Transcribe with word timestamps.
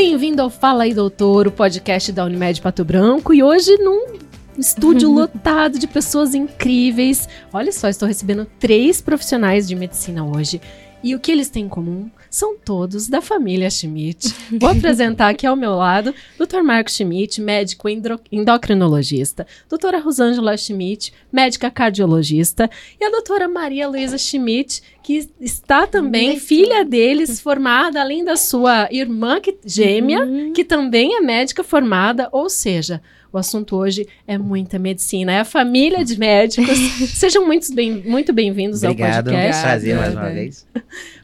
Bem-vindo 0.00 0.40
ao 0.40 0.48
Fala 0.48 0.84
aí 0.84 0.94
Doutor, 0.94 1.48
o 1.48 1.50
podcast 1.50 2.12
da 2.12 2.24
Unimed 2.24 2.62
Pato 2.62 2.84
Branco 2.84 3.34
e 3.34 3.42
hoje 3.42 3.76
num 3.78 4.16
estúdio 4.56 5.10
lotado 5.10 5.76
de 5.76 5.88
pessoas 5.88 6.36
incríveis. 6.36 7.28
Olha 7.52 7.72
só, 7.72 7.88
estou 7.88 8.06
recebendo 8.06 8.46
três 8.60 9.02
profissionais 9.02 9.66
de 9.66 9.74
medicina 9.74 10.24
hoje. 10.24 10.60
E 11.02 11.14
o 11.14 11.20
que 11.20 11.30
eles 11.30 11.48
têm 11.48 11.64
em 11.64 11.68
comum? 11.68 12.10
São 12.28 12.56
todos 12.56 13.08
da 13.08 13.20
família 13.20 13.70
Schmidt. 13.70 14.34
Vou 14.58 14.68
apresentar 14.70 15.28
aqui 15.28 15.46
ao 15.46 15.54
meu 15.54 15.76
lado 15.76 16.14
Dr. 16.36 16.62
Marco 16.62 16.90
Schmidt, 16.90 17.40
médico 17.40 17.88
endocrinologista, 18.32 19.46
doutora 19.68 19.98
Rosângela 19.98 20.56
Schmidt, 20.56 21.12
médica 21.32 21.70
cardiologista, 21.70 22.68
e 23.00 23.04
a 23.04 23.10
doutora 23.10 23.48
Maria 23.48 23.88
Luísa 23.88 24.18
Schmidt, 24.18 24.82
que 25.02 25.28
está 25.40 25.86
também 25.86 26.38
filha 26.38 26.84
deles, 26.84 27.40
formada, 27.40 28.00
além 28.00 28.24
da 28.24 28.36
sua 28.36 28.88
irmã 28.90 29.40
que, 29.40 29.56
gêmea, 29.64 30.20
uhum. 30.22 30.52
que 30.52 30.64
também 30.64 31.16
é 31.16 31.20
médica 31.20 31.62
formada, 31.62 32.28
ou 32.32 32.50
seja, 32.50 33.00
o 33.32 33.38
assunto 33.38 33.76
hoje 33.76 34.06
é 34.26 34.38
muita 34.38 34.78
medicina, 34.78 35.32
é 35.32 35.40
a 35.40 35.44
família 35.44 36.04
de 36.04 36.18
médicos. 36.18 36.78
Sejam 37.14 37.46
muito 37.46 37.74
bem, 37.74 38.02
muito 38.02 38.32
bem-vindos 38.32 38.82
ao 38.82 38.94
podcast. 38.94 39.20
Obrigado, 39.20 39.62
prazer 39.62 39.96
mais 39.96 40.14
uma 40.14 40.30
vez. 40.30 40.66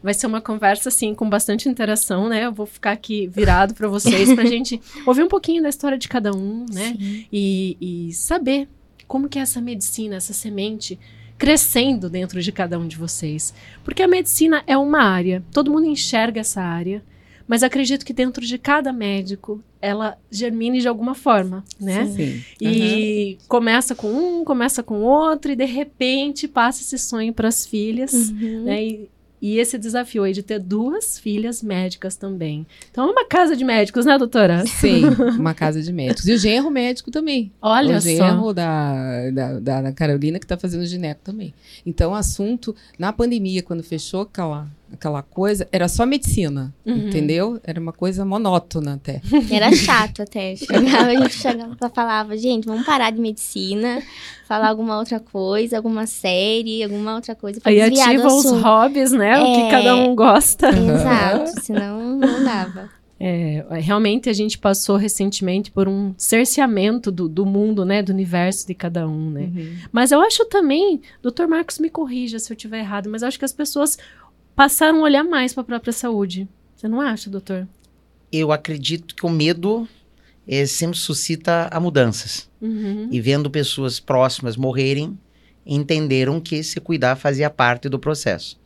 Vai 0.02 0.14
ser 0.14 0.26
uma 0.26 0.40
conversa, 0.40 0.88
assim, 0.88 1.14
com 1.14 1.28
bastante 1.28 1.68
interação, 1.68 2.28
né? 2.28 2.44
Eu 2.44 2.52
vou 2.52 2.66
ficar 2.66 2.92
aqui 2.92 3.26
virado 3.26 3.74
para 3.74 3.88
vocês, 3.88 4.32
para 4.32 4.42
a 4.42 4.46
gente 4.46 4.80
ouvir 5.06 5.22
um 5.22 5.28
pouquinho 5.28 5.62
da 5.62 5.68
história 5.68 5.96
de 5.96 6.08
cada 6.08 6.32
um, 6.34 6.66
né? 6.70 6.94
E, 7.32 7.76
e 7.80 8.12
saber 8.12 8.68
como 9.08 9.28
que 9.28 9.38
é 9.38 9.42
essa 9.42 9.60
medicina, 9.60 10.16
essa 10.16 10.32
semente 10.32 10.98
crescendo 11.38 12.08
dentro 12.08 12.40
de 12.40 12.52
cada 12.52 12.78
um 12.78 12.86
de 12.86 12.96
vocês. 12.96 13.54
Porque 13.82 14.02
a 14.02 14.08
medicina 14.08 14.62
é 14.66 14.76
uma 14.76 15.02
área, 15.02 15.42
todo 15.52 15.70
mundo 15.70 15.86
enxerga 15.86 16.40
essa 16.40 16.62
área, 16.62 17.02
mas 17.46 17.62
acredito 17.62 18.04
que 18.04 18.12
dentro 18.12 18.44
de 18.44 18.58
cada 18.58 18.92
médico 18.92 19.62
ela 19.80 20.16
germine 20.30 20.80
de 20.80 20.88
alguma 20.88 21.14
forma, 21.14 21.62
né? 21.78 22.06
Sim. 22.06 22.42
E 22.60 23.36
uhum. 23.38 23.46
começa 23.48 23.94
com 23.94 24.08
um, 24.08 24.44
começa 24.44 24.82
com 24.82 25.02
outro 25.02 25.52
e 25.52 25.56
de 25.56 25.66
repente 25.66 26.48
passa 26.48 26.82
esse 26.82 26.98
sonho 26.98 27.32
para 27.32 27.48
as 27.48 27.66
filhas, 27.66 28.12
uhum. 28.12 28.64
né? 28.64 28.82
E, 28.82 29.10
e 29.42 29.58
esse 29.58 29.76
desafio 29.76 30.22
aí 30.22 30.32
de 30.32 30.42
ter 30.42 30.58
duas 30.58 31.18
filhas 31.18 31.62
médicas 31.62 32.16
também. 32.16 32.66
Então 32.90 33.06
é 33.06 33.12
uma 33.12 33.26
casa 33.26 33.54
de 33.54 33.62
médicos, 33.62 34.06
né, 34.06 34.16
doutora? 34.16 34.64
Sim, 34.64 35.02
uma 35.38 35.52
casa 35.52 35.82
de 35.82 35.92
médicos. 35.92 36.26
E 36.26 36.32
o 36.32 36.38
genro 36.38 36.70
médico 36.70 37.10
também. 37.10 37.52
Olha 37.60 37.98
o 37.98 38.00
só. 38.00 38.08
O 38.08 38.10
genro 38.10 38.54
da, 38.54 39.30
da, 39.60 39.82
da, 39.82 39.92
Carolina 39.92 40.38
que 40.38 40.46
está 40.46 40.56
fazendo 40.56 40.86
gineco 40.86 41.20
também. 41.22 41.52
Então, 41.84 42.12
o 42.12 42.14
assunto, 42.14 42.74
na 42.98 43.12
pandemia, 43.12 43.62
quando 43.62 43.82
fechou 43.82 44.22
aquela 44.22 44.66
aquela 44.92 45.22
coisa, 45.22 45.66
era 45.72 45.88
só 45.88 46.06
medicina, 46.06 46.74
uhum. 46.84 47.08
entendeu? 47.08 47.60
Era 47.64 47.80
uma 47.80 47.92
coisa 47.92 48.24
monótona 48.24 48.94
até. 48.94 49.20
Era 49.50 49.72
chato 49.72 50.22
até. 50.22 50.56
Chegava, 50.56 51.06
a 51.06 51.14
gente 51.14 51.34
chegava 51.34 51.74
e 51.74 51.94
falava, 51.94 52.36
gente, 52.36 52.66
vamos 52.66 52.84
parar 52.84 53.10
de 53.10 53.20
medicina, 53.20 54.02
falar 54.46 54.68
alguma 54.68 54.98
outra 54.98 55.18
coisa, 55.20 55.76
alguma 55.76 56.06
série, 56.06 56.82
alguma 56.82 57.16
outra 57.16 57.34
coisa. 57.34 57.60
Aí 57.64 57.80
ativa 57.80 58.26
os 58.26 58.50
hobbies, 58.50 59.12
né? 59.12 59.32
É... 59.32 59.42
O 59.42 59.54
que 59.54 59.70
cada 59.70 59.90
é. 59.90 59.94
um 59.94 60.14
gosta. 60.14 60.68
Exato, 60.68 61.60
senão 61.60 62.16
não 62.16 62.44
dava. 62.44 62.90
É, 63.18 63.64
realmente 63.80 64.28
a 64.28 64.32
gente 64.32 64.58
passou 64.58 64.96
recentemente 64.96 65.70
por 65.70 65.88
um 65.88 66.12
cerceamento 66.18 67.12
do, 67.12 67.28
do 67.28 67.46
mundo, 67.46 67.84
né, 67.84 68.02
do 68.02 68.12
universo 68.12 68.66
de 68.66 68.74
cada 68.74 69.08
um, 69.08 69.30
né. 69.30 69.42
Uhum. 69.42 69.76
Mas 69.92 70.10
eu 70.10 70.20
acho 70.20 70.44
também, 70.46 71.00
doutor 71.22 71.46
Marcos 71.46 71.78
me 71.78 71.88
corrija 71.88 72.38
se 72.38 72.52
eu 72.52 72.56
estiver 72.56 72.80
errado, 72.80 73.08
mas 73.08 73.22
eu 73.22 73.28
acho 73.28 73.38
que 73.38 73.44
as 73.44 73.52
pessoas 73.52 73.96
passaram 74.54 75.00
a 75.00 75.02
olhar 75.02 75.24
mais 75.24 75.52
para 75.52 75.62
a 75.62 75.66
própria 75.66 75.92
saúde. 75.92 76.48
Você 76.74 76.88
não 76.88 77.00
acha, 77.00 77.30
doutor? 77.30 77.66
Eu 78.32 78.52
acredito 78.52 79.14
que 79.14 79.24
o 79.24 79.30
medo 79.30 79.88
é, 80.46 80.66
sempre 80.66 80.98
suscita 80.98 81.68
a 81.70 81.80
mudanças. 81.80 82.48
Uhum. 82.60 83.08
E 83.10 83.20
vendo 83.20 83.50
pessoas 83.50 84.00
próximas 84.00 84.56
morrerem, 84.56 85.18
entenderam 85.64 86.40
que 86.40 86.62
se 86.62 86.80
cuidar 86.80 87.16
fazia 87.16 87.48
parte 87.48 87.88
do 87.88 87.98
processo. 87.98 88.58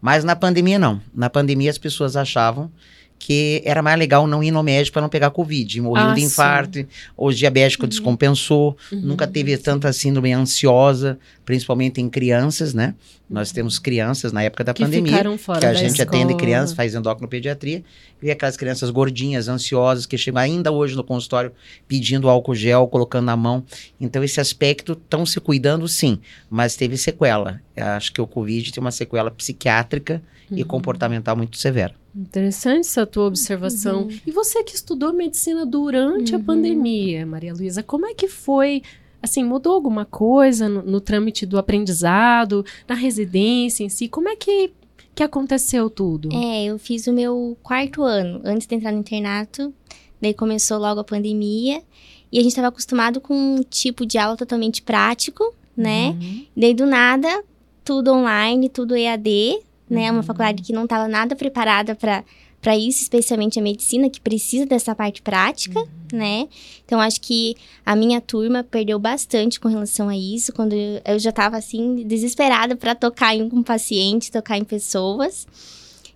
Mas 0.00 0.22
na 0.22 0.36
pandemia, 0.36 0.78
não. 0.78 1.00
Na 1.14 1.30
pandemia, 1.30 1.70
as 1.70 1.78
pessoas 1.78 2.16
achavam 2.16 2.70
que 3.18 3.62
era 3.64 3.82
mais 3.82 3.98
legal 3.98 4.26
não 4.26 4.42
ir 4.42 4.50
no 4.50 4.62
médico 4.62 4.92
para 4.92 5.02
não 5.02 5.08
pegar 5.08 5.30
Covid. 5.30 5.80
Morreu 5.80 6.08
ah, 6.08 6.12
de 6.12 6.22
infarto, 6.22 6.78
sim. 6.78 6.86
o 7.16 7.32
diabético 7.32 7.84
uhum. 7.84 7.88
descompensou, 7.88 8.76
uhum. 8.92 9.00
nunca 9.00 9.26
teve 9.26 9.56
tanta 9.56 9.92
síndrome 9.92 10.32
ansiosa, 10.32 11.18
principalmente 11.44 12.00
em 12.00 12.08
crianças, 12.08 12.74
né? 12.74 12.94
Nós 13.28 13.50
temos 13.50 13.78
crianças 13.78 14.30
na 14.30 14.42
época 14.42 14.62
da 14.62 14.74
que 14.74 14.82
pandemia, 14.82 15.22
que 15.58 15.66
a 15.66 15.72
gente 15.72 15.98
escola. 15.98 16.08
atende 16.08 16.34
crianças, 16.36 16.76
faz 16.76 16.94
endocrinopediatria, 16.94 17.82
e 18.22 18.30
aquelas 18.30 18.56
crianças 18.56 18.90
gordinhas, 18.90 19.48
ansiosas, 19.48 20.04
que 20.04 20.18
chegam 20.18 20.42
ainda 20.42 20.70
hoje 20.70 20.94
no 20.94 21.02
consultório 21.02 21.50
pedindo 21.88 22.28
álcool 22.28 22.54
gel, 22.54 22.86
colocando 22.86 23.24
na 23.24 23.36
mão. 23.36 23.64
Então, 23.98 24.22
esse 24.22 24.38
aspecto 24.38 24.92
estão 24.92 25.24
se 25.24 25.40
cuidando, 25.40 25.88
sim, 25.88 26.18
mas 26.50 26.76
teve 26.76 26.98
sequela. 26.98 27.60
Eu 27.74 27.86
acho 27.86 28.12
que 28.12 28.20
o 28.20 28.26
Covid 28.26 28.70
tem 28.70 28.82
uma 28.82 28.90
sequela 28.90 29.30
psiquiátrica 29.30 30.22
uhum. 30.50 30.58
e 30.58 30.64
comportamental 30.64 31.34
muito 31.34 31.56
severa. 31.56 32.03
Interessante 32.14 32.86
essa 32.86 33.04
tua 33.04 33.26
observação. 33.26 34.02
Uhum. 34.02 34.20
E 34.24 34.30
você 34.30 34.62
que 34.62 34.76
estudou 34.76 35.12
medicina 35.12 35.66
durante 35.66 36.34
uhum. 36.34 36.40
a 36.40 36.44
pandemia, 36.44 37.26
Maria 37.26 37.52
Luísa, 37.52 37.82
como 37.82 38.06
é 38.06 38.14
que 38.14 38.28
foi? 38.28 38.82
Assim, 39.20 39.42
mudou 39.42 39.72
alguma 39.72 40.04
coisa 40.04 40.68
no, 40.68 40.82
no, 40.82 41.00
trâmite 41.00 41.44
do 41.44 41.58
aprendizado, 41.58 42.64
na 42.86 42.94
residência 42.94 43.82
em 43.82 43.88
si? 43.88 44.06
Como 44.06 44.28
é 44.28 44.36
que, 44.36 44.70
que 45.14 45.22
aconteceu 45.24 45.90
tudo? 45.90 46.28
É, 46.32 46.66
eu 46.66 46.78
fiz 46.78 47.06
o 47.08 47.12
meu 47.12 47.56
quarto 47.62 48.02
ano 48.02 48.40
antes 48.44 48.66
de 48.66 48.74
entrar 48.76 48.92
no 48.92 49.00
internato. 49.00 49.74
Daí 50.20 50.34
começou 50.34 50.78
logo 50.78 51.00
a 51.00 51.04
pandemia. 51.04 51.82
E 52.30 52.38
a 52.38 52.42
gente 52.42 52.50
estava 52.50 52.68
acostumado 52.68 53.20
com 53.20 53.34
um 53.34 53.62
tipo 53.62 54.06
de 54.06 54.18
aula 54.18 54.36
totalmente 54.36 54.82
prático, 54.82 55.54
né? 55.76 56.10
Uhum. 56.10 56.46
Daí 56.56 56.74
do 56.74 56.86
nada, 56.86 57.42
tudo 57.84 58.12
online, 58.12 58.68
tudo 58.68 58.96
EAD 58.96 59.58
né? 59.88 60.10
Uma 60.10 60.18
uhum. 60.18 60.22
faculdade 60.22 60.62
que 60.62 60.72
não 60.72 60.84
estava 60.84 61.08
nada 61.08 61.36
preparada 61.36 61.94
para 61.94 62.24
para 62.64 62.78
isso, 62.78 63.02
especialmente 63.02 63.58
a 63.58 63.62
medicina, 63.62 64.08
que 64.08 64.18
precisa 64.18 64.64
dessa 64.64 64.94
parte 64.94 65.20
prática, 65.20 65.78
uhum. 65.78 65.86
né? 66.14 66.48
Então, 66.82 66.98
acho 66.98 67.20
que 67.20 67.54
a 67.84 67.94
minha 67.94 68.22
turma 68.22 68.64
perdeu 68.64 68.98
bastante 68.98 69.60
com 69.60 69.68
relação 69.68 70.08
a 70.08 70.16
isso, 70.16 70.50
quando 70.50 70.72
eu, 70.72 70.98
eu 71.04 71.18
já 71.18 71.28
estava, 71.28 71.58
assim, 71.58 71.96
desesperada 72.06 72.74
para 72.74 72.94
tocar 72.94 73.36
em 73.36 73.42
um 73.42 73.62
paciente, 73.62 74.32
tocar 74.32 74.56
em 74.56 74.64
pessoas. 74.64 75.46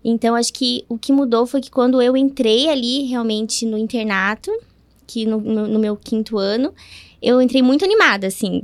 Então, 0.02 0.34
acho 0.34 0.54
que 0.54 0.86
o 0.88 0.96
que 0.96 1.12
mudou 1.12 1.46
foi 1.46 1.60
que 1.60 1.70
quando 1.70 2.00
eu 2.00 2.16
entrei 2.16 2.70
ali, 2.70 3.02
realmente, 3.04 3.66
no 3.66 3.76
internato, 3.76 4.50
que 5.06 5.26
no, 5.26 5.38
no, 5.38 5.68
no 5.68 5.78
meu 5.78 5.96
quinto 5.96 6.38
ano, 6.38 6.72
eu 7.20 7.42
entrei 7.42 7.60
muito 7.60 7.84
animada, 7.84 8.26
assim, 8.26 8.62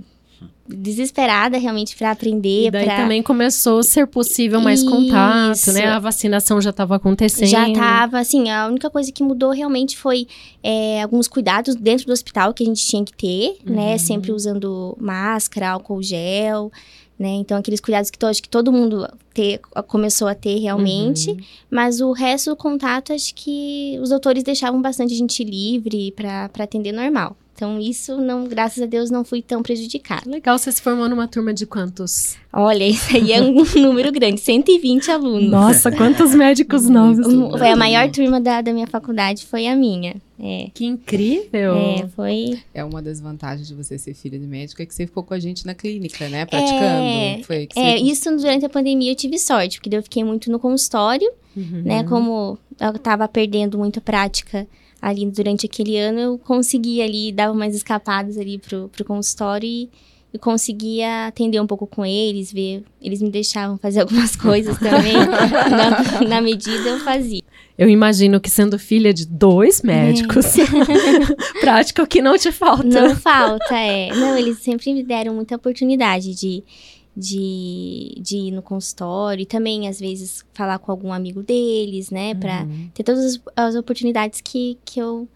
desesperada 0.67 1.59
realmente 1.59 1.95
para 1.97 2.11
aprender. 2.11 2.67
E 2.67 2.71
daí 2.71 2.85
pra... 2.85 2.97
também 2.97 3.23
começou 3.23 3.81
a 3.81 3.83
ser 3.83 4.07
possível 4.07 4.61
mais 4.61 4.81
Isso. 4.81 4.91
contato, 4.91 5.73
né? 5.73 5.87
A 5.87 5.99
vacinação 5.99 6.61
já 6.61 6.71
estava 6.71 6.97
acontecendo. 6.97 7.49
Já 7.49 7.69
estava, 7.69 8.19
assim, 8.19 8.51
a 8.51 8.67
única 8.67 8.89
coisa 8.89 9.13
que 9.13 9.23
mudou 9.23 9.51
realmente 9.51 9.97
foi 9.97 10.27
é, 10.63 11.03
alguns 11.03 11.29
cuidados 11.29 11.75
dentro 11.75 12.07
do 12.07 12.13
hospital 12.13 12.55
que 12.55 12.63
a 12.63 12.67
gente 12.67 12.85
tinha 12.87 13.05
que 13.05 13.15
ter, 13.15 13.57
né? 13.65 13.83
uhum. 13.83 13.91
né? 13.91 13.99
Sempre 13.99 14.33
usando 14.33 14.97
máscara, 14.99 15.71
álcool 15.71 16.03
gel, 16.03 16.73
né? 17.19 17.29
Então, 17.29 17.59
aqueles 17.59 17.81
cuidados 17.81 18.11
que, 18.11 18.25
acho 18.25 18.43
que 18.43 18.49
todo 18.49 18.73
mundo 18.73 19.07
ter, 19.33 19.61
começou 19.87 20.29
a 20.29 20.35
ter 20.35 20.59
realmente. 20.59 21.31
Uhum. 21.31 21.39
Mas 21.71 22.01
o 22.01 22.13
resto 22.13 22.51
do 22.51 22.57
contato, 22.57 23.13
acho 23.13 23.35
que 23.35 23.99
os 24.01 24.09
doutores 24.09 24.43
deixavam 24.43 24.81
bastante 24.81 25.13
a 25.13 25.17
gente 25.17 25.45
livre 25.45 26.13
para 26.13 26.51
atender 26.59 26.93
normal. 26.93 27.37
Então, 27.55 27.79
isso, 27.79 28.17
não, 28.21 28.49
graças 28.49 28.83
a 28.83 28.87
Deus, 28.87 29.13
não 29.13 29.25
fui 29.25 29.41
tão 29.41 29.63
prejudicada. 29.63 30.29
Legal, 30.29 30.59
você 30.59 30.73
se 30.73 30.83
formou 30.83 31.09
numa 31.09 31.29
turma 31.29 31.55
de 31.55 31.65
quantos? 31.65 32.37
Olha, 32.53 32.85
isso 32.85 33.17
aí 33.17 33.33
é 33.33 33.41
um 33.41 33.63
número 33.81 34.11
grande, 34.11 34.41
120 34.41 35.09
alunos. 35.13 35.51
Nossa, 35.51 35.93
quantos 35.93 36.35
médicos 36.35 36.89
novos. 36.89 37.25
Foi 37.57 37.71
a 37.71 37.77
maior 37.77 38.11
turma 38.11 38.41
da, 38.41 38.61
da 38.61 38.73
minha 38.73 38.89
faculdade, 38.89 39.47
foi 39.47 39.69
a 39.69 39.77
minha. 39.77 40.17
É. 40.37 40.69
Que 40.75 40.85
incrível! 40.85 41.77
É, 41.77 42.09
foi... 42.09 42.59
É 42.75 42.83
uma 42.83 43.01
das 43.01 43.21
vantagens 43.21 43.69
de 43.69 43.75
você 43.75 43.97
ser 43.99 44.15
filha 44.15 44.37
de 44.37 44.47
médico, 44.49 44.83
é 44.83 44.87
que 44.87 44.93
você 44.93 45.07
ficou 45.07 45.23
com 45.23 45.33
a 45.33 45.39
gente 45.39 45.65
na 45.65 45.75
clínica, 45.75 46.29
né? 46.29 46.45
Praticando. 46.47 46.83
É, 46.83 47.41
foi 47.45 47.69
é 47.77 47.97
isso 47.97 48.37
durante 48.37 48.67
a 48.67 48.69
pandemia 48.69 49.13
eu 49.13 49.17
tive 49.17 49.39
sorte, 49.39 49.81
porque 49.81 49.97
eu 49.97 50.03
fiquei 50.03 50.25
muito 50.25 50.51
no 50.51 50.59
consultório, 50.59 51.31
uhum. 51.57 51.83
né? 51.85 52.03
Como 52.03 52.59
eu 52.81 52.99
tava 52.99 53.29
perdendo 53.29 53.79
muita 53.79 54.01
prática 54.01 54.67
ali 55.05 55.27
durante 55.27 55.67
aquele 55.67 55.99
ano 55.99 56.19
eu 56.19 56.39
conseguia 56.39 57.05
ali, 57.05 57.31
dava 57.31 57.53
umas 57.53 57.75
escapadas 57.75 58.39
ali 58.39 58.59
pro, 58.59 58.89
pro 58.89 59.05
consultório 59.05 59.69
e, 60.33 60.39
conseguia 60.41 61.27
atender 61.27 61.61
um 61.61 61.67
pouco 61.67 61.87
com 61.87 62.05
eles, 62.05 62.51
ver, 62.51 62.83
eles 63.01 63.21
me 63.21 63.31
deixavam 63.31 63.77
fazer 63.77 64.01
algumas 64.03 64.35
coisas 64.35 64.79
também, 64.79 65.13
na, 65.13 66.21
na 66.27 66.41
medida 66.41 66.89
eu 66.89 67.01
fazia. 67.01 67.43
Eu 67.77 67.89
imagino 67.89 68.41
que 68.41 68.49
sendo 68.49 68.79
filha 68.79 69.13
de 69.13 69.27
dois 69.27 69.83
médicos, 69.83 70.59
é. 70.59 70.65
prática 71.61 72.03
o 72.03 72.07
que 72.07 72.23
não 72.23 72.39
te 72.39 72.51
falta. 72.51 72.85
Não 72.85 73.15
falta, 73.15 73.77
é. 73.77 74.09
Não, 74.15 74.39
eles 74.39 74.59
sempre 74.59 74.93
me 74.95 75.05
deram 75.05 75.35
muita 75.35 75.57
oportunidade 75.57 76.35
de 76.35 76.65
de, 77.17 78.15
de 78.21 78.37
ir 78.37 78.51
no 78.51 78.63
consultório 78.63 79.43
e 79.43 79.47
também, 79.47 79.89
às 79.89 80.01
vezes, 80.01 80.45
falar 80.53 80.79
com 80.79 80.91
algum 80.91 81.13
amigo 81.13 81.43
deles, 81.43 82.11
né? 82.11 82.35
Pra 82.35 82.63
Uhum. 82.65 82.89
ter 82.93 83.03
todas 83.03 83.25
as, 83.25 83.41
as 83.57 83.75
oportunidades 83.77 84.41
que, 84.41 84.77
que, 84.85 85.01
eu, 85.01 85.29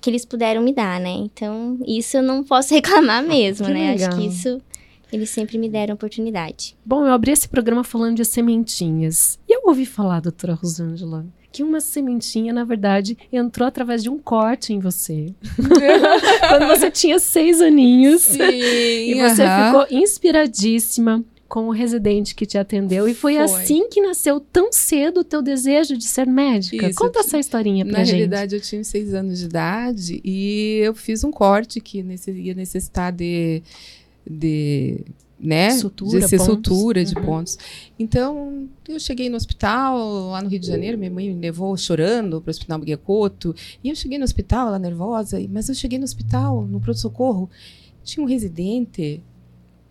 que 0.00 0.08
eles 0.10 0.24
puderam 0.24 0.62
me 0.62 0.72
dar, 0.72 0.98
né? 1.00 1.10
Então, 1.10 1.78
isso 1.86 2.16
eu 2.16 2.22
não 2.22 2.42
posso 2.42 2.72
reclamar 2.74 3.22
mesmo, 3.22 3.66
Que 3.66 3.72
né? 3.72 3.92
Acho 3.94 4.04
legal. 4.04 4.18
que 4.18 4.26
isso 4.26 4.60
eles 5.12 5.30
sempre 5.30 5.56
me 5.56 5.68
deram 5.68 5.94
oportunidade. 5.94 6.76
Bom, 6.84 7.06
eu 7.06 7.12
abri 7.12 7.30
esse 7.30 7.48
programa 7.48 7.84
falando 7.84 8.16
de 8.16 8.24
sementinhas. 8.24 9.38
E 9.48 9.54
eu 9.56 9.62
ouvi 9.66 9.86
falar, 9.86 10.20
doutora 10.20 10.54
Rosângela, 10.54 11.24
que 11.56 11.62
uma 11.62 11.80
sementinha, 11.80 12.52
na 12.52 12.64
verdade, 12.64 13.16
entrou 13.32 13.66
através 13.66 14.02
de 14.02 14.10
um 14.10 14.18
corte 14.18 14.74
em 14.74 14.78
você. 14.78 15.32
Quando 16.50 16.66
você 16.66 16.90
tinha 16.90 17.18
seis 17.18 17.62
aninhos. 17.62 18.22
Sim, 18.22 18.42
E 18.42 19.14
você 19.14 19.42
ficou 19.42 19.86
inspiradíssima 19.90 21.24
com 21.48 21.68
o 21.68 21.70
residente 21.70 22.34
que 22.34 22.44
te 22.44 22.58
atendeu. 22.58 23.08
E 23.08 23.14
foi, 23.14 23.34
Foi. 23.36 23.42
assim 23.42 23.88
que 23.88 24.02
nasceu 24.02 24.38
tão 24.38 24.70
cedo 24.70 25.20
o 25.20 25.24
teu 25.24 25.40
desejo 25.40 25.96
de 25.96 26.04
ser 26.04 26.26
médica. 26.26 26.88
Isso, 26.88 26.98
Conta 26.98 27.20
essa 27.20 27.38
historinha 27.38 27.86
pra 27.86 27.98
Na 27.98 28.04
gente. 28.04 28.16
realidade, 28.16 28.54
eu 28.56 28.60
tinha 28.60 28.84
seis 28.84 29.14
anos 29.14 29.38
de 29.38 29.46
idade 29.46 30.20
e 30.22 30.80
eu 30.82 30.92
fiz 30.92 31.24
um 31.24 31.30
corte 31.30 31.80
que 31.80 31.98
ia 32.00 32.54
necessitar 32.54 33.12
de, 33.12 33.62
de 34.28 35.00
né, 35.38 35.70
Sutura, 35.72 36.20
de 36.20 36.28
ser 36.28 36.38
pontos. 36.38 36.54
sutura 36.54 37.04
de 37.04 37.14
Uhum. 37.14 37.24
pontos. 37.24 37.58
Então, 37.98 38.68
eu 38.88 38.98
cheguei 38.98 39.28
no 39.28 39.36
hospital 39.36 39.98
lá 40.30 40.40
no 40.42 40.48
Rio 40.48 40.58
de 40.58 40.66
Janeiro, 40.66 40.96
minha 40.96 41.10
mãe 41.10 41.28
me 41.32 41.40
levou 41.40 41.76
chorando 41.76 42.40
para 42.40 42.48
o 42.48 42.50
hospital 42.50 42.78
Guiacoto, 42.80 43.54
e 43.84 43.90
eu 43.90 43.94
cheguei 43.96 44.16
no 44.18 44.24
hospital, 44.24 44.68
ela 44.68 44.78
nervosa, 44.78 45.38
mas 45.50 45.68
eu 45.68 45.74
cheguei 45.74 45.98
no 45.98 46.04
hospital, 46.04 46.62
no 46.66 46.80
pronto-socorro, 46.80 47.50
tinha 48.02 48.24
um 48.24 48.28
residente, 48.28 49.22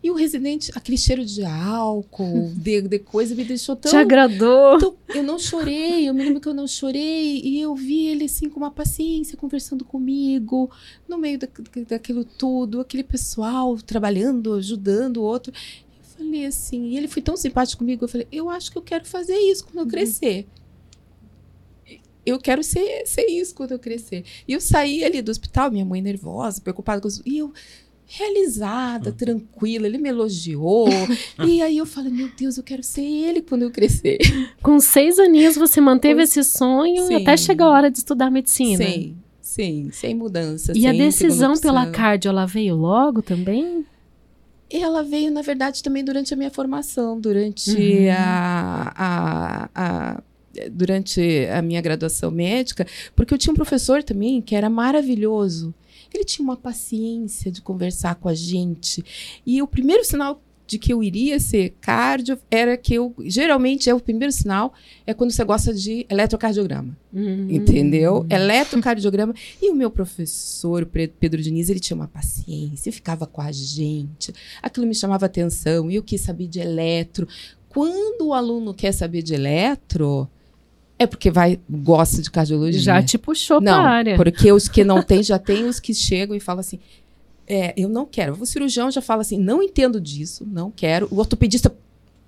e 0.06 0.12
o 0.12 0.14
residente, 0.14 0.72
aquele 0.76 1.00
cheiro 1.00 1.26
de 1.26 1.44
álcool, 1.44 2.52
de, 2.56 2.80
de 2.84 3.00
coisa, 3.00 3.34
me 3.34 3.44
deixou 3.44 3.76
tão... 3.76 3.90
Te 3.90 3.98
agradou. 3.98 4.76
Então, 4.76 4.96
eu 5.16 5.24
não 5.24 5.40
chorei, 5.40 6.08
eu 6.08 6.14
me 6.14 6.24
lembro 6.24 6.40
que 6.40 6.48
eu 6.48 6.54
não 6.54 6.68
chorei, 6.68 7.42
e 7.44 7.60
eu 7.60 7.74
vi 7.74 8.06
ele 8.06 8.26
assim 8.26 8.48
com 8.48 8.60
uma 8.60 8.70
paciência, 8.70 9.36
conversando 9.36 9.84
comigo, 9.84 10.70
no 11.08 11.18
meio 11.18 11.40
da, 11.40 11.48
daquilo 11.90 12.24
tudo, 12.24 12.82
aquele 12.82 13.04
pessoal 13.04 13.76
trabalhando, 13.78 14.54
ajudando 14.54 15.18
o 15.18 15.24
outro. 15.24 15.52
Eu 15.98 16.04
falei 16.04 16.46
assim, 16.46 16.90
e 16.90 16.98
ele 16.98 17.08
foi 17.08 17.24
tão 17.24 17.36
simpático 17.36 17.80
comigo, 17.80 18.04
eu 18.04 18.10
falei, 18.10 18.28
eu 18.32 18.48
acho 18.48 18.72
que 18.72 18.78
eu 18.78 18.84
quero 18.84 19.06
fazer 19.06 19.36
isso 19.36 19.66
quando 19.66 19.80
eu 19.80 19.88
crescer. 19.88 20.46
Eu 22.24 22.40
quero 22.40 22.64
ser, 22.64 23.08
ser 23.08 23.26
isso 23.26 23.56
quando 23.56 23.72
eu 23.72 23.80
crescer. 23.80 24.24
E 24.48 24.54
eu 24.54 24.62
saí 24.62 25.04
ali 25.04 25.22
do 25.24 25.32
hospital, 25.32 25.72
minha 25.72 25.86
mãe 25.86 26.00
nervosa, 26.00 26.62
preocupada 26.62 27.02
com 27.02 27.08
isso, 27.08 27.24
e 27.26 27.40
eu 27.40 27.52
realizada, 28.08 29.12
tranquila, 29.12 29.88
ele 29.88 29.98
me 29.98 30.10
elogiou. 30.10 30.88
e 31.46 31.62
aí 31.62 31.78
eu 31.78 31.86
falei, 31.86 32.12
meu 32.12 32.30
Deus, 32.38 32.58
eu 32.58 32.64
quero 32.64 32.84
ser 32.84 33.02
ele 33.04 33.42
quando 33.42 33.64
eu 33.64 33.72
crescer. 33.72 34.18
Com 34.62 34.80
seis 34.80 35.18
aninhos, 35.20 35.56
você 35.56 35.82
manteve 35.82 36.16
Com- 36.16 36.22
esse 36.22 36.44
sonho 36.44 37.08
Sim. 37.08 37.16
até 37.16 37.36
chegar 37.38 37.66
a 37.66 37.70
hora 37.72 37.92
de 37.92 37.98
estudar 37.98 38.30
medicina. 38.30 38.84
Sim, 38.86 39.16
sim, 39.42 39.90
sem 39.92 40.14
mudança. 40.16 40.72
E 40.76 40.86
a 40.88 40.92
sem 40.92 41.00
decisão 41.00 41.56
segunda 41.56 41.82
pela 41.82 41.92
cardio, 41.92 42.30
ela 42.30 42.46
veio 42.46 42.76
logo 42.76 43.22
também? 43.22 43.86
Ela 44.70 45.04
veio, 45.04 45.32
na 45.32 45.42
verdade, 45.42 45.82
também 45.84 46.04
durante 46.04 46.34
a 46.34 46.38
minha 46.38 46.50
formação, 46.50 47.20
durante 47.20 47.70
Uhum. 47.72 48.12
a, 48.12 48.94
a, 48.96 49.70
a- 49.76 50.24
durante 50.72 51.22
a 51.54 51.62
minha 51.62 51.82
graduação 51.82 52.32
médica, 52.32 52.88
porque 53.16 53.34
eu 53.34 53.38
tinha 53.38 53.52
um 53.52 53.56
professor 53.56 54.02
também 54.04 54.42
que 54.42 54.56
era 54.56 54.70
maravilhoso. 54.70 55.74
Ele 56.14 56.24
tinha 56.24 56.44
uma 56.44 56.58
paciência 56.58 57.52
de 57.52 57.62
conversar 57.62 58.16
com 58.16 58.30
a 58.30 58.34
gente. 58.34 59.04
E 59.46 59.62
o 59.62 59.68
primeiro 59.68 60.04
sinal 60.04 60.42
de 60.68 60.80
que 60.80 60.92
eu 60.92 61.04
iria 61.04 61.40
ser 61.40 61.76
cardio 61.80 62.40
era 62.50 62.76
que 62.76 62.96
eu 62.96 63.14
geralmente 63.20 63.90
é 63.90 63.94
o 63.94 64.00
primeiro 64.00 64.32
sinal 64.32 64.74
é 65.06 65.14
quando 65.14 65.32
você 65.32 65.44
gosta 65.44 65.74
de 65.74 66.06
eletrocardiograma. 66.10 66.98
Uhum. 67.14 67.48
Entendeu? 67.50 68.26
Eletrocardiograma. 68.30 69.34
E 69.62 69.70
o 69.70 69.76
meu 69.76 69.92
professor, 69.92 70.86
Pedro 70.86 71.42
Diniz, 71.42 71.70
ele 71.70 71.80
tinha 71.80 71.96
uma 71.96 72.08
paciência, 72.08 72.92
ficava 72.92 73.28
com 73.28 73.42
a 73.42 73.52
gente. 73.52 74.34
Aquilo 74.62 74.88
me 74.88 74.96
chamava 74.96 75.26
atenção 75.26 75.90
e 75.92 75.96
eu 75.96 76.04
quis 76.04 76.22
saber 76.22 76.48
de 76.48 76.60
eletro. 76.60 77.28
Quando 77.70 78.28
o 78.28 78.34
aluno 78.34 78.74
quer 78.74 78.94
saber 78.94 79.22
de 79.22 79.34
eletro, 79.34 80.30
é 80.98 81.06
porque 81.06 81.30
vai 81.30 81.60
gosta 81.70 82.22
de 82.22 82.32
cardiologia. 82.32 82.80
Já 82.80 83.04
te 83.04 83.18
puxou 83.18 83.60
não, 83.60 83.82
pra 83.82 83.90
área. 83.92 84.16
porque 84.16 84.52
os 84.52 84.68
que 84.68 84.84
não 84.84 85.02
têm, 85.02 85.22
já 85.24 85.38
tem 85.38 85.66
os 85.66 85.80
que 85.80 85.94
chegam 85.94 86.36
e 86.36 86.40
falam 86.40 86.62
assim, 86.62 86.80
é, 87.48 87.74
eu 87.78 87.88
não 87.90 88.06
quero. 88.06 88.38
O 88.42 88.46
cirurgião 88.46 88.90
já 88.90 89.02
fala 89.02 89.22
assim, 89.22 89.38
não 89.38 89.62
entendo 89.62 90.00
disso, 90.00 90.48
não 90.50 90.72
quero. 90.72 91.08
O 91.12 91.18
ortopedista, 91.20 91.72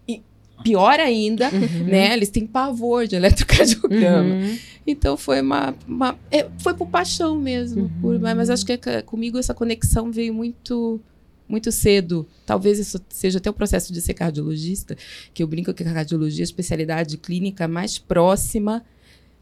e 0.08 0.22
pior 0.64 1.00
ainda, 1.00 1.50
né? 1.86 2.14
Eles 2.14 2.30
têm 2.30 2.46
pavor 2.46 3.08
de 3.08 3.16
eletrocardiograma. 3.16 4.36
Uhum. 4.36 4.58
Então 4.86 5.18
foi 5.18 5.42
uma. 5.42 5.74
uma- 5.88 6.18
é, 6.32 6.48
foi 6.60 6.74
por 6.74 6.88
paixão 6.88 7.38
mesmo. 7.38 7.84
Uhum. 7.84 7.90
por- 8.02 8.20
mas 8.20 8.50
acho 8.50 8.66
que 8.66 8.74
é- 8.74 9.02
comigo 9.02 9.38
essa 9.38 9.54
conexão 9.54 10.12
veio 10.12 10.34
muito 10.34 11.00
muito 11.48 11.72
cedo. 11.72 12.28
Talvez 12.46 12.80
isso 12.80 13.00
seja 13.10 13.38
até 13.38 13.50
o 13.50 13.54
processo 13.54 13.94
de 13.94 14.02
ser 14.02 14.14
cardiologista, 14.14 14.98
que 15.34 15.42
eu 15.42 15.48
brinco 15.48 15.74
que 15.74 15.84
a 15.84 15.94
cardiologia 15.94 16.42
é 16.42 16.44
a 16.44 16.46
especialidade 16.46 17.18
clínica 17.18 17.68
mais 17.68 17.98
próxima, 17.98 18.84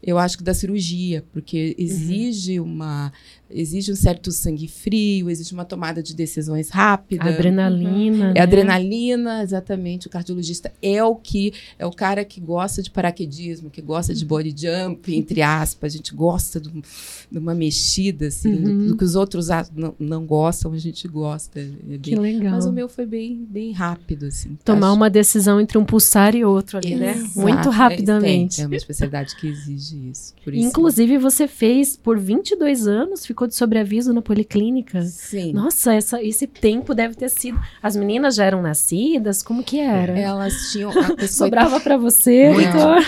eu 0.06 0.16
acho 0.18 0.38
que 0.38 0.44
da 0.44 0.54
cirurgia, 0.54 1.24
porque 1.32 1.74
exige 1.76 2.60
uma 2.60 3.12
exige 3.48 3.92
um 3.92 3.94
certo 3.96 4.32
sangue 4.32 4.66
frio, 4.66 5.30
exige 5.30 5.52
uma 5.54 5.64
tomada 5.64 6.02
de 6.02 6.12
decisões 6.16 6.68
rápida. 6.68 7.28
Adrenalina. 7.28 8.30
É 8.30 8.34
né? 8.34 8.40
adrenalina, 8.40 9.40
exatamente. 9.42 10.08
O 10.08 10.10
cardiologista 10.10 10.72
é 10.82 11.02
o 11.04 11.14
que 11.14 11.52
é 11.78 11.86
o 11.86 11.92
cara 11.92 12.24
que 12.24 12.40
gosta 12.40 12.82
de 12.82 12.90
paraquedismo, 12.90 13.70
que 13.70 13.80
gosta 13.80 14.12
de 14.12 14.24
body 14.24 14.52
jump, 14.56 15.14
entre 15.14 15.42
aspas. 15.42 15.94
A 15.94 15.96
gente 15.96 16.12
gosta 16.12 16.58
de, 16.60 16.68
um- 16.68 16.82
de 17.30 17.38
uma 17.38 17.54
mexida, 17.54 18.26
assim, 18.26 18.52
do- 18.56 18.68
Uhum. 18.68 18.86
do, 18.88 18.96
que 18.96 19.04
os 19.04 19.14
outros 19.14 19.46
não, 19.76 19.94
não 19.98 20.26
gostam, 20.26 20.72
a 20.72 20.78
gente 20.78 21.06
gosta. 21.06 21.60
É 21.60 21.64
bem- 21.64 22.00
Que 22.00 22.16
legal. 22.16 22.50
Mas 22.52 22.66
o 22.66 22.72
meu 22.72 22.88
foi 22.88 23.06
bem, 23.06 23.46
bem 23.48 23.70
rápido, 23.70 24.26
assim. 24.26 24.58
Tomar 24.64 24.88
Acho- 24.88 24.96
uma 24.96 25.08
decisão 25.08 25.60
entre 25.60 25.78
um 25.78 25.84
pulsar 25.84 26.34
e 26.34 26.44
outro 26.44 26.78
ali, 26.78 26.96
né? 26.96 27.12
Exato. 27.16 27.38
Muito 27.38 27.68
É, 27.68 27.70
rapidamente. 27.72 28.56
tem, 28.56 28.64
é 28.64 28.66
uma 28.66 28.76
especialidade 28.76 29.36
que 29.36 29.46
exige 29.46 29.95
isso. 29.96 30.34
Por 30.44 30.54
isso 30.54 30.66
Inclusive, 30.66 31.18
você 31.18 31.46
fez 31.48 31.96
por 31.96 32.18
22 32.18 32.86
anos, 32.86 33.26
ficou 33.26 33.46
de 33.46 33.54
sobreaviso 33.54 34.12
na 34.12 34.22
policlínica. 34.22 35.02
Sim. 35.02 35.52
Nossa, 35.52 35.94
essa, 35.94 36.22
esse 36.22 36.46
tempo 36.46 36.94
deve 36.94 37.14
ter 37.14 37.28
sido. 37.28 37.58
As 37.82 37.96
meninas 37.96 38.34
já 38.34 38.44
eram 38.44 38.62
nascidas? 38.62 39.42
Como 39.42 39.62
que 39.62 39.80
era? 39.80 40.18
Elas 40.18 40.70
tinham. 40.72 40.92
Sobrava 41.28 41.80
pra 41.80 41.96
você. 41.96 42.46
Heitor? 42.46 42.98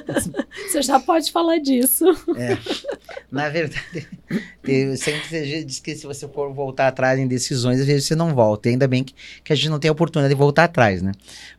você 0.68 0.82
já 0.82 0.98
pode 0.98 1.30
falar 1.30 1.58
disso. 1.58 2.04
Na 3.30 3.48
verdade, 3.48 4.06
eu 4.66 4.96
sempre 4.96 5.26
se- 5.28 5.64
diz 5.64 5.80
que 5.80 5.94
se 5.94 6.06
você 6.06 6.28
for 6.28 6.52
voltar 6.52 6.88
atrás 6.88 7.18
em 7.18 7.26
decisões, 7.26 7.80
às 7.80 7.86
vezes 7.86 8.04
você 8.06 8.14
não 8.14 8.34
volta. 8.34 8.68
E 8.68 8.72
ainda 8.72 8.86
bem 8.86 9.02
que, 9.02 9.14
que 9.42 9.52
a 9.52 9.56
gente 9.56 9.68
não 9.70 9.78
tem 9.78 9.88
a 9.88 9.92
oportunidade 9.92 10.34
de 10.34 10.38
voltar 10.38 10.64
atrás, 10.64 11.00
né? 11.02 11.12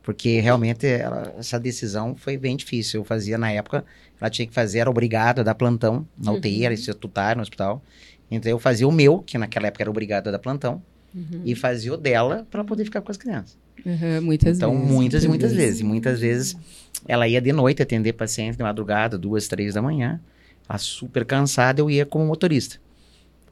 Porque 0.03 0.39
realmente 0.39 0.85
ela- 0.85 1.33
essa 1.37 1.59
decisão 1.59 2.15
foi 2.15 2.37
bem 2.37 2.55
difícil. 2.55 3.01
Eu 3.01 3.03
fazia 3.05 3.37
na 3.37 3.51
época, 3.51 3.83
ela 4.21 4.29
tinha 4.29 4.47
que 4.47 4.53
fazer, 4.53 4.79
era 4.79 4.89
obrigada 4.89 5.41
a 5.41 5.43
dar 5.43 5.55
plantão 5.55 6.07
na 6.17 6.31
UTI, 6.31 6.65
era 6.65 6.73
estatutário 6.73 7.37
no 7.37 7.41
hospital. 7.43 7.83
Então 8.29 8.49
eu 8.51 8.59
fazia 8.59 8.87
o 8.87 8.91
meu, 8.91 9.19
que 9.19 9.37
naquela 9.37 9.67
época 9.67 9.83
era 9.83 9.89
obrigada 9.89 10.29
a 10.29 10.31
dar 10.33 10.39
plantão, 10.39 10.81
e 11.45 11.53
fazia 11.55 11.93
o 11.93 11.97
dela 11.97 12.47
para 12.49 12.63
poder 12.63 12.85
ficar 12.85 13.01
com 13.01 13.11
as 13.11 13.17
crianças. 13.17 13.55
Uhum, 13.85 14.21
muitas 14.21 14.57
Então, 14.57 14.71
vezes. 14.75 14.91
muitas 14.91 15.23
e 15.23 15.27
muitas 15.27 15.53
vezes. 15.53 15.79
E 15.81 15.83
muitas 15.83 16.19
vezes 16.19 16.57
ela 17.07 17.27
ia 17.27 17.39
de 17.41 17.51
noite 17.51 17.81
atender 17.83 18.13
paciente 18.13 18.57
de 18.57 18.63
madrugada, 18.63 19.17
duas, 19.17 19.47
três 19.47 19.73
da 19.75 19.81
manhã. 19.81 20.19
Ela 20.67 20.77
super 20.77 21.25
cansada, 21.25 21.81
eu 21.81 21.89
ia 21.89 22.05
como 22.05 22.25
motorista 22.25 22.79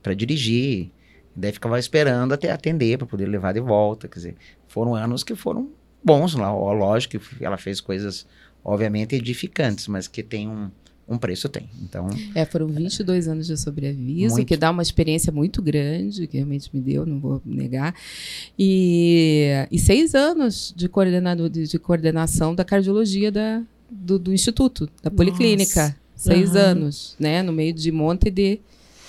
para 0.02 0.14
dirigir. 0.14 0.90
Daí 1.36 1.52
ficava 1.52 1.80
esperando 1.80 2.34
até 2.34 2.52
atender 2.52 2.98
para 2.98 3.08
poder 3.08 3.26
levar 3.26 3.54
de 3.54 3.60
volta. 3.60 4.08
Quer 4.08 4.16
dizer, 4.16 4.36
foram 4.68 4.96
anos 4.96 5.24
que 5.24 5.36
foram 5.36 5.70
bons 6.04 6.34
lá. 6.34 6.52
Lógico 6.52 7.20
que 7.20 7.44
ela 7.44 7.58
fez 7.58 7.80
coisas, 7.80 8.26
obviamente, 8.64 9.16
edificantes, 9.16 9.88
mas 9.88 10.08
que 10.08 10.22
tem 10.22 10.50
um, 10.50 10.70
um 11.08 11.18
preço, 11.18 11.48
tem. 11.48 11.70
Então, 11.82 12.10
É, 12.36 12.44
foram 12.46 12.68
22 12.68 13.28
anos 13.30 13.48
de 13.48 13.56
sobreaviso, 13.58 14.36
Muito. 14.36 14.48
que 14.48 14.58
dá 14.58 14.72
uma 14.72 14.82
experiência 14.82 15.32
muito 15.32 15.62
grande, 15.62 16.28
que 16.28 16.38
realmente 16.38 16.70
me 16.74 16.82
deu, 16.82 17.06
não 17.06 17.20
vou 17.20 17.42
negar. 17.46 17.96
E, 18.60 19.68
e 19.72 19.80
seis 19.80 20.14
anos 20.14 20.74
de, 20.76 20.90
coordenador, 20.90 21.50
de, 21.50 21.66
de 21.66 21.80
coordenação 21.80 22.54
da 22.54 22.66
cardiologia 22.66 23.32
da, 23.32 23.64
do, 23.90 24.20
do 24.20 24.34
Instituto, 24.34 24.90
da 25.02 25.10
Policlínica. 25.10 25.96
Seis 26.22 26.56
Aham. 26.56 26.66
anos, 26.66 27.16
né? 27.20 27.42
No 27.42 27.52
meio 27.52 27.74
de 27.74 27.92
monte 27.92 28.30
de. 28.30 28.60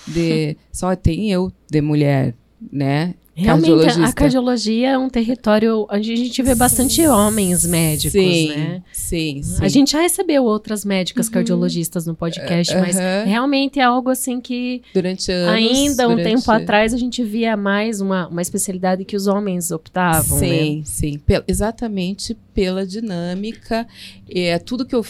de 0.08 0.56
só 0.72 0.96
tem 0.96 1.30
eu 1.30 1.52
de 1.70 1.82
mulher, 1.82 2.34
né? 2.72 3.14
Realmente, 3.34 3.98
a 4.02 4.12
cardiologia 4.12 4.90
é 4.90 4.98
um 4.98 5.08
território 5.08 5.86
onde 5.90 6.12
a 6.12 6.16
gente 6.16 6.42
vê 6.42 6.54
bastante 6.54 7.06
homens 7.06 7.64
médicos, 7.64 8.12
sim, 8.12 8.48
né? 8.48 8.82
Sim, 8.92 9.42
sim. 9.42 9.64
A 9.64 9.68
gente 9.68 9.92
já 9.92 10.02
recebeu 10.02 10.44
outras 10.44 10.84
médicas 10.84 11.28
uhum. 11.28 11.32
cardiologistas 11.32 12.04
no 12.04 12.14
podcast, 12.14 12.74
uhum. 12.74 12.80
mas 12.80 12.96
realmente 13.24 13.80
é 13.80 13.84
algo 13.84 14.10
assim 14.10 14.38
que. 14.38 14.82
Durante 14.92 15.32
anos. 15.32 15.54
Ainda 15.54 16.08
um 16.08 16.16
durante... 16.16 16.36
tempo 16.36 16.50
atrás 16.50 16.92
a 16.92 16.98
gente 16.98 17.24
via 17.24 17.56
mais 17.56 18.02
uma, 18.02 18.28
uma 18.28 18.42
especialidade 18.42 19.02
que 19.06 19.16
os 19.16 19.26
homens 19.26 19.70
optavam. 19.70 20.38
Sim, 20.38 20.78
né? 20.78 20.82
sim. 20.84 21.20
exatamente 21.48 22.36
pela 22.52 22.86
dinâmica. 22.86 23.86
É, 24.28 24.58
tudo 24.58 24.84
que 24.84 24.94
eu, 24.94 25.04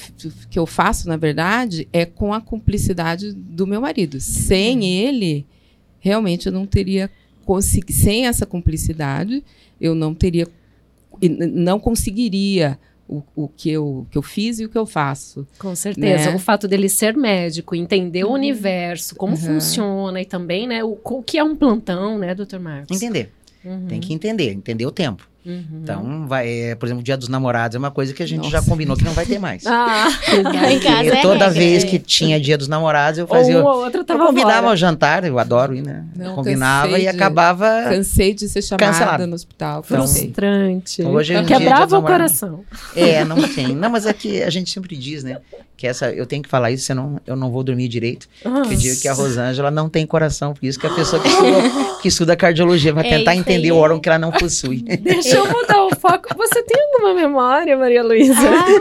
que 0.48 0.58
eu 0.60 0.66
faço, 0.66 1.08
na 1.08 1.16
verdade, 1.16 1.88
é 1.92 2.04
com 2.04 2.32
a 2.32 2.40
cumplicidade 2.40 3.32
do 3.32 3.66
meu 3.66 3.80
marido. 3.80 4.20
Sem 4.20 4.84
ele, 4.84 5.44
realmente 5.98 6.46
eu 6.46 6.52
não 6.52 6.66
teria 6.66 7.10
sem 7.88 8.26
essa 8.26 8.46
cumplicidade, 8.46 9.42
eu 9.80 9.94
não 9.94 10.14
teria, 10.14 10.46
não 11.20 11.78
conseguiria 11.78 12.78
o, 13.08 13.22
o 13.34 13.48
que, 13.48 13.70
eu, 13.70 14.06
que 14.10 14.16
eu 14.16 14.22
fiz 14.22 14.58
e 14.58 14.64
o 14.64 14.68
que 14.68 14.78
eu 14.78 14.86
faço. 14.86 15.46
Com 15.58 15.74
certeza. 15.74 16.30
Né? 16.30 16.36
O 16.36 16.38
fato 16.38 16.66
dele 16.66 16.88
ser 16.88 17.16
médico, 17.16 17.74
entender 17.74 18.24
uhum. 18.24 18.30
o 18.30 18.34
universo, 18.34 19.14
como 19.16 19.34
uhum. 19.34 19.38
funciona 19.38 20.20
e 20.20 20.24
também, 20.24 20.66
né, 20.66 20.82
o, 20.82 20.98
o 21.02 21.22
que 21.22 21.38
é 21.38 21.44
um 21.44 21.54
plantão, 21.54 22.18
né, 22.18 22.34
doutor 22.34 22.60
Marcos? 22.60 22.96
Entender. 22.96 23.30
Uhum. 23.64 23.86
Tem 23.86 24.00
que 24.00 24.12
entender, 24.12 24.52
entender 24.52 24.86
o 24.86 24.90
tempo. 24.90 25.28
Uhum. 25.44 25.80
Então, 25.82 26.26
vai, 26.28 26.48
é, 26.48 26.74
por 26.76 26.86
exemplo, 26.86 27.02
Dia 27.02 27.16
dos 27.16 27.28
Namorados 27.28 27.74
é 27.74 27.78
uma 27.78 27.90
coisa 27.90 28.14
que 28.14 28.22
a 28.22 28.26
gente 28.26 28.44
Nossa. 28.44 28.50
já 28.50 28.62
combinou 28.62 28.96
que 28.96 29.04
não 29.04 29.12
vai 29.12 29.26
ter 29.26 29.38
mais. 29.38 29.64
ah, 29.66 30.08
em 30.70 30.78
casa 30.78 31.16
é 31.16 31.22
toda 31.22 31.50
vez 31.50 31.82
que 31.82 31.98
tinha 31.98 32.38
Dia 32.40 32.56
dos 32.56 32.68
Namorados, 32.68 33.18
eu 33.18 33.26
fazia. 33.26 33.58
Ou 33.58 33.64
o 33.64 33.84
outro 33.84 34.04
tava 34.04 34.22
eu 34.22 34.26
convidava 34.26 34.54
fora. 34.54 34.68
ao 34.68 34.76
jantar, 34.76 35.24
eu 35.24 35.38
adoro 35.38 35.74
ir, 35.74 35.82
né? 35.82 36.04
Não, 36.14 36.36
combinava 36.36 36.96
e 36.96 37.02
de, 37.02 37.08
acabava. 37.08 37.86
Cansei 37.88 38.32
de 38.34 38.48
ser 38.48 38.62
chamada 38.62 38.92
cancelado. 38.92 39.26
no 39.26 39.34
hospital. 39.34 39.82
Então, 39.84 40.06
Frustrante. 40.06 41.02
Hoje 41.02 41.34
é 41.34 41.42
Quebrava 41.42 41.98
o 41.98 42.02
coração. 42.02 42.64
É, 42.94 43.24
não 43.24 43.36
tem. 43.48 43.74
Não, 43.74 43.90
mas 43.90 44.06
é 44.06 44.12
que 44.12 44.42
a 44.42 44.50
gente 44.50 44.70
sempre 44.70 44.96
diz, 44.96 45.24
né? 45.24 45.38
Que 45.76 45.86
essa, 45.88 46.10
eu 46.12 46.26
tenho 46.26 46.42
que 46.42 46.48
falar 46.48 46.70
isso, 46.70 46.84
senão 46.84 47.20
eu 47.26 47.34
não 47.34 47.50
vou 47.50 47.64
dormir 47.64 47.88
direito. 47.88 48.28
Nossa. 48.44 48.68
Que 48.68 48.74
eu 48.74 48.78
digo 48.78 49.00
que 49.00 49.08
a 49.08 49.12
Rosângela 49.12 49.70
não 49.70 49.88
tem 49.88 50.06
coração, 50.06 50.54
por 50.54 50.64
isso 50.64 50.78
que 50.78 50.86
a 50.86 50.90
pessoa 50.90 51.20
que 51.20 51.28
estuda, 51.28 51.62
que 52.00 52.08
estuda 52.08 52.36
cardiologia 52.36 52.92
vai 52.92 53.04
é 53.06 53.18
tentar 53.18 53.34
entender 53.34 53.72
o 53.72 53.76
órgão 53.76 53.98
que 53.98 54.08
ela 54.08 54.18
não 54.18 54.30
possui. 54.30 54.82
Deixa 54.82 55.31
eu 55.36 55.46
mudar 55.46 55.84
o 55.84 55.94
foco 55.96 56.28
você 56.36 56.62
tem 56.62 56.76
alguma 56.92 57.14
memória, 57.14 57.76
Maria 57.76 58.02
Luísa, 58.02 58.34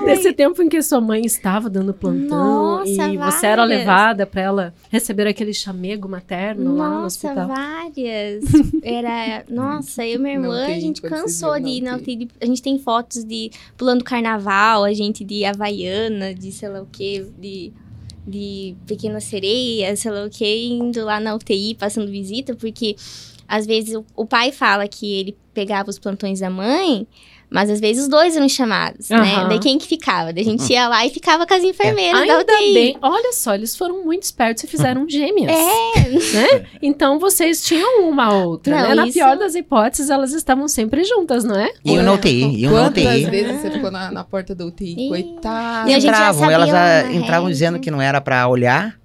desse 0.05 0.34
tempo 0.34 0.62
em 0.62 0.70
que 0.70 0.81
sua 0.81 1.00
mãe 1.00 1.25
estava 1.25 1.70
dando 1.70 1.93
plantão 1.93 2.77
Nossa, 2.77 2.89
e 2.89 3.17
várias. 3.17 3.36
você 3.36 3.48
era 3.48 3.63
levada 3.63 4.25
para 4.25 4.41
ela 4.41 4.74
receber 4.89 5.27
aquele 5.27 5.53
chamego 5.53 6.08
materno 6.08 6.74
Nossa, 6.74 6.81
lá 6.81 7.00
no 7.00 7.05
hospital? 7.05 7.48
várias. 7.48 8.43
Era, 8.84 9.43
nossa, 9.50 10.05
eu 10.05 10.15
e 10.15 10.17
minha 10.17 10.34
irmã, 10.36 10.65
a 10.65 10.79
gente 10.79 11.01
cansou 11.01 11.60
de 11.60 11.70
ir 11.70 11.81
na 11.81 11.98
UTI. 11.98 12.27
A 12.41 12.46
gente 12.46 12.62
tem 12.62 12.79
fotos 12.79 13.24
de 13.24 13.51
pulando 13.77 14.03
carnaval, 14.03 14.84
a 14.84 14.93
gente 14.93 15.24
de 15.24 15.46
Havaiana, 15.46 16.34
de 16.34 16.51
sei 16.51 16.70
lá 16.70 16.81
o 16.81 16.88
que, 16.91 17.27
de 17.39 17.72
de 18.25 18.75
Pequena 18.86 19.20
Sereia, 19.20 19.96
sei 19.96 20.12
lá 20.12 20.25
o 20.25 20.29
que, 20.29 20.67
indo 20.67 21.03
lá 21.03 21.20
na 21.20 21.34
UTI, 21.34 21.75
passando 21.75 22.12
visita, 22.12 22.55
porque 22.55 22.96
às 23.48 23.65
vezes 23.65 23.96
o, 23.96 24.05
o 24.15 24.25
pai 24.25 24.51
fala 24.51 24.88
que 24.88 25.12
ele 25.13 25.38
pegava 25.53 25.89
os 25.89 26.00
plantões 26.00 26.39
da 26.39 26.50
mãe, 26.50 27.08
mas 27.51 27.70
às 27.70 27.81
vezes 27.81 28.03
os 28.03 28.10
dois 28.10 28.38
eram 28.38 28.48
chamados, 28.48 29.10
uhum. 29.10 29.17
né? 29.17 29.46
Daí 29.50 29.60
quem 29.60 29.77
que 29.77 29.86
ficava? 29.86 30.31
Daí 30.31 30.41
a 30.41 30.46
gente 30.46 30.72
ia 30.72 30.88
lá 30.88 31.05
e 31.05 31.10
ficava 31.10 31.46
com 31.46 31.53
as 31.53 31.62
enfermeiras 31.62 32.22
é. 32.22 32.25
da 32.25 32.39
UTI. 32.39 32.74
bem, 32.74 32.98
olha 33.01 33.34
só, 33.34 33.53
eles 33.53 33.75
foram 33.75 34.05
muito 34.05 34.24
espertos 34.24 34.63
e 34.63 34.67
fizeram 34.67 35.08
gêmeas. 35.10 35.51
É. 35.51 35.91
Né? 36.12 36.65
Então 36.81 37.20
vocês 37.20 37.62
tinham 37.62 38.10
uma 38.10 38.34
outra, 38.34 38.74
não, 38.74 38.89
né? 38.89 38.96
Na 38.96 39.03
isso... 39.05 39.13
pior 39.13 39.38
das 39.38 39.53
hipóteses, 39.55 40.10
elas 40.10 40.31
estavam 40.31 40.67
sempre 40.70 41.03
juntas, 41.03 41.43
não 41.43 41.60
é? 41.60 41.70
E 41.84 41.96
eu 41.96 42.03
na 42.03 42.13
UTI, 42.13 42.63
eu 42.63 42.72
na 42.72 42.88
UTI. 42.88 43.03
Quantas 43.03 43.29
vezes 43.29 43.62
você 43.62 43.72
ficou 43.72 43.91
na, 43.91 44.12
na 44.12 44.24
porta 44.24 44.55
da 44.55 44.65
UTI? 44.65 44.96
E... 44.98 45.10
Coitada. 45.10 45.91
Entravam, 45.91 46.50
elas 46.50 46.70
já 46.70 47.12
entravam 47.12 47.50
dizendo 47.50 47.79
que 47.79 47.91
não 47.91 48.01
era 48.01 48.22
para 48.22 48.48
olhar, 48.48 48.98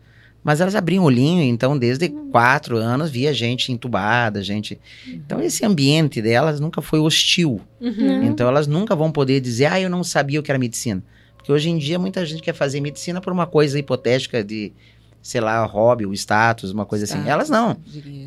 mas 0.47 0.61
elas 0.61 0.77
abriam 0.77 1.03
o 1.03 1.07
olhinho, 1.09 1.43
então 1.43 1.77
desde 1.77 2.09
quatro 2.09 2.77
anos 2.77 3.11
via 3.11 3.35
gente 3.35 3.73
entubada, 3.73 4.41
gente. 4.45 4.79
Então 5.05 5.43
esse 5.43 5.67
ambiente 5.67 6.23
delas 6.23 6.61
nunca 6.61 6.81
foi 6.81 7.01
hostil. 7.01 7.61
Uhum. 7.81 8.23
Então 8.23 8.47
elas 8.47 8.69
nunca 8.69 8.95
vão 8.95 9.11
poder 9.11 9.41
dizer, 9.41 9.67
ah, 9.67 9.81
eu 9.81 9.91
não 9.91 10.05
sabia 10.05 10.39
o 10.39 10.45
que 10.45 10.51
era 10.53 10.57
medicina. 10.57 11.03
Porque 11.37 11.51
hoje 11.51 11.69
em 11.69 11.77
dia 11.77 11.99
muita 11.99 12.25
gente 12.25 12.41
quer 12.41 12.53
fazer 12.53 12.81
medicina 12.81 13.21
por 13.21 13.33
uma 13.33 13.45
coisa 13.45 13.77
hipotética 13.77 14.45
de, 14.45 14.73
sei 15.21 15.41
lá, 15.41 15.65
hobby, 15.65 16.07
o 16.07 16.13
status, 16.13 16.71
uma 16.71 16.87
coisa 16.87 17.07
status, 17.07 17.25
assim. 17.25 17.29
Elas 17.29 17.51
não. 17.51 17.77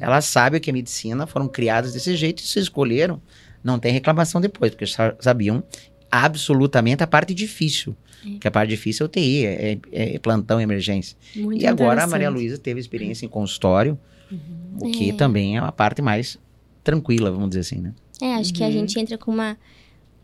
Elas 0.01 0.25
sabem 0.25 0.57
o 0.57 0.61
que 0.61 0.69
é 0.69 0.73
medicina, 0.73 1.25
foram 1.25 1.47
criadas 1.47 1.93
desse 1.93 2.17
jeito 2.17 2.43
e 2.43 2.45
se 2.45 2.59
escolheram. 2.59 3.21
Não 3.63 3.79
tem 3.79 3.93
reclamação 3.93 4.41
depois, 4.41 4.71
porque 4.71 4.83
sabiam 5.21 5.63
absolutamente 6.11 7.03
a 7.03 7.07
parte 7.07 7.33
difícil. 7.33 7.95
Que 8.39 8.47
a 8.47 8.51
parte 8.51 8.71
difícil 8.71 9.05
é 9.05 9.07
UTI, 9.07 9.45
é, 9.45 9.79
é, 9.91 10.15
é 10.15 10.19
plantão 10.19 10.59
emergência. 10.59 11.17
Muito 11.35 11.61
e 11.61 11.65
agora 11.65 12.03
a 12.03 12.07
Maria 12.07 12.29
Luísa 12.29 12.57
teve 12.57 12.79
experiência 12.79 13.25
em 13.25 13.29
consultório, 13.29 13.97
uhum. 14.29 14.39
o 14.81 14.91
que 14.91 15.11
é. 15.11 15.13
também 15.13 15.55
é 15.55 15.61
uma 15.61 15.71
parte 15.71 16.01
mais 16.01 16.37
tranquila, 16.83 17.31
vamos 17.31 17.49
dizer 17.49 17.61
assim, 17.61 17.79
né? 17.79 17.93
É, 18.21 18.33
acho 18.35 18.49
uhum. 18.49 18.55
que 18.57 18.63
a 18.63 18.67
uhum. 18.67 18.73
gente 18.73 18.99
entra 18.99 19.17
com 19.17 19.31
uma 19.31 19.57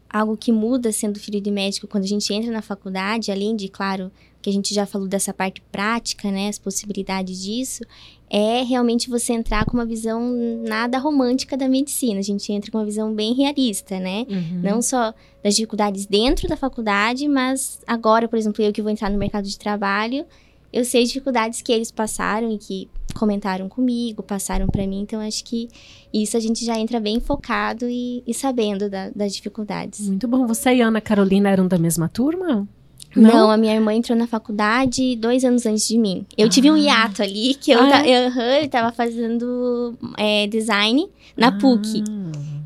algo 0.09 0.37
que 0.37 0.51
muda 0.51 0.91
sendo 0.91 1.19
filho 1.19 1.41
de 1.41 1.51
médico 1.51 1.87
quando 1.87 2.03
a 2.03 2.07
gente 2.07 2.33
entra 2.33 2.51
na 2.51 2.61
faculdade, 2.61 3.31
além 3.31 3.55
de, 3.55 3.67
claro, 3.67 4.11
que 4.45 4.49
a 4.51 4.53
gente 4.53 4.75
já 4.75 4.85
falou 4.85 5.07
dessa 5.07 5.33
parte 5.33 5.59
prática, 5.71 6.29
né, 6.29 6.49
as 6.49 6.59
possibilidades 6.59 7.43
disso, 7.43 7.83
é 8.29 8.61
realmente 8.61 9.09
você 9.09 9.33
entrar 9.33 9.65
com 9.65 9.73
uma 9.73 9.87
visão 9.87 10.21
nada 10.63 10.99
romântica 10.99 11.57
da 11.57 11.67
medicina. 11.67 12.19
A 12.19 12.23
gente 12.23 12.53
entra 12.53 12.69
com 12.69 12.77
uma 12.77 12.85
visão 12.85 13.11
bem 13.11 13.33
realista, 13.33 13.99
né? 13.99 14.23
Uhum. 14.29 14.61
Não 14.61 14.83
só 14.83 15.15
das 15.43 15.55
dificuldades 15.55 16.05
dentro 16.05 16.47
da 16.47 16.55
faculdade, 16.55 17.27
mas 17.27 17.81
agora, 17.87 18.27
por 18.27 18.37
exemplo, 18.37 18.63
eu 18.63 18.71
que 18.71 18.83
vou 18.83 18.91
entrar 18.91 19.09
no 19.09 19.17
mercado 19.17 19.47
de 19.47 19.57
trabalho, 19.57 20.27
eu 20.71 20.85
sei 20.85 21.01
as 21.01 21.07
dificuldades 21.07 21.63
que 21.63 21.71
eles 21.71 21.89
passaram 21.89 22.51
e 22.51 22.59
que 22.59 22.87
comentaram 23.15 23.67
comigo, 23.67 24.21
passaram 24.21 24.67
para 24.67 24.85
mim. 24.85 25.01
Então, 25.01 25.21
acho 25.21 25.43
que 25.43 25.69
isso 26.13 26.37
a 26.37 26.39
gente 26.39 26.63
já 26.63 26.77
entra 26.77 26.99
bem 26.99 27.19
focado 27.19 27.89
e, 27.89 28.21
e 28.27 28.33
sabendo 28.33 28.91
da, 28.91 29.09
das 29.09 29.33
dificuldades. 29.33 30.07
Muito 30.07 30.27
bom. 30.27 30.45
Você 30.45 30.75
e 30.75 30.81
Ana 30.81 31.01
Carolina 31.01 31.49
eram 31.49 31.67
da 31.67 31.79
mesma 31.79 32.07
turma? 32.07 32.67
Não? 33.15 33.29
Não? 33.31 33.51
a 33.51 33.57
minha 33.57 33.73
irmã 33.73 33.93
entrou 33.93 34.17
na 34.17 34.27
faculdade 34.27 35.15
dois 35.15 35.43
anos 35.43 35.65
antes 35.65 35.87
de 35.87 35.97
mim. 35.97 36.25
Eu 36.37 36.47
ah. 36.47 36.49
tive 36.49 36.69
um 36.69 36.75
ah. 36.75 36.79
hiato 36.79 37.23
ali, 37.23 37.53
que 37.55 37.71
eu, 37.71 37.79
ah, 37.79 38.05
é? 38.05 38.27
eu, 38.27 38.31
eu 38.31 38.91
fazendo 38.93 39.97
é, 40.17 40.47
design 40.47 41.07
na 41.37 41.47
ah. 41.47 41.51
PUC. 41.51 42.03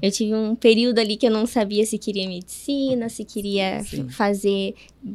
Eu 0.01 0.11
tive 0.11 0.33
um 0.33 0.55
período 0.55 0.99
ali 0.99 1.17
que 1.17 1.27
eu 1.27 1.31
não 1.31 1.45
sabia 1.45 1.85
se 1.85 1.97
queria 1.97 2.27
medicina, 2.27 3.09
se 3.09 3.25
queria 3.25 3.83
Sim. 3.83 4.07
fazer 4.09 4.73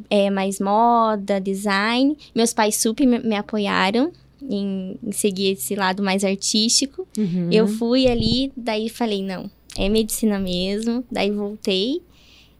é, 0.09 0.29
mais 0.29 0.59
moda, 0.59 1.41
design. 1.41 2.15
Meus 2.35 2.53
pais 2.53 2.75
super 2.75 3.05
me, 3.05 3.19
me 3.19 3.35
apoiaram 3.35 4.11
em, 4.41 4.97
em, 5.03 5.11
seguir 5.11 5.53
esse 5.53 5.75
lado 5.75 6.03
mais 6.03 6.23
artístico. 6.23 7.07
Uhum. 7.17 7.49
Eu 7.51 7.67
fui 7.67 8.07
ali, 8.07 8.51
daí 8.55 8.87
falei, 8.87 9.23
não, 9.23 9.49
é 9.77 9.89
medicina 9.89 10.39
mesmo. 10.39 11.03
Daí 11.11 11.31
voltei. 11.31 12.01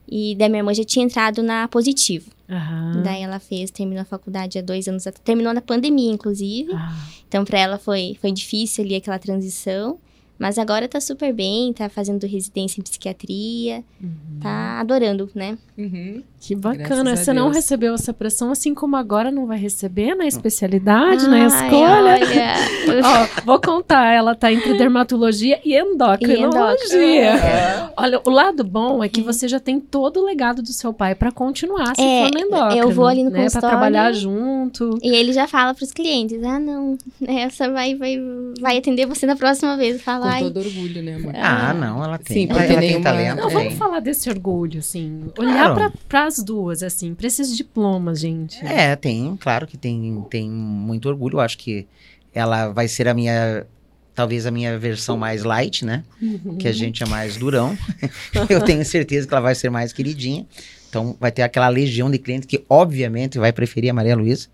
E 0.07 0.35
da 0.35 0.47
minha 0.47 0.59
irmã 0.59 0.73
já 0.73 0.83
tinha 0.83 1.05
entrado 1.05 1.41
na 1.41 1.67
Positivo. 1.67 2.29
Uhum. 2.47 3.01
Daí 3.03 3.23
ela 3.23 3.39
fez, 3.39 3.71
terminou 3.71 4.01
a 4.01 4.05
faculdade 4.05 4.59
há 4.59 4.61
dois 4.61 4.87
anos, 4.87 5.03
terminou 5.23 5.53
na 5.53 5.61
pandemia, 5.61 6.11
inclusive. 6.11 6.71
Ah. 6.73 6.95
Então, 7.27 7.43
para 7.43 7.59
ela 7.59 7.77
foi, 7.77 8.17
foi 8.21 8.31
difícil 8.31 8.83
ali 8.83 8.95
aquela 8.95 9.17
transição. 9.17 9.97
Mas 10.37 10.57
agora 10.57 10.87
tá 10.87 10.99
super 10.99 11.33
bem, 11.33 11.71
tá 11.71 11.87
fazendo 11.87 12.27
residência 12.27 12.81
em 12.81 12.83
psiquiatria, 12.83 13.83
uhum. 14.01 14.39
tá 14.41 14.79
adorando, 14.81 15.29
né? 15.33 15.57
Uhum. 15.77 16.21
Que 16.45 16.53
bacana. 16.53 17.15
Você 17.15 17.33
não 17.33 17.49
recebeu 17.49 17.95
essa 17.95 18.13
pressão, 18.13 18.51
assim 18.51 18.75
como 18.75 18.95
agora 18.95 19.31
não 19.31 19.47
vai 19.47 19.57
receber 19.57 20.13
na 20.13 20.27
especialidade, 20.27 21.25
Ai, 21.25 21.31
na 21.31 21.47
escolha. 21.47 22.13
Olha. 22.13 23.01
Ó, 23.03 23.41
vou 23.43 23.59
contar, 23.59 24.13
ela 24.13 24.35
tá 24.35 24.53
entre 24.53 24.73
dermatologia 24.77 25.59
e 25.65 25.75
endocrinologia. 25.75 27.31
É. 27.31 27.89
Olha, 27.97 28.21
o 28.23 28.29
lado 28.29 28.63
bom 28.63 29.03
é 29.03 29.09
que 29.09 29.23
você 29.23 29.47
já 29.47 29.59
tem 29.59 29.79
todo 29.79 30.19
o 30.19 30.25
legado 30.25 30.61
do 30.61 30.71
seu 30.71 30.93
pai 30.93 31.15
para 31.15 31.31
continuar 31.31 31.95
se 31.95 32.01
é, 32.03 32.25
for 32.25 32.31
no 32.35 32.39
endócrino. 32.39 32.83
Eu 32.83 32.91
vou 32.91 33.07
ali 33.07 33.23
no 33.23 33.31
né, 33.31 33.41
consultório. 33.41 33.67
Pra 33.67 33.79
trabalhar 33.79 34.13
junto. 34.13 34.99
E 35.01 35.15
ele 35.15 35.33
já 35.33 35.47
fala 35.47 35.73
pros 35.73 35.91
clientes, 35.91 36.43
ah, 36.43 36.59
não, 36.59 36.95
essa 37.27 37.71
vai, 37.71 37.95
vai, 37.95 38.19
vai 38.61 38.77
atender 38.77 39.07
você 39.07 39.25
na 39.25 39.35
próxima 39.35 39.75
vez. 39.77 39.99
Fala, 39.99 40.33
com 40.33 40.43
todo 40.43 40.59
orgulho, 40.59 41.01
né, 41.01 41.15
amor? 41.15 41.33
Ah, 41.35 41.73
não, 41.73 42.03
ela 42.03 42.19
tem. 42.19 42.45
Sim, 42.45 42.47
ela, 42.51 42.63
ela 42.63 42.79
tem 42.79 43.01
talento. 43.01 43.41
Não, 43.41 43.49
vamos 43.49 43.73
falar 43.73 43.99
desse 43.99 44.29
orgulho, 44.29 44.77
assim. 44.77 45.23
Olhar 45.39 45.73
claro. 45.73 45.93
para 46.07 46.34
as 46.35 46.43
duas, 46.43 46.83
assim, 46.83 47.13
para 47.13 47.27
esses 47.27 47.55
diplomas, 47.55 48.19
gente. 48.19 48.63
É, 48.65 48.95
tem, 48.95 49.37
claro 49.37 49.65
que 49.65 49.77
tem, 49.77 50.23
tem 50.29 50.49
muito 50.49 51.07
orgulho. 51.07 51.37
Eu 51.37 51.41
acho 51.41 51.57
que 51.57 51.87
ela 52.33 52.69
vai 52.69 52.87
ser 52.87 53.07
a 53.07 53.13
minha 53.13 53.65
talvez 54.13 54.45
a 54.45 54.51
minha 54.51 54.79
versão 54.79 55.17
mais 55.17 55.43
light, 55.43 55.83
né? 55.83 56.03
Uhum. 56.21 56.57
Que 56.57 56.69
a 56.69 56.71
gente 56.71 57.03
é 57.03 57.05
mais 57.05 57.35
durão. 57.35 57.77
eu 58.49 58.61
tenho 58.61 58.83
certeza 58.85 59.27
que 59.27 59.33
ela 59.33 59.41
vai 59.41 59.53
ser 59.53 59.69
mais 59.69 59.91
queridinha. 59.91 60.45
Então 60.89 61.17
vai 61.19 61.31
ter 61.31 61.41
aquela 61.41 61.67
legião 61.67 62.09
de 62.09 62.17
clientes 62.17 62.47
que, 62.47 62.63
obviamente, 62.69 63.37
vai 63.37 63.51
preferir 63.51 63.89
a 63.89 63.93
Maria 63.93 64.15
Luísa. 64.15 64.47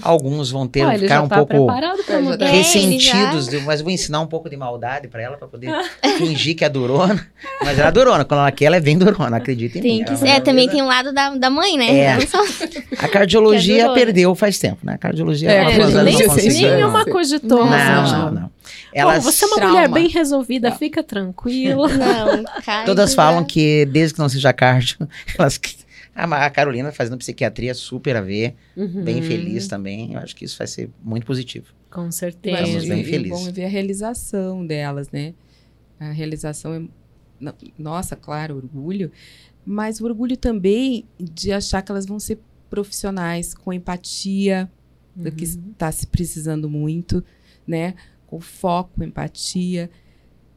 Alguns 0.00 0.50
vão 0.50 0.66
ter, 0.66 0.84
Olha, 0.84 0.98
ficar 0.98 1.22
um 1.22 1.28
tá 1.28 1.36
pouco 1.44 1.70
É, 1.70 2.36
tá. 2.36 2.44
É, 2.46 2.50
ressentidos, 2.50 3.48
de- 3.48 3.58
mas 3.60 3.80
eu 3.80 3.84
vou 3.84 3.92
ensinar 3.92 4.20
um 4.20 4.26
pouco 4.26 4.48
de 4.48 4.56
maldade 4.56 5.08
pra 5.08 5.20
ela, 5.22 5.36
pra 5.36 5.48
poder 5.48 5.70
fingir 6.18 6.56
que 6.56 6.64
é 6.64 6.68
durona. 6.68 7.26
Mas 7.60 7.78
ela 7.78 7.88
é 7.88 7.92
durona, 7.92 8.24
quando 8.24 8.40
ela 8.40 8.52
quer, 8.52 8.66
ela 8.66 8.76
é 8.76 8.80
bem 8.80 8.96
durona, 8.96 9.36
acredita 9.36 9.78
em 9.78 9.82
Tem 9.82 9.98
mim. 9.98 10.04
que 10.04 10.16
ser. 10.16 10.28
é 10.28 10.30
É, 10.36 10.40
também 10.40 10.68
tem 10.68 10.80
um 10.82 10.86
lado 10.86 11.12
da, 11.12 11.30
da 11.36 11.50
mãe, 11.50 11.76
né? 11.76 11.98
É. 11.98 12.14
Não 12.14 12.26
só- 12.26 12.42
A 12.98 13.08
cardiologia 13.08 13.86
é 13.86 13.94
perdeu 13.94 14.34
faz 14.34 14.58
tempo, 14.58 14.78
né? 14.84 14.94
A 14.94 14.98
cardiologia 14.98 15.50
É, 15.50 15.64
quantos 15.64 15.96
anos 15.96 16.16
cardiologia 16.16 16.68
não. 16.68 16.76
Nenhuma 16.76 17.04
Não. 17.04 17.12
cogitou. 17.12 17.64
Não, 17.66 17.70
Nossa. 17.70 18.16
não, 18.18 18.30
não. 18.30 18.42
Bom, 18.42 18.50
Elas, 18.94 19.24
você 19.24 19.44
é 19.44 19.48
uma 19.48 19.56
Trauma. 19.56 19.74
mulher 19.74 19.88
bem 19.88 20.08
resolvida, 20.08 20.68
Não. 20.70 20.76
fica 20.76 21.02
tranquila. 21.02 21.88
Não, 21.88 22.44
cara. 22.64 22.84
todas 22.84 23.14
falam 23.14 23.42
que 23.42 23.86
desde 23.86 24.14
que 24.14 24.20
não 24.20 24.28
seja 24.28 24.52
cardio, 24.52 24.96
elas... 25.38 25.58
A 26.14 26.50
Carolina 26.50 26.92
fazendo 26.92 27.16
psiquiatria 27.18 27.74
super 27.74 28.16
a 28.16 28.20
ver, 28.20 28.54
bem 29.04 29.16
Uhum, 29.16 29.22
feliz 29.22 29.66
também. 29.66 30.12
Eu 30.14 30.20
acho 30.20 30.36
que 30.36 30.44
isso 30.44 30.58
vai 30.58 30.66
ser 30.66 30.90
muito 31.02 31.26
positivo. 31.26 31.72
Com 31.90 32.10
certeza. 32.10 32.56
Estamos 32.58 32.84
bem 32.86 32.98
e- 32.98 33.02
e 33.02 33.04
felizes. 33.04 33.38
bom 33.46 33.52
ver 33.52 33.64
a 33.64 33.68
realização 33.68 34.66
delas, 34.66 35.10
né? 35.10 35.34
A 35.98 36.10
realização 36.10 36.74
é, 36.74 36.82
no- 37.40 37.54
nossa, 37.78 38.14
claro, 38.16 38.56
orgulho, 38.56 39.10
mas 39.64 40.00
o 40.00 40.04
orgulho 40.04 40.36
também 40.36 41.04
de 41.18 41.52
achar 41.52 41.80
que 41.82 41.90
elas 41.92 42.06
vão 42.06 42.18
ser 42.18 42.38
profissionais 42.68 43.54
com 43.54 43.72
empatia, 43.72 44.70
do 45.14 45.30
que 45.30 45.44
Uhum. 45.44 45.70
está 45.72 45.92
se 45.92 46.06
precisando 46.06 46.68
muito, 46.70 47.22
né? 47.66 47.94
Com 48.26 48.40
foco, 48.40 49.04
empatia, 49.04 49.90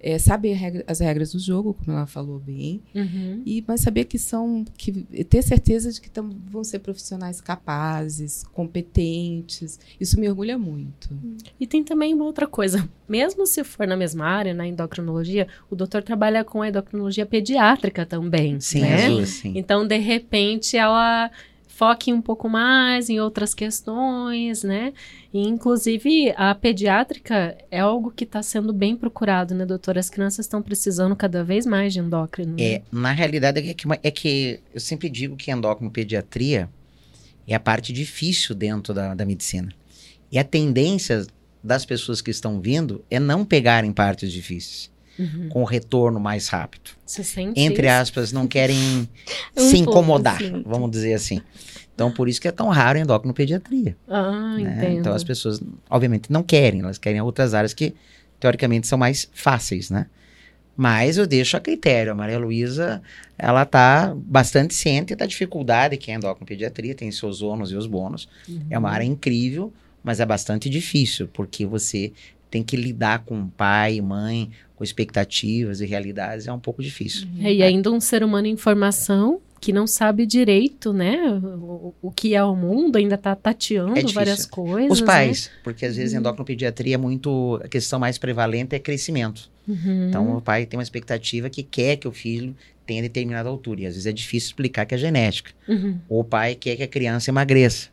é, 0.07 0.19
saber 0.19 0.53
regra- 0.53 0.83
as 0.87 0.99
regras 0.99 1.31
do 1.33 1.39
jogo, 1.39 1.73
como 1.73 1.97
ela 1.97 2.05
falou 2.05 2.37
bem, 2.39 2.79
Uhum. 2.93 3.41
e 3.43 3.63
mas 3.67 3.81
saber 3.81 4.05
que 4.05 4.19
são 4.19 4.63
que 4.77 4.91
ter 5.23 5.41
certeza 5.41 5.91
de 5.91 5.99
que 5.99 6.09
tam, 6.11 6.29
vão 6.47 6.63
ser 6.63 6.77
profissionais 6.77 7.41
capazes, 7.41 8.43
competentes. 8.53 9.79
Isso 9.99 10.19
me 10.19 10.29
orgulha 10.29 10.57
muito. 10.57 11.09
E 11.59 11.65
tem 11.65 11.83
também 11.83 12.13
uma 12.13 12.25
outra 12.25 12.45
coisa. 12.47 12.87
Mesmo 13.09 13.45
se 13.47 13.63
for 13.63 13.87
na 13.87 13.97
mesma 13.97 14.25
área, 14.25 14.53
na 14.53 14.67
endocrinologia, 14.67 15.47
o 15.69 15.75
doutor 15.75 16.03
trabalha 16.03 16.43
com 16.43 16.61
a 16.61 16.69
endocrinologia 16.69 17.25
pediátrica 17.25 18.05
também. 18.05 18.59
Sim, 18.59 18.81
né? 18.81 19.25
sim. 19.25 19.53
Então, 19.55 19.87
de 19.87 19.97
repente, 19.97 20.77
ela 20.77 21.31
foque 21.75 22.13
um 22.13 22.21
pouco 22.21 22.47
mais 22.47 23.09
em 23.09 23.19
outras 23.19 23.53
questões, 23.53 24.63
né? 24.63 24.93
E, 25.33 25.45
inclusive, 25.45 26.33
a 26.37 26.55
pediátrica 26.55 27.57
é 27.69 27.81
algo 27.81 28.11
que 28.11 28.23
está 28.23 28.41
sendo 28.41 28.71
bem 28.71 28.95
procurado, 28.95 29.53
né, 29.53 29.65
doutora? 29.65 29.99
As 29.99 30.09
crianças 30.09 30.45
estão 30.45 30.61
precisando 30.61 31.13
cada 31.17 31.43
vez 31.43 31.65
mais 31.65 31.91
de 31.91 31.99
endócrino. 31.99 32.55
né? 32.55 32.63
É, 32.63 32.81
na 32.89 33.11
realidade 33.11 33.59
é 33.59 33.73
que, 33.73 33.87
é 34.03 34.11
que 34.11 34.61
eu 34.73 34.79
sempre 34.79 35.09
digo 35.09 35.35
que 35.35 35.51
endocrinopediatria 35.51 36.69
é 37.45 37.53
a 37.53 37.59
parte 37.59 37.91
difícil 37.91 38.55
dentro 38.55 38.93
da, 38.93 39.13
da 39.13 39.25
medicina. 39.25 39.69
E 40.31 40.39
a 40.39 40.45
tendência 40.45 41.27
das 41.61 41.85
pessoas 41.85 42.21
que 42.21 42.31
estão 42.31 42.61
vindo 42.61 43.03
é 43.11 43.19
não 43.19 43.43
pegarem 43.43 43.91
partes 43.91 44.31
difíceis, 44.31 44.89
Uhum. 45.17 45.47
com 45.49 45.63
retorno 45.63 46.19
mais 46.19 46.47
rápido. 46.49 46.91
Você 47.05 47.23
sente 47.23 47.59
Entre 47.59 47.87
isso? 47.87 47.95
aspas, 47.95 48.31
não 48.31 48.47
querem 48.47 48.77
Um 49.55 49.69
se 49.69 49.77
incomodar, 49.77 50.37
sim. 50.39 50.61
vamos 50.65 50.91
dizer 50.91 51.13
assim. 51.13 51.41
Então, 51.93 52.11
por 52.11 52.27
isso 52.27 52.41
que 52.41 52.47
é 52.47 52.51
tão 52.51 52.67
raro 52.67 52.97
endocrinopediatria. 52.99 53.95
Ah, 54.07 54.57
né? 54.57 54.61
entendo. 54.77 54.99
Então, 54.99 55.13
as 55.13 55.23
pessoas, 55.23 55.61
obviamente, 55.89 56.29
não 56.31 56.43
querem, 56.43 56.81
elas 56.81 56.97
querem 56.97 57.21
outras 57.21 57.53
áreas 57.53 57.73
que, 57.73 57.95
teoricamente, 58.39 58.85
são 58.87 58.97
mais 58.97 59.29
fáceis, 59.33 59.89
né? 59.89 60.07
Mas 60.77 61.17
eu 61.17 61.25
deixo 61.25 61.55
a 61.55 61.59
critério. 61.61 62.11
A 62.11 62.15
Maria 62.15 62.37
Luísa, 62.37 63.01
ela 63.37 63.63
tá 63.65 64.13
bastante 64.13 64.73
ciente 64.73 65.15
da 65.15 65.25
dificuldade 65.25 65.95
que 65.95 66.11
é 66.11 66.15
a 66.15 66.17
endocrinopediatria, 66.17 66.93
tem 66.93 67.09
seus 67.11 67.41
ônus 67.41 67.71
e 67.71 67.75
os 67.75 67.87
bônus. 67.87 68.27
É 68.69 68.77
uma 68.77 68.89
área 68.89 69.05
incrível, 69.05 69.71
mas 70.03 70.19
é 70.19 70.25
bastante 70.25 70.69
difícil, 70.69 71.29
porque 71.31 71.65
você 71.65 72.11
tem 72.51 72.61
que 72.61 72.75
lidar 72.75 73.19
com 73.19 73.47
pai, 73.47 74.01
mãe, 74.01 74.51
com 74.75 74.83
expectativas 74.83 75.81
e 75.81 75.85
realidades, 75.85 76.47
é 76.47 76.53
um 76.53 76.59
pouco 76.59 76.81
difícil. 76.83 77.27
É, 77.39 77.53
e 77.53 77.63
ainda 77.63 77.91
um 77.91 77.99
ser 77.99 78.23
humano 78.23 78.47
em 78.47 78.57
formação 78.57 79.39
que 79.59 79.73
não 79.73 79.87
sabe 79.87 80.25
direito, 80.25 80.93
né? 80.93 81.17
O, 81.41 81.93
o 82.01 82.11
que 82.11 82.35
é 82.35 82.43
o 82.43 82.55
mundo, 82.55 82.97
ainda 82.97 83.17
tá 83.17 83.35
tateando 83.35 83.97
É 83.97 84.03
várias 84.03 84.45
coisas. 84.45 84.91
Os 84.91 85.01
né? 85.01 85.07
pais, 85.07 85.49
porque 85.63 85.85
às 85.85 85.95
vezes 85.95 86.13
a 86.13 86.19
endocrinopediatria 86.19 86.95
é 86.95 86.97
muito. 86.97 87.59
A 87.63 87.67
questão 87.67 87.97
mais 87.97 88.17
prevalente 88.17 88.75
é 88.75 88.79
crescimento. 88.79 89.49
Uhum. 89.67 90.09
Então 90.09 90.37
o 90.37 90.41
pai 90.41 90.65
tem 90.65 90.77
uma 90.77 90.83
expectativa 90.83 91.49
que 91.49 91.63
quer 91.63 91.95
que 91.95 92.07
o 92.07 92.11
filho 92.11 92.55
tenha 92.85 93.01
determinada 93.01 93.49
altura. 93.49 93.81
E 93.81 93.85
às 93.87 93.93
vezes 93.93 94.05
é 94.05 94.11
difícil 94.11 94.49
explicar 94.49 94.85
que 94.85 94.93
é 94.93 94.97
genética. 94.97 95.51
Uhum. 95.67 95.99
Ou 96.07 96.19
o 96.19 96.23
pai 96.23 96.53
quer 96.53 96.75
que 96.75 96.83
a 96.83 96.87
criança 96.87 97.31
emagreça. 97.31 97.89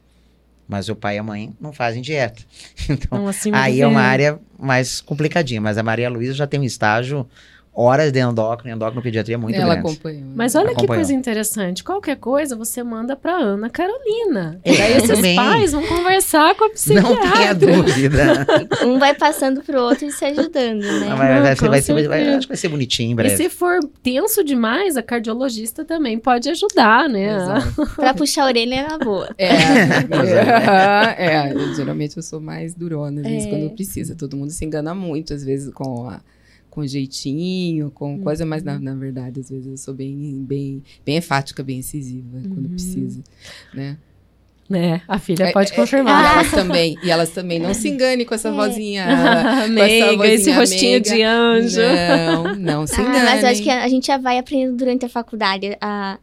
Mas 0.68 0.88
o 0.88 0.96
pai 0.96 1.16
e 1.16 1.18
a 1.18 1.22
mãe 1.22 1.52
não 1.60 1.72
fazem 1.72 2.02
dieta. 2.02 2.42
Então, 2.88 3.18
Então, 3.18 3.28
assim, 3.28 3.50
aí 3.52 3.80
é 3.80 3.86
uma 3.86 4.00
área 4.00 4.38
mais 4.58 5.00
complicadinha. 5.00 5.60
Mas 5.60 5.76
a 5.78 5.82
Maria 5.82 6.08
Luísa 6.08 6.34
já 6.34 6.46
tem 6.46 6.60
um 6.60 6.64
estágio, 6.64 7.26
horas 7.74 8.12
de 8.12 8.18
endócrino, 8.20 8.74
endocrinopediatria 8.76 9.38
muito 9.38 9.56
Ela 9.56 9.74
grande. 9.76 9.88
acompanhou. 9.90 10.22
Mas 10.34 10.54
olha 10.54 10.66
que 10.66 10.72
Acompanhou. 10.72 10.96
coisa 10.96 11.14
interessante. 11.14 11.82
Qualquer 11.82 12.16
coisa 12.16 12.54
você 12.54 12.82
manda 12.82 13.16
pra 13.16 13.32
Ana 13.34 13.70
Carolina. 13.70 14.60
É, 14.62 14.76
Daí 14.76 14.96
esses 14.98 15.08
também. 15.10 15.36
pais 15.36 15.72
vão 15.72 15.82
conversar 15.86 16.54
com 16.54 16.64
a 16.64 16.68
Não 16.68 16.74
psiquiatra. 16.74 17.32
tenha 17.32 17.54
dúvida. 17.54 18.46
Um 18.84 18.98
vai 18.98 19.14
passando 19.14 19.62
pro 19.62 19.80
outro 19.80 20.06
e 20.06 20.12
se 20.12 20.24
ajudando, 20.24 20.82
né? 20.82 21.08
Não, 21.08 21.16
vai, 21.16 21.34
Não, 21.34 21.42
vai 21.42 21.54
vai 21.54 21.80
ser- 21.82 22.08
vai- 22.08 22.28
acho 22.34 22.40
que 22.42 22.48
vai 22.48 22.56
ser 22.56 22.68
bonitinho 22.68 23.08
em 23.08 23.12
E 23.12 23.14
breve. 23.14 23.36
se 23.36 23.48
for 23.48 23.78
tenso 24.02 24.42
demais, 24.44 24.96
a 24.96 25.02
cardiologista 25.02 25.84
também 25.84 26.18
pode 26.18 26.48
ajudar, 26.50 27.08
né? 27.08 27.36
Pra 27.96 28.12
puxar 28.12 28.42
a 28.44 28.46
orelha 28.46 28.74
é 28.74 28.88
na 28.88 28.98
boa. 28.98 29.28
É, 29.38 29.46
é, 31.16 31.52
eu, 31.52 31.74
geralmente 31.74 32.16
eu 32.16 32.22
sou 32.22 32.40
mais 32.40 32.74
durona, 32.74 33.20
às 33.20 33.26
vezes, 33.26 33.46
É. 33.46 33.50
quando 33.50 33.70
precisa. 33.70 34.14
Todo 34.14 34.36
mundo 34.36 34.50
se 34.50 34.64
engana 34.64 34.94
muito, 34.94 35.32
às 35.34 35.44
vezes, 35.44 35.72
com 35.72 36.08
a 36.08 36.20
com 36.72 36.86
jeitinho, 36.86 37.90
com 37.90 38.18
coisa, 38.18 38.46
mas 38.46 38.62
na, 38.62 38.78
na 38.80 38.94
verdade, 38.94 39.40
às 39.40 39.50
vezes 39.50 39.66
eu 39.66 39.76
sou 39.76 39.92
bem, 39.92 40.42
bem, 40.42 40.82
bem 41.04 41.18
enfática, 41.18 41.62
bem 41.62 41.80
incisiva 41.80 42.38
quando 42.48 42.64
Uhum. 42.64 42.70
precisa, 42.70 43.22
né? 43.74 43.98
Né? 44.70 45.02
A 45.06 45.18
filha 45.18 45.44
É, 45.48 45.52
pode 45.52 45.70
é, 45.70 45.76
confirmar. 45.76 46.22
E 46.24 46.26
elas 46.38 46.50
também, 46.50 46.98
e 47.04 47.10
elas 47.10 47.28
também 47.30 47.58
não 47.58 47.74
se 47.74 47.90
engane 47.90 48.24
com 48.24 48.34
essa 48.34 48.48
É. 48.48 48.52
vozinha. 48.52 49.06
Meiga, 49.68 50.16
vozinha 50.16 50.34
esse 50.34 50.50
rostinho 50.50 50.90
meiga. 50.92 51.10
de 51.14 51.22
anjo. 51.22 51.80
Não, 51.82 52.54
não 52.54 52.86
se 52.86 52.98
Ah, 52.98 53.02
engane. 53.02 53.24
mas 53.26 53.42
eu 53.42 53.48
acho 53.50 53.62
que 53.62 53.68
a, 53.68 53.84
a 53.84 53.88
gente 53.88 54.06
já 54.06 54.16
vai 54.16 54.38
aprendendo 54.38 54.74
durante 54.74 55.04
a 55.04 55.10
faculdade 55.10 55.76
a, 55.78 56.18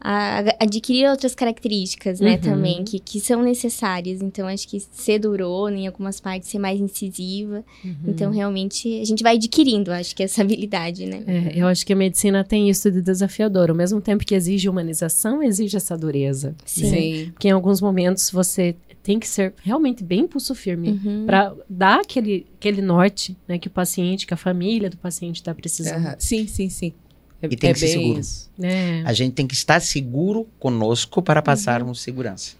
a 0.00 0.38
adquirir 0.60 1.08
outras 1.10 1.34
características, 1.34 2.20
né, 2.20 2.32
Uhum. 2.34 2.38
também, 2.38 2.84
que, 2.84 2.98
que 3.00 3.18
são 3.20 3.42
necessárias. 3.42 4.22
Então, 4.22 4.46
acho 4.46 4.68
que 4.68 4.78
ser 4.80 5.18
durona 5.18 5.76
em 5.76 5.86
algumas 5.86 6.20
partes, 6.20 6.48
ser 6.48 6.58
mais 6.58 6.80
incisiva. 6.80 7.64
Uhum. 7.84 7.94
Então, 8.06 8.30
realmente, 8.30 9.00
a 9.00 9.04
gente 9.04 9.22
vai 9.22 9.34
adquirindo, 9.36 9.90
acho 9.92 10.14
que, 10.14 10.22
essa 10.22 10.40
habilidade, 10.42 11.04
né? 11.06 11.22
É, 11.26 11.52
eu 11.60 11.66
acho 11.66 11.84
que 11.84 11.92
a 11.92 11.96
medicina 11.96 12.44
tem 12.44 12.70
isso 12.70 12.90
de 12.90 13.02
desafiador. 13.02 13.70
Ao 13.70 13.76
mesmo 13.76 14.00
tempo 14.00 14.24
que 14.24 14.34
exige 14.34 14.68
humanização, 14.68 15.42
exige 15.42 15.76
essa 15.76 15.96
dureza. 15.98 16.54
Sim. 16.64 16.90
Sim. 16.90 17.30
Porque 17.32 17.48
em 17.48 17.52
alguns 17.52 17.80
momentos 17.80 18.30
você 18.30 18.76
tem 19.02 19.18
que 19.18 19.26
ser 19.26 19.54
realmente 19.62 20.04
bem 20.04 20.26
pulso 20.26 20.54
firme 20.54 20.90
Uhum. 20.90 21.24
para 21.26 21.54
dar 21.68 22.00
aquele, 22.00 22.46
aquele 22.58 22.82
norte 22.82 23.36
né, 23.48 23.58
que 23.58 23.66
o 23.66 23.70
paciente, 23.70 24.26
que 24.26 24.34
a 24.34 24.36
família 24.36 24.90
do 24.90 24.96
paciente 24.98 25.36
está 25.36 25.54
precisando. 25.54 26.14
Sim, 26.18 26.46
sim, 26.46 26.68
sim. 26.68 26.92
É, 27.40 27.46
E 27.50 27.56
tem 27.56 27.70
é 27.70 27.72
que 27.72 27.78
ser 27.80 27.88
seguro. 27.88 28.20
É. 28.62 29.02
A 29.04 29.12
gente 29.12 29.32
tem 29.34 29.46
que 29.46 29.54
estar 29.54 29.80
seguro 29.80 30.46
conosco 30.58 31.22
para 31.22 31.40
Uhum. 31.40 31.44
passarmos 31.44 32.00
segurança. 32.00 32.56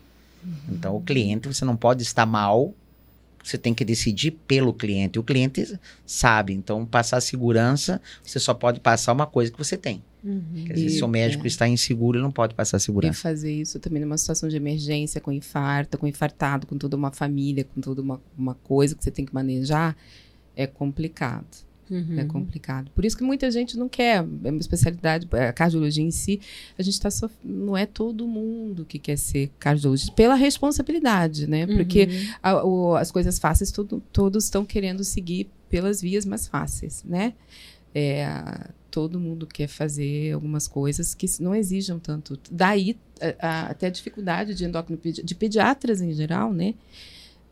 Então, 0.71 0.97
o 0.97 1.01
cliente, 1.03 1.49
você 1.49 1.65
não 1.65 1.77
pode 1.77 2.03
estar 2.03 2.25
mal, 2.25 2.73
você 3.43 3.59
tem 3.59 3.75
que 3.75 3.85
decidir 3.85 4.31
pelo 4.47 4.73
cliente. 4.73 5.19
O 5.19 5.23
cliente 5.23 5.79
sabe, 6.07 6.53
então, 6.55 6.87
passar 6.87 7.21
segurança, 7.21 8.01
você 8.23 8.39
só 8.39 8.55
pode 8.55 8.79
passar 8.81 9.13
uma 9.13 9.27
coisa 9.27 9.51
que 9.51 9.59
você 9.59 9.77
tem. 9.77 10.03
Uhum. 10.23 10.65
Quer 10.67 10.75
dizer, 10.75 10.87
E- 10.87 10.91
se 10.91 11.05
o 11.05 11.09
médico 11.09 11.45
é. 11.45 11.47
está 11.49 11.69
inseguro, 11.69 12.17
ele 12.19 12.23
não 12.23 12.31
pode 12.31 12.55
passar 12.55 12.77
E 12.77 12.81
segurança. 12.81 13.21
fazer 13.21 13.53
isso 13.53 13.79
também 13.81 14.01
numa 14.03 14.17
situação 14.19 14.49
de 14.49 14.57
emergência, 14.57 15.21
com 15.21 15.33
infarto, 15.33 15.99
com 15.99 16.07
infartado, 16.07 16.67
com 16.67 16.79
toda 16.79 16.97
uma 16.97 17.11
família, 17.11 17.65
com 17.65 17.81
toda 17.81 18.01
uma, 18.01 18.21
uma 18.37 18.55
coisa 18.55 18.95
que 18.95 19.03
você 19.03 19.11
tem 19.11 19.25
que 19.25 19.35
manejar, 19.35 19.97
é 20.57 20.67
complicado. 20.67 21.47
Uhum. 21.91 22.19
É 22.19 22.25
complicado. 22.25 22.91
Por 22.95 23.05
isso 23.05 23.17
que 23.17 23.23
muita 23.25 23.51
gente 23.51 23.77
não 23.77 23.89
quer. 23.89 24.19
É 24.45 24.51
uma 24.51 24.61
especialidade, 24.61 25.27
a 25.33 25.53
cardiologia 25.53 26.05
em 26.05 26.11
si, 26.11 26.41
a 26.79 26.83
gente 26.83 26.95
está 26.95 27.11
sof... 27.11 27.35
não 27.45 27.77
é 27.77 27.87
todo 27.87 28.27
mundo 28.27 28.85
que 28.85 28.99
quer 28.99 29.17
ser 29.17 29.51
cardiologista 29.59 30.13
pela 30.13 30.35
responsabilidade, 30.35 31.47
né? 31.47 31.67
Porque 31.67 32.05
Uhum. 32.05 32.33
a- 32.43 32.65
o- 32.65 32.97
as 32.97 33.11
coisas 33.11 33.39
fáceis 33.39 33.71
todo- 33.73 34.03
todos 34.13 34.45
estão 34.45 34.65
querendo 34.65 35.03
seguir 35.05 35.49
pelas 35.69 36.01
vias 36.01 36.25
mais 36.25 36.47
fáceis, 36.47 37.03
né? 37.05 37.35
É, 37.95 38.27
todo 38.91 39.19
mundo 39.19 39.47
quer 39.47 39.67
fazer 39.67 40.33
algumas 40.33 40.69
coisas 40.69 41.15
que 41.15 41.27
não 41.41 41.55
exijam 41.55 41.99
tanto. 41.99 42.39
Daí 42.51 42.97
a- 43.21 43.47
a- 43.49 43.67
até 43.71 43.87
a 43.87 43.91
dificuldade 43.91 44.55
de 44.55 44.65
endócrino 44.65 45.01
de 45.03 45.35
pediatras 45.35 46.01
em 46.01 46.13
geral, 46.13 46.53
né? 46.53 46.75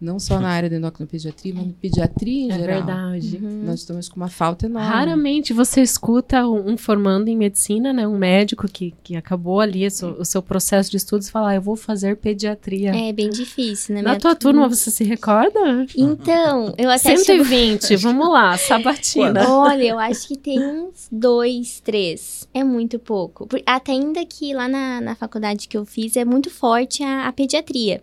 Não 0.01 0.19
só 0.19 0.39
na 0.39 0.49
área 0.51 0.69
da 0.69 0.77
endocrinopediatria, 0.77 1.55
mas 1.55 1.67
na 1.69 1.73
pediatria 1.81 2.45
em 2.45 2.53
É 2.53 2.59
geral. 2.59 2.77
verdade. 2.85 3.41
Uhum. 3.43 3.63
Nós 3.65 3.81
estamos 3.81 4.09
com 4.09 4.17
uma 4.17 4.29
falta 4.29 4.67
enorme. 4.67 4.89
Raramente 4.89 5.53
você 5.55 5.81
escuta 5.81 6.47
um, 6.47 6.73
um 6.73 6.77
formando 6.77 7.29
em 7.29 7.37
medicina, 7.37 7.93
né? 7.93 8.07
Um 8.07 8.19
médico 8.19 8.69
que, 8.69 8.95
que 9.03 9.17
acabou 9.17 9.61
ali 9.61 9.87
o 9.87 9.91
seu, 9.91 10.11
o 10.21 10.25
seu 10.25 10.43
processo 10.43 10.91
de 10.91 10.99
estudos 10.99 11.31
falar, 11.31 11.51
ah, 11.51 11.55
eu 11.55 11.63
vou 11.63 11.77
fazer 11.77 12.17
pediatria. 12.17 12.95
É 12.95 13.13
bem 13.13 13.31
difícil, 13.31 13.95
né? 13.95 14.03
Na 14.03 14.17
tua 14.17 14.35
turma, 14.35 14.69
você 14.69 14.91
se 14.91 15.03
recorda? 15.03 15.87
Então, 15.97 16.75
eu 16.77 16.91
até 16.91 17.17
chego... 17.17 17.45
120, 17.45 17.97
vamos 18.03 18.29
lá, 18.29 18.57
sabatina. 18.59 19.49
Olha, 19.49 19.83
eu 19.83 19.99
acho 19.99 20.29
que 20.29 20.37
tem 20.37 20.61
uns 20.61 21.09
dois, 21.11 21.81
três. 21.81 22.47
É 22.53 22.63
muito 22.63 22.99
pouco. 22.99 23.49
Até 23.65 23.93
ainda 23.93 24.25
que 24.27 24.53
lá 24.53 24.69
na, 24.69 25.01
na 25.01 25.15
faculdade 25.15 25.69
que 25.69 25.77
eu 25.77 25.87
fiz 25.87 26.17
é 26.17 26.25
muito 26.25 26.51
forte 26.51 27.03
a, 27.03 27.29
a 27.29 27.33
pediatria. 27.33 28.03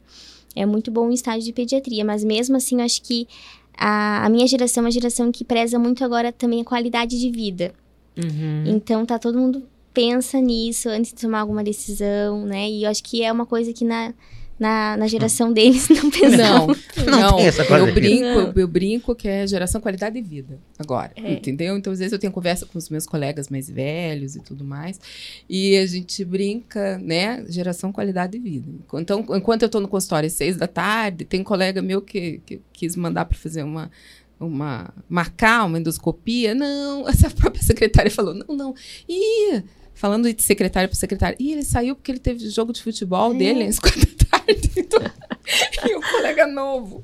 É 0.56 0.66
muito 0.66 0.92
bom 0.92 1.08
o 1.08 1.12
estágio 1.12 1.44
de 1.44 1.54
pediatria, 1.54 2.06
mas 2.06 2.24
mesmo 2.24 2.56
assim 2.56 2.80
eu 2.80 2.86
acho 2.86 3.02
que 3.02 3.28
a, 3.78 4.26
a 4.26 4.30
minha 4.30 4.46
geração 4.46 4.82
é 4.82 4.86
uma 4.86 4.92
geração 4.92 5.32
que 5.32 5.44
preza 5.44 5.80
muito 5.80 6.04
agora 6.04 6.32
também 6.32 6.62
a 6.62 6.66
qualidade 6.66 7.20
de 7.20 7.30
vida. 7.30 7.74
Uhum. 8.18 8.64
Então 8.68 9.06
tá 9.06 9.18
todo 9.18 9.40
mundo 9.40 9.64
pensa 9.94 10.40
nisso 10.40 10.90
antes 10.90 11.12
de 11.14 11.22
tomar 11.22 11.42
alguma 11.42 11.64
decisão, 11.64 12.46
né? 12.46 12.70
E 12.70 12.84
eu 12.84 12.90
acho 12.90 13.04
que 13.04 13.24
é 13.24 13.32
uma 13.32 13.46
coisa 13.46 13.72
que 13.72 13.86
na, 13.86 14.14
na, 14.64 14.96
na 14.98 15.08
geração 15.08 15.52
deles 15.52 15.90
não 15.92 16.10
pensa. 16.10 16.38
Não, 16.38 16.68
Não 16.68 16.76
não. 17.22 17.36
tem 17.38 17.46
essa 17.48 17.66
coisa 17.66 17.86
eu 17.88 17.94
brinco, 17.94 18.26
eu, 18.26 18.54
eu 18.56 18.68
brinco 18.68 19.14
que 19.14 19.28
é 19.28 19.46
geração 19.46 19.82
qualidade 19.82 20.16
de 20.16 20.22
vida 20.28 20.58
agora, 20.80 21.12
É. 21.16 21.34
entendeu? 21.34 21.78
Então 21.78 21.92
às 21.92 22.00
vezes 22.00 22.14
eu 22.14 22.20
tenho 22.20 22.32
conversa 22.32 22.66
com 22.66 22.78
os 22.78 22.90
meus 22.90 23.06
colegas 23.06 23.50
mais 23.50 23.70
velhos 23.70 24.36
e 24.36 24.42
tudo 24.42 24.64
mais, 24.64 25.00
e 25.50 25.76
a 25.78 25.86
gente 25.86 26.24
brinca, 26.24 26.98
né? 27.00 27.44
Geração 27.50 27.92
qualidade 27.92 28.32
de 28.32 28.40
vida. 28.40 28.70
Então 28.96 29.26
enquanto 29.36 29.64
eu 29.64 29.70
tô 29.70 29.80
no 29.80 29.88
consultório 29.88 30.28
às 30.28 30.34
seis 30.34 30.56
da 30.56 30.68
tarde, 30.68 31.26
tem 31.26 31.42
um 31.42 31.44
colega 31.44 31.82
meu 31.82 32.02
que, 32.02 32.40
que 32.46 32.62
quis 32.72 32.96
mandar 32.96 33.26
para 33.26 33.38
fazer 33.38 33.64
uma 33.64 33.92
uma 34.40 34.94
marcar 35.10 35.66
uma 35.66 35.78
endoscopia, 35.80 36.54
não, 36.56 37.08
essa 37.10 37.30
própria 37.30 37.62
secretária 37.64 38.10
falou, 38.12 38.34
não, 38.34 38.56
não, 38.56 38.76
ih, 39.08 39.64
falando 39.94 40.34
de 40.34 40.44
secretária 40.44 40.90
para 40.90 40.98
secretária, 40.98 41.38
ih, 41.40 41.52
ele 41.54 41.64
saiu 41.64 41.96
porque 41.96 42.12
ele 42.12 42.20
teve 42.20 42.50
jogo 42.50 42.74
de 42.74 42.82
futebol 42.82 43.32
É. 43.34 43.38
dele 43.38 43.64
às 43.64 43.80
quatro 43.80 44.02
da 44.32 44.33
tarde, 44.46 44.72
então, 44.78 45.02
e 45.90 45.96
um 45.96 46.02
colega 46.02 46.48
novo. 46.48 47.04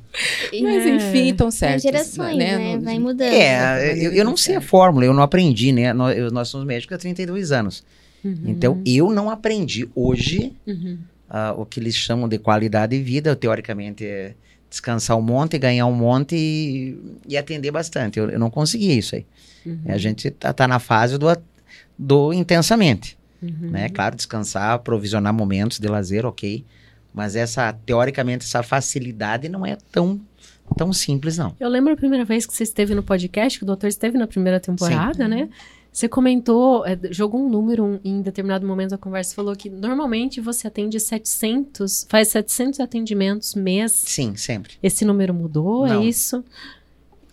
Mas 0.61 0.85
enfim, 0.85 1.29
estão 1.29 1.51
São 1.51 1.59
certos. 1.59 1.83
gerações, 1.83 2.37
né? 2.37 2.75
No- 2.75 2.81
Vai 2.81 2.99
mudando. 2.99 3.33
É, 3.33 3.93
eu, 3.97 4.11
eu 4.13 4.25
não 4.25 4.37
sei 4.37 4.55
a 4.55 4.61
fórmula, 4.61 5.05
eu 5.05 5.13
não 5.13 5.23
aprendi, 5.23 5.71
né? 5.71 5.93
Nós, 5.93 6.17
eu- 6.17 6.31
nós 6.31 6.47
somos 6.49 6.65
médicos 6.65 6.95
há 6.95 6.97
32 6.97 7.51
anos. 7.51 7.83
Uhum. 8.23 8.37
Então, 8.47 8.81
eu 8.85 9.11
não 9.11 9.29
aprendi 9.29 9.89
hoje 9.95 10.53
Uhum. 10.67 10.97
ah, 11.29 11.53
o 11.57 11.65
que 11.65 11.79
eles 11.79 11.95
chamam 11.95 12.27
de 12.27 12.37
qualidade 12.37 12.97
de 12.97 13.03
vida. 13.03 13.35
Teoricamente, 13.35 14.05
é 14.05 14.33
descansar 14.69 15.17
um 15.17 15.21
monte, 15.21 15.57
ganhar 15.57 15.85
um 15.87 15.93
monte 15.93 16.35
e, 16.35 16.97
e 17.27 17.37
atender 17.37 17.71
bastante. 17.71 18.19
Eu, 18.19 18.29
eu 18.29 18.37
não 18.39 18.49
consegui 18.49 18.97
isso 18.97 19.15
aí. 19.15 19.25
Uhum. 19.65 19.79
A 19.87 19.97
gente 19.97 20.29
tá, 20.31 20.53
tá 20.53 20.67
na 20.67 20.79
fase 20.79 21.17
do, 21.17 21.27
a- 21.29 21.37
do 21.97 22.31
intensamente, 22.33 23.17
Uhum. 23.41 23.69
né? 23.71 23.87
Claro, 23.89 24.15
descansar, 24.17 24.79
provisionar 24.79 25.33
momentos 25.33 25.79
de 25.79 25.87
lazer, 25.87 26.25
ok. 26.25 26.63
Mas 27.13 27.35
essa, 27.35 27.73
teoricamente, 27.85 28.45
essa 28.45 28.61
facilidade 28.63 29.49
não 29.49 29.65
é 29.65 29.77
tão, 29.91 30.19
tão 30.77 30.93
simples, 30.93 31.37
não. 31.37 31.55
Eu 31.59 31.69
lembro 31.69 31.93
a 31.93 31.97
primeira 31.97 32.23
vez 32.23 32.45
que 32.45 32.53
você 32.53 32.63
esteve 32.63 32.93
no 32.93 33.03
podcast, 33.03 33.57
que 33.57 33.63
o 33.63 33.67
doutor 33.67 33.87
esteve 33.87 34.17
na 34.17 34.27
primeira 34.27 34.59
temporada, 34.59 35.27
né? 35.27 35.49
Você 35.91 36.07
comentou, 36.07 36.85
é, 36.85 36.97
jogou 37.09 37.43
um 37.43 37.49
número 37.49 37.99
em 38.05 38.21
determinado 38.21 38.65
momento 38.65 38.91
da 38.91 38.97
conversa, 38.97 39.33
falou 39.33 39.55
que 39.55 39.69
normalmente 39.69 40.39
você 40.39 40.67
atende 40.67 40.99
700, 40.99 42.05
faz 42.07 42.27
700 42.29 42.79
atendimentos 42.79 43.55
mês. 43.55 43.91
Sim, 43.91 44.35
sempre. 44.35 44.73
Esse 44.83 45.03
número 45.03 45.33
mudou, 45.33 45.87
Não. 45.87 46.01
é 46.01 46.05
isso? 46.05 46.43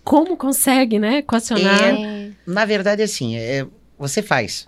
Como 0.02 0.36
consegue, 0.36 0.98
né, 0.98 1.18
equacionar? 1.18 1.82
É, 1.82 2.30
Na 2.46 2.64
verdade, 2.64 3.02
assim, 3.02 3.36
é, 3.36 3.66
você 3.98 4.22
faz. 4.22 4.66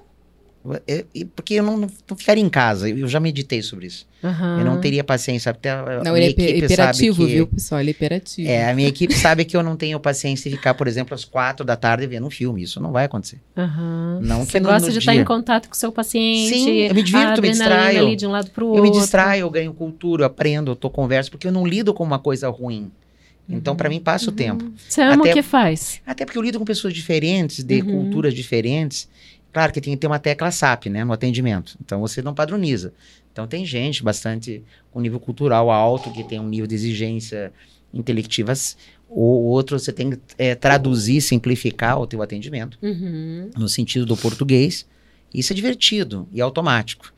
É, 0.86 1.04
e 1.14 1.24
porque 1.24 1.54
eu 1.54 1.62
não, 1.62 1.76
não 1.78 1.88
ficaria 2.16 2.42
em 2.44 2.48
casa, 2.48 2.90
eu 2.90 3.06
já 3.08 3.18
meditei 3.20 3.62
sobre 3.62 3.86
isso. 3.86 4.06
Aham. 4.22 4.58
Eu 4.58 4.64
não 4.64 4.80
teria 4.80 5.02
paciência, 5.04 5.50
até 5.50 5.70
a 5.70 6.02
Não, 6.04 6.12
minha 6.12 6.26
ele 6.26 6.34
é 6.42 6.56
hiperativo, 6.58 7.16
sabe 7.16 7.28
que... 7.28 7.34
viu, 7.36 7.46
pessoal? 7.46 7.80
Ele 7.80 7.90
é 7.90 7.92
hiperativo. 7.92 8.48
É, 8.50 8.68
a 8.70 8.74
minha 8.74 8.88
equipe 8.88 9.14
sabe 9.14 9.44
que 9.44 9.56
eu 9.56 9.62
não 9.62 9.76
tenho 9.76 9.98
paciência 10.00 10.50
de 10.50 10.56
ficar, 10.56 10.74
por 10.74 10.86
exemplo, 10.88 11.14
às 11.14 11.24
quatro 11.24 11.64
da 11.64 11.76
tarde 11.76 12.06
vendo 12.06 12.26
um 12.26 12.30
filme. 12.30 12.62
Isso 12.62 12.80
não 12.80 12.90
vai 12.92 13.04
acontecer. 13.06 13.38
Aham. 13.56 14.18
Não 14.20 14.44
Você 14.44 14.52
que 14.52 14.60
no- 14.60 14.68
gosta 14.68 14.86
no 14.88 14.92
de 14.92 14.98
estar 14.98 15.14
em 15.14 15.24
contato 15.24 15.68
com 15.68 15.74
o 15.74 15.78
seu 15.78 15.92
paciente. 15.92 16.52
Sim, 16.54 16.70
eu 16.80 16.94
me 16.94 17.02
divirto, 17.02 17.40
me 17.40 17.48
distraio. 17.50 18.00
ali 18.06 18.16
de 18.16 18.26
um 18.26 18.30
lado 18.30 18.50
pro 18.50 18.66
Eu 18.66 18.68
outro. 18.70 18.82
me 18.82 18.90
distraio, 18.90 19.42
eu 19.42 19.50
ganho 19.50 19.72
cultura, 19.72 20.22
eu 20.24 20.26
aprendo, 20.26 20.72
eu 20.72 20.76
tô 20.76 20.90
converso, 20.90 21.30
porque 21.30 21.46
eu 21.46 21.52
não 21.52 21.64
lido 21.66 21.94
com 21.94 22.02
uma 22.04 22.18
coisa 22.18 22.48
ruim. 22.48 22.90
Então, 23.50 23.74
para 23.74 23.88
mim, 23.88 23.98
passa 23.98 24.28
o 24.28 24.32
tempo. 24.32 24.70
Você 24.86 25.00
ama 25.00 25.22
Até- 25.22 25.30
o 25.30 25.34
que 25.34 25.42
faz. 25.42 26.02
Até 26.06 26.26
porque 26.26 26.36
eu 26.36 26.42
lido 26.42 26.58
com 26.58 26.66
pessoas 26.66 26.92
diferentes, 26.92 27.64
de 27.64 27.80
Uhum. 27.80 28.02
culturas 28.02 28.34
diferentes. 28.34 29.08
Claro 29.52 29.72
que 29.72 29.80
tem 29.80 29.94
que 29.94 29.98
ter 30.00 30.06
uma 30.06 30.18
tecla 30.18 30.50
SAP, 30.50 30.86
né, 30.86 31.04
no 31.04 31.12
atendimento. 31.12 31.76
Então 31.84 32.00
você 32.00 32.20
não 32.22 32.34
padroniza. 32.34 32.92
Então 33.32 33.46
tem 33.46 33.64
gente 33.64 34.02
bastante 34.02 34.62
com 34.90 35.00
nível 35.00 35.18
cultural 35.20 35.70
alto, 35.70 36.10
que 36.12 36.22
tem 36.24 36.38
um 36.40 36.48
nível 36.48 36.66
de 36.66 36.74
exigência 36.74 37.52
intelectivas, 37.92 38.76
ou 39.08 39.44
outro 39.44 39.78
você 39.78 39.92
tem 39.92 40.10
que 40.10 40.18
é, 40.36 40.54
traduzir, 40.54 41.20
simplificar 41.22 41.98
o 41.98 42.06
teu 42.06 42.20
atendimento 42.22 42.78
Uhum. 42.82 43.50
no 43.56 43.68
sentido 43.68 44.04
do 44.04 44.16
português. 44.16 44.86
Isso 45.32 45.52
é 45.52 45.56
divertido 45.56 46.28
e 46.32 46.40
automático. 46.40 47.12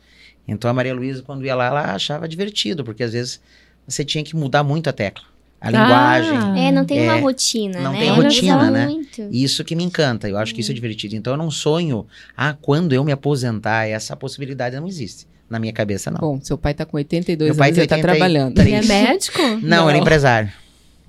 Então 0.46 0.70
a 0.70 0.74
Maria 0.74 0.94
Luísa, 0.94 1.22
quando 1.22 1.44
ia 1.44 1.54
lá, 1.54 1.66
ela 1.66 1.94
achava 1.94 2.28
divertido, 2.28 2.84
porque 2.84 3.02
às 3.02 3.12
vezes 3.12 3.40
você 3.86 4.04
tinha 4.04 4.22
que 4.22 4.36
mudar 4.36 4.62
muito 4.62 4.88
a 4.88 4.92
tecla. 4.92 5.24
A 5.60 5.68
Ah. 5.68 5.70
linguagem, 5.70 6.66
é, 6.66 6.72
não 6.72 6.84
tem 6.86 7.02
uma 7.02 7.16
É, 7.16 7.20
rotina, 7.20 7.80
não 7.80 7.92
né? 7.92 7.98
tem 7.98 8.10
rotina, 8.10 8.70
né? 8.70 8.86
Muito. 8.86 9.28
Isso 9.30 9.62
que 9.62 9.76
me 9.76 9.84
encanta, 9.84 10.28
eu 10.28 10.38
acho 10.38 10.54
que 10.54 10.60
isso 10.62 10.70
é 10.70 10.74
divertido. 10.74 11.14
Então 11.14 11.34
eu 11.34 11.36
não 11.36 11.50
sonho, 11.50 12.06
ah, 12.36 12.56
quando 12.62 12.94
eu 12.94 13.04
me 13.04 13.12
aposentar, 13.12 13.86
essa 13.86 14.16
possibilidade 14.16 14.74
não 14.76 14.86
existe. 14.88 15.26
Na 15.50 15.58
minha 15.58 15.72
cabeça, 15.72 16.10
não. 16.12 16.20
Bom, 16.20 16.40
seu 16.40 16.56
pai 16.56 16.72
tá 16.72 16.86
com 16.86 16.96
82 16.96 17.48
Meu 17.50 17.56
pai 17.56 17.68
anos 17.70 17.76
tem 17.76 17.84
e 17.84 17.88
tá 17.88 17.96
83. 17.96 18.18
trabalhando. 18.18 18.58
Ele 18.60 18.72
é 18.72 18.82
médico? 18.82 19.38
não, 19.60 19.88
ele 19.88 19.90
é 19.90 19.94
não. 19.94 20.00
empresário. 20.00 20.52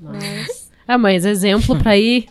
Nossa. 0.01 0.61
Ah, 0.87 0.97
mas 0.97 1.23
exemplo 1.25 1.77
para 1.77 1.95
ir 1.97 2.25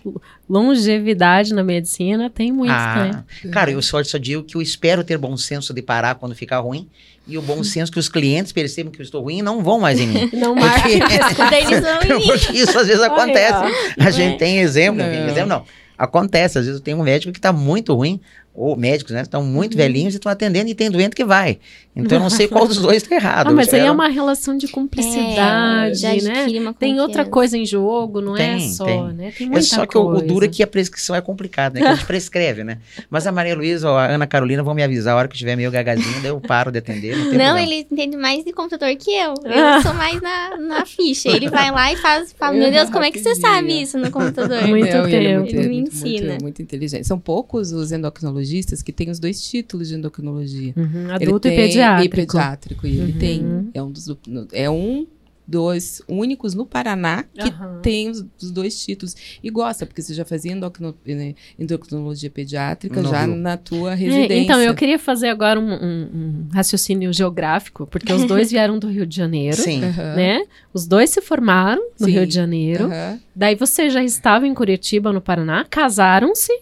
longevidade 0.49 1.55
na 1.55 1.63
medicina 1.65 2.29
tem 2.29 2.53
muito, 2.53 2.71
né? 2.73 3.11
Ah, 3.45 3.49
cara, 3.51 3.71
eu 3.71 3.81
só, 3.81 4.03
só 4.05 4.19
digo 4.19 4.43
que 4.43 4.57
eu 4.57 4.61
espero 4.63 5.03
ter 5.05 5.17
bom 5.17 5.37
senso 5.37 5.73
de 5.73 5.81
parar 5.81 6.17
quando 6.17 6.35
ficar 6.35 6.59
ruim 6.59 6.87
e 7.31 7.39
o 7.39 7.43
bom 7.43 7.63
senso 7.65 7.91
que 7.93 7.99
os 7.99 8.09
clientes 8.09 8.53
percebam 8.53 8.93
que 8.93 9.01
eu 9.01 9.05
estou 9.05 9.23
ruim 9.23 9.39
e 9.39 9.43
não 9.43 9.63
vão 9.63 9.79
mais 9.81 9.99
em 10.01 10.07
mim. 10.07 10.31
Não 10.35 10.55
mim. 12.19 12.27
Porque 12.27 12.53
isso 12.59 12.79
às 12.79 12.87
vezes 12.87 13.03
acontece. 13.03 13.55
Olha, 13.55 13.75
A 13.99 14.11
gente 14.11 14.37
tem 14.39 14.59
exemplo, 14.59 15.03
Não. 15.03 15.11
tem 15.11 15.25
exemplo 15.27 15.49
não. 15.49 15.65
Acontece, 15.97 16.59
às 16.59 16.65
vezes 16.65 16.81
eu 16.81 16.85
tenho 16.85 16.99
um 16.99 17.03
médico 17.03 17.33
que 17.33 17.39
está 17.39 17.53
muito 17.53 17.95
ruim, 17.95 18.21
ou 18.55 18.77
médicos, 18.77 19.13
né? 19.15 19.23
Estão 19.23 19.43
muito 19.45 19.73
Uhum. 19.75 19.79
velhinhos 19.79 20.15
e 20.15 20.17
estão 20.17 20.31
atendendo 20.31 20.69
e 20.69 20.75
tem 20.75 20.91
doente 20.91 21.15
que 21.17 21.25
vai. 21.25 21.59
Então 21.95 22.19
eu 22.19 22.23
não 22.23 22.31
sei 22.31 22.47
qual 22.49 22.67
dos 22.69 22.79
dois 22.79 23.03
está 23.03 23.15
errado. 23.15 23.49
Ah, 23.49 23.51
Eu 23.51 23.57
mas 23.57 23.69
aí 23.69 23.75
é 23.75 23.83
espero- 23.83 23.95
uma 23.95 24.09
relação 24.09 24.57
de 24.57 24.69
cumplicidade, 24.69 26.07
É, 26.07 26.23
né? 26.23 26.75
Tem 26.79 27.01
outra 27.01 27.25
coisa 27.25 27.57
em 27.57 27.65
jogo, 27.67 28.21
não 28.21 28.37
é 28.37 28.57
Tem, 28.57 28.69
só, 28.71 28.85
tem. 28.85 29.13
né? 29.13 29.33
Tem 29.37 29.47
É 29.47 29.51
muita 29.51 29.67
só 29.67 29.87
que 29.87 29.97
o, 29.99 30.03
o 30.09 30.21
duro 30.23 30.45
é 30.45 30.49
que 30.49 30.63
a 30.63 30.67
prescrição 30.67 31.15
é 31.17 31.21
complicada, 31.21 31.75
né? 31.79 31.87
Que 31.87 31.93
a 31.93 31.95
gente 31.95 32.07
prescreve, 32.07 32.65
né? 32.65 32.79
Mas 33.09 33.27
a 33.27 33.33
Maria 33.33 33.55
Luísa 33.57 33.89
ou 33.91 33.97
a 33.97 34.07
Ana 34.07 34.27
Carolina 34.27 34.63
vão 34.63 34.75
me 34.75 34.83
avisar 34.83 35.15
a 35.15 35.19
hora 35.19 35.29
que 35.29 35.33
eu 35.33 35.37
estiver 35.37 35.57
meio 35.57 35.71
gagazinho, 35.71 36.21
daí 36.23 36.31
eu 36.31 36.41
paro 36.41 36.71
de 36.71 36.79
atender. 36.79 37.17
Não, 37.17 37.35
Não, 37.35 37.59
ele 37.59 37.87
entende 37.91 38.17
mais 38.17 38.45
de 38.45 38.53
computador 38.53 38.95
que 38.97 39.11
eu. 39.11 39.35
Eu 39.61 39.83
sou 39.83 39.95
mais 39.95 40.21
na, 40.21 40.57
na 40.57 40.87
ficha. 40.87 41.29
Ele 41.29 41.49
vai 41.49 41.71
lá 41.71 41.93
e 41.93 41.97
faz. 41.97 42.33
Fala, 42.39 42.57
meu 42.57 42.71
Deus, 42.71 42.89
como 42.91 43.05
é 43.05 43.11
que 43.11 43.19
você 43.19 43.35
sabe 43.35 43.83
isso 43.83 43.99
no 43.99 44.11
computador? 44.11 44.67
Muito 44.67 44.93
Não, 44.97 45.09
e 45.09 45.15
ele 45.15 45.27
é 45.27 45.31
tempo. 45.31 45.41
muito, 45.41 45.55
Ele 45.57 45.69
me 45.69 45.75
muito, 45.81 45.93
ensina. 45.95 46.27
muito, 46.31 46.43
muito 46.43 46.63
inteligente. 46.63 47.07
São 47.07 47.19
poucos 47.19 47.73
os 47.73 47.93
endocrinologistas 47.93 48.40
que 48.85 48.93
têm 48.93 49.11
os 49.11 49.19
dois 49.19 49.43
títulos 49.43 49.89
de 49.89 49.95
endocrinologia. 49.95 50.73
Uhum, 50.77 51.05
Ele 51.17 51.25
adulto 51.27 51.49
e 51.49 51.57
pediátrico. 51.57 52.15
E 52.21 52.27
pediátrico. 52.27 52.87
E 52.87 52.99
ele 52.99 53.13
Uhum. 53.13 53.19
tem. 53.19 53.71
É 53.75 53.83
um 53.83 53.91
dos, 53.91 54.17
é 54.53 54.71
um 54.71 55.07
dos 55.47 56.01
únicos 56.07 56.55
no 56.55 56.65
Paraná 56.65 57.25
que 57.35 57.49
Aham. 57.49 57.81
tem 57.83 58.09
os, 58.09 58.25
os 58.41 58.53
dois 58.53 58.81
títulos. 58.85 59.17
E 59.43 59.51
gosta, 59.51 59.85
porque 59.85 60.01
você 60.01 60.15
já 60.15 60.25
fazia 60.25 60.53
endocrino- 60.53 60.95
né, 61.05 61.35
endocrinologia 61.59 62.31
pediátrica 62.31 63.03
Não 63.03 63.11
já 63.11 63.27
viu. 63.27 63.35
na 63.35 63.57
tua 63.57 63.91
É, 63.91 63.95
residência. 63.97 64.35
então, 64.45 64.61
eu 64.63 64.73
queria 64.77 64.97
fazer 64.97 65.27
agora 65.29 65.59
um, 65.59 65.73
um- 65.73 66.09
um 66.15 66.49
raciocínio 66.53 67.13
geográfico, 67.13 67.85
porque 67.89 68.13
os 68.13 68.25
dois 68.27 68.49
vieram 68.53 68.79
do 68.79 68.87
Rio 68.87 69.05
de 69.05 69.17
Janeiro, 69.17 69.57
Sim. 69.57 69.83
Aham. 69.83 70.15
né? 70.15 70.45
Os 70.73 70.87
dois 70.87 71.11
se 71.11 71.21
formaram 71.21 71.83
no 71.99 72.07
Sim. 72.07 72.13
Rio 72.13 72.27
de 72.29 72.35
Janeiro. 72.35 72.85
Aham. 72.85 73.19
Daí 73.35 73.57
você 73.57 73.91
já 73.91 74.05
estava 74.05 74.47
em 74.47 74.55
Curitiba, 74.55 75.13
no 75.13 75.21
Paraná, 75.21 75.67
casaram-se 75.69 76.53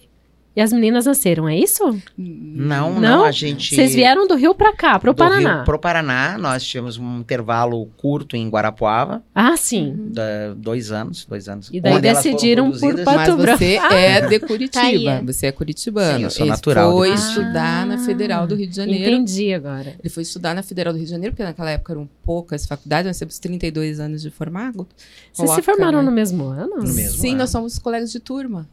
E 0.58 0.60
as 0.60 0.72
meninas 0.72 1.06
nasceram, 1.06 1.48
é 1.48 1.56
isso? 1.56 1.84
Não, 2.16 2.94
não, 2.94 3.00
Não? 3.00 3.24
a 3.24 3.30
gente... 3.30 3.76
Vocês 3.76 3.94
vieram 3.94 4.26
do 4.26 4.34
Rio 4.34 4.52
pra 4.56 4.72
cá, 4.74 4.98
pro 4.98 5.12
do 5.12 5.16
Paraná. 5.16 5.56
Rio 5.58 5.64
pro 5.64 5.78
Paraná, 5.78 6.36
nós 6.36 6.64
tivemos 6.64 6.98
um 6.98 7.20
intervalo 7.20 7.86
curto 7.96 8.34
em 8.36 8.48
Guarapuava, 8.48 9.22
Ah, 9.32 9.56
sim. 9.56 9.94
da- 10.10 10.54
dois 10.56 10.90
anos, 10.90 11.24
dois 11.24 11.48
anos. 11.48 11.70
E 11.72 11.80
daí 11.80 12.00
decidiram 12.00 12.72
por. 12.72 12.92
Pato 13.04 13.16
Mas 13.16 13.34
Branco. 13.36 13.58
você 13.58 13.78
Ah. 13.80 13.94
é 13.94 14.20
de 14.26 14.38
Tá 14.40 14.46
Curitiba. 14.48 14.82
aí. 14.82 15.24
você 15.24 15.46
é 15.46 15.52
curitibano. 15.52 16.18
Sim, 16.18 16.24
eu 16.24 16.30
sou 16.30 16.42
Ele 16.42 16.50
natural 16.50 16.90
foi 16.92 17.10
estudar 17.14 17.86
na 17.86 17.94
Ah, 17.94 17.98
Federal 17.98 18.44
do 18.48 18.56
Rio 18.56 18.66
de 18.68 18.74
Janeiro. 18.74 19.14
Entendi 19.14 19.54
agora. 19.54 19.94
Ele 20.00 20.08
foi 20.08 20.24
estudar 20.24 20.56
na 20.56 20.64
Federal 20.64 20.92
do 20.92 20.96
Rio 20.96 21.04
de 21.06 21.10
Janeiro, 21.12 21.32
porque 21.36 21.44
naquela 21.44 21.70
época 21.70 21.92
eram 21.92 22.08
poucas 22.24 22.66
faculdades, 22.66 23.06
nós 23.06 23.16
temos 23.18 23.38
32 23.38 24.00
anos 24.00 24.22
de 24.22 24.30
formado. 24.30 24.88
Vocês 25.32 25.48
se 25.50 25.54
Coloca, 25.56 25.62
formaram 25.62 25.98
né? 26.00 26.04
no 26.04 26.10
mesmo 26.10 26.46
ano? 26.46 26.78
No 26.78 26.82
mesmo 26.82 27.20
Sim, 27.20 27.28
ano. 27.30 27.38
nós 27.38 27.50
somos 27.50 27.78
colegas 27.78 28.10
de 28.10 28.18
turma. 28.18 28.68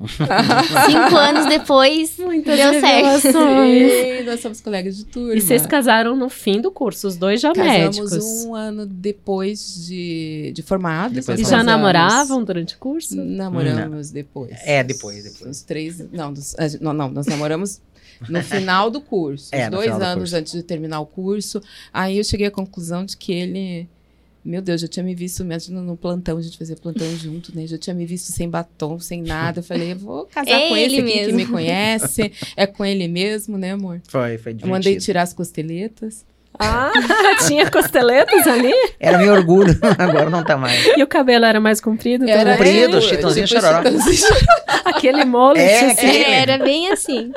Cinco 0.86 1.16
anos 1.16 1.46
depois, 1.46 2.16
Muitas 2.18 2.56
deu 2.56 2.80
certo. 2.80 3.20
Sim, 3.20 4.24
nós 4.26 4.40
somos 4.40 4.60
colegas 4.60 4.96
de 4.96 5.04
turma. 5.06 5.34
E 5.34 5.40
vocês 5.40 5.66
casaram 5.66 6.14
no 6.16 6.28
fim 6.28 6.60
do 6.60 6.70
curso, 6.70 7.08
os 7.08 7.16
dois 7.16 7.40
já 7.40 7.52
Casamos 7.52 7.98
médicos. 7.98 8.44
um 8.44 8.54
ano 8.54 8.86
depois 8.86 9.86
de, 9.86 10.52
de 10.54 10.62
formados. 10.62 11.14
Depois 11.16 11.40
E 11.40 11.44
já 11.44 11.62
namoravam 11.62 12.44
durante 12.44 12.74
o 12.74 12.78
curso? 12.78 13.16
Namoramos 13.16 14.10
depois. 14.10 14.52
É, 14.64 14.82
depois, 14.84 15.24
depois. 15.24 15.50
Uns 15.50 15.62
três. 15.62 15.98
Não, 16.12 16.32
dos- 16.32 16.54
não, 16.80 16.92
não, 16.92 17.10
nós 17.10 17.26
namoramos 17.26 17.80
no 18.28 18.42
final 18.42 18.90
do 18.90 19.00
curso. 19.00 19.48
É, 19.52 19.68
dois 19.70 19.90
do 19.96 20.02
anos 20.02 20.18
curso. 20.18 20.36
antes 20.36 20.52
de 20.52 20.62
terminar 20.62 21.00
o 21.00 21.06
curso. 21.06 21.60
Aí 21.92 22.18
eu 22.18 22.24
cheguei 22.24 22.46
à 22.46 22.50
conclusão 22.50 23.04
de 23.04 23.16
que 23.16 23.32
ele. 23.32 23.88
Meu 24.48 24.62
Deus, 24.62 24.80
já 24.80 24.88
tinha 24.88 25.04
me 25.04 25.14
visto 25.14 25.44
mesmo 25.44 25.78
no 25.82 25.94
plantão, 25.94 26.38
a 26.38 26.40
gente 26.40 26.56
fazia 26.56 26.74
plantão 26.74 27.06
junto, 27.18 27.54
né? 27.54 27.66
Já 27.66 27.76
tinha 27.76 27.92
me 27.92 28.06
visto 28.06 28.32
sem 28.32 28.48
batom, 28.48 28.98
sem 28.98 29.20
nada. 29.22 29.58
Eu 29.58 29.62
falei, 29.62 29.92
eu 29.92 29.98
vou 29.98 30.24
casar 30.24 30.50
É 30.50 30.68
com 30.70 30.76
esse 30.76 30.94
ele 30.96 31.00
aqui 31.02 31.12
que 31.12 31.18
mesmo. 31.26 31.36
me 31.36 31.46
conhece. 31.46 32.32
É 32.56 32.66
com 32.66 32.82
ele 32.82 33.06
mesmo, 33.08 33.58
né, 33.58 33.72
amor? 33.72 34.00
Foi, 34.08 34.38
foi 34.38 34.52
Eu 34.52 34.56
divertido. 34.56 34.68
mandei 34.68 34.96
tirar 34.96 35.20
as 35.22 35.34
costeletas. 35.34 36.24
Ah, 36.58 36.90
tinha 37.46 37.70
costeletas 37.70 38.46
ali? 38.46 38.72
Era 38.98 39.18
meu 39.18 39.32
orgulho, 39.32 39.78
agora 39.98 40.28
não 40.28 40.42
tá 40.42 40.56
mais. 40.56 40.84
E 40.96 41.02
o 41.02 41.06
cabelo 41.06 41.44
era 41.44 41.60
mais 41.60 41.80
comprido? 41.80 42.28
Era 42.28 42.52
comprido, 42.52 43.00
chitãozinho 43.00 43.46
tipo, 43.46 43.60
chororó. 43.60 43.82
Aquele 44.84 45.24
mullet, 45.24 45.60
É, 45.62 45.76
assim. 45.80 45.92
aquele. 45.92 46.24
É, 46.24 46.40
era 46.40 46.58
bem 46.58 46.90
assim. 46.90 47.32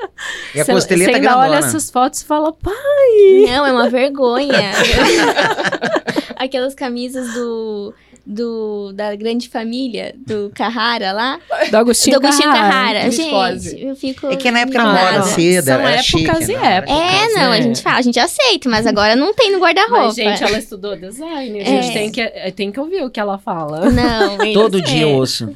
E 0.56 0.62
a 0.62 0.66
Você- 0.66 0.72
costeleta 0.74 1.12
você 1.12 1.16
ainda 1.18 1.28
grandona. 1.30 1.48
olha 1.50 1.60
essas 1.60 1.90
fotos 1.92 2.22
e 2.22 2.26
fala, 2.26 2.52
pai, 2.54 2.74
Não, 3.48 3.66
é 3.66 3.72
uma 3.72 3.90
vergonha. 3.90 4.72
Aquelas 6.38 6.74
camisas 6.74 7.34
do, 7.34 7.94
do 8.26 8.92
da 8.94 9.16
grande 9.16 9.50
família, 9.50 10.14
do 10.28 10.52
Carrara 10.56 11.12
lá. 11.12 11.40
do 11.70 11.78
Agostinho, 11.78 12.20
do 12.20 12.26
Agostinho 12.28 12.52
Carrara. 12.52 13.10
viscose. 13.10 13.70
Gente, 13.72 13.86
eu 13.86 13.96
fico. 13.96 14.28
É 14.28 14.36
que 14.36 14.52
na 14.52 14.60
época 14.62 14.78
era 14.82 14.88
moda 15.14 15.24
cedo, 15.24 15.66
São 15.66 15.74
era 15.74 15.84
épocas 15.90 16.06
chique, 16.06 16.52
e 16.52 16.56
né? 16.58 16.76
épocas. 16.78 16.98
É, 17.02 17.28
não, 17.34 17.52
a 17.52 17.58
É. 17.58 17.62
gente 17.62 17.82
fala, 17.82 17.98
a 17.98 18.02
gente 18.02 18.20
aceita, 18.20 18.70
mas 18.70 18.86
agora 18.88 19.16
não 19.16 19.34
tem 19.34 19.52
no 19.52 19.60
guarda-roupa. 19.60 20.14
Gente, 20.14 20.44
ela 20.44 20.58
estudou 20.60 20.96
design. 20.96 21.60
A 21.62 21.64
gente 21.66 21.90
É. 21.90 21.94
tem, 21.94 22.12
que, 22.12 22.28
tem 22.52 22.72
que 22.72 22.80
ouvir 22.80 23.04
o 23.04 23.10
que 23.10 23.20
ela 23.20 23.38
fala. 23.38 23.90
Não, 23.90 24.38
Todo 24.54 24.82
dia 24.82 25.02
eu 25.04 25.10
é. 25.10 25.14
ouço. 25.14 25.56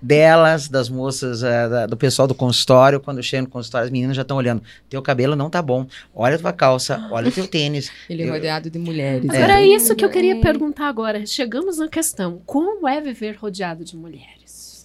Delas, 0.00 0.68
das 0.68 0.88
moças, 0.88 1.42
eh, 1.42 1.68
da- 1.68 1.86
do 1.86 1.96
pessoal 1.96 2.28
do 2.28 2.34
consultório, 2.34 3.00
quando 3.00 3.18
eu 3.18 3.22
chego 3.22 3.44
no 3.44 3.48
consultório, 3.48 3.86
as 3.86 3.90
meninas 3.90 4.16
já 4.16 4.22
estão 4.22 4.36
olhando. 4.36 4.62
Teu 4.88 5.00
cabelo 5.00 5.34
não 5.34 5.48
tá 5.48 5.62
bom. 5.62 5.86
Olha 6.14 6.36
a 6.36 6.38
tua 6.38 6.52
calça, 6.52 7.08
olha 7.10 7.28
o 7.28 7.32
teu 7.32 7.46
tênis. 7.46 7.90
Ele 8.08 8.22
é 8.22 8.28
Eu- 8.28 8.32
rodeado 8.34 8.68
de 8.68 8.78
mulheres. 8.78 9.28
Agora 9.30 9.60
é 9.60 9.66
isso 9.66 9.94
que 9.96 10.04
eu 10.04 10.10
queria 10.10 10.34
É. 10.36 10.40
perguntar 10.40 10.88
agora. 10.88 11.24
Chegamos 11.26 11.78
na 11.78 11.88
questão. 11.94 12.40
Como 12.44 12.86
é 12.88 13.00
viver 13.00 13.36
rodeado 13.36 13.84
de 13.84 13.96
mulheres? 13.96 14.84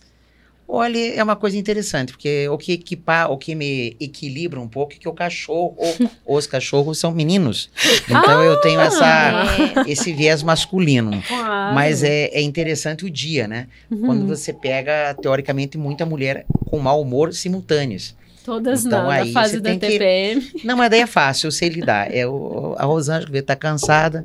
Olha, 0.72 1.16
é 1.16 1.24
uma 1.24 1.36
coisa 1.36 1.58
interessante, 1.58 2.12
porque 2.14 2.48
o 2.48 2.56
que 2.56 2.74
equipa, 2.74 3.26
o 3.28 3.40
que 3.40 3.56
me 3.56 3.98
equilibra 4.00 4.60
um 4.60 4.68
pouco 4.68 4.94
é 4.94 4.98
que 4.98 5.10
o 5.10 5.14
cachorro, 5.14 5.76
os 6.28 6.46
cachorros 6.46 7.00
são 7.00 7.12
meninos. 7.12 7.72
Então 8.08 8.44
eu 8.44 8.62
tenho 8.62 8.80
essa, 8.80 9.48
É. 9.88 9.92
esse 9.92 10.14
viés 10.14 10.44
masculino. 10.44 11.24
Claro. 11.28 11.74
Mas 11.74 12.04
é, 12.04 12.26
é 12.26 12.42
interessante 12.42 13.04
o 13.04 13.10
dia, 13.10 13.48
né? 13.48 13.68
Uhum. 13.90 14.02
Quando 14.06 14.28
você 14.28 14.54
pega, 14.54 15.16
teoricamente, 15.20 15.76
muita 15.76 16.06
mulher 16.06 16.46
com 16.70 16.78
mau 16.78 17.02
humor 17.02 17.34
simultâneos. 17.34 18.16
Todas 18.46 18.86
Então, 18.86 19.02
na, 19.02 19.08
na 19.08 19.14
aí 19.16 19.34
fase 19.34 19.54
você 19.56 19.60
da 19.62 19.70
tem 19.72 19.80
que- 19.80 19.88
TPM. 19.88 20.52
Não, 20.64 20.78
mas 20.78 20.92
daí 20.92 21.02
é 21.02 21.08
fácil, 21.08 21.48
eu 21.48 21.52
sei 21.52 21.70
lidar. 21.70 22.14
É 22.14 22.28
o, 22.28 22.76
a 22.78 22.86
Rosângela 22.86 23.32
que 23.32 23.42
tá 23.42 23.56
cansada, 23.56 24.24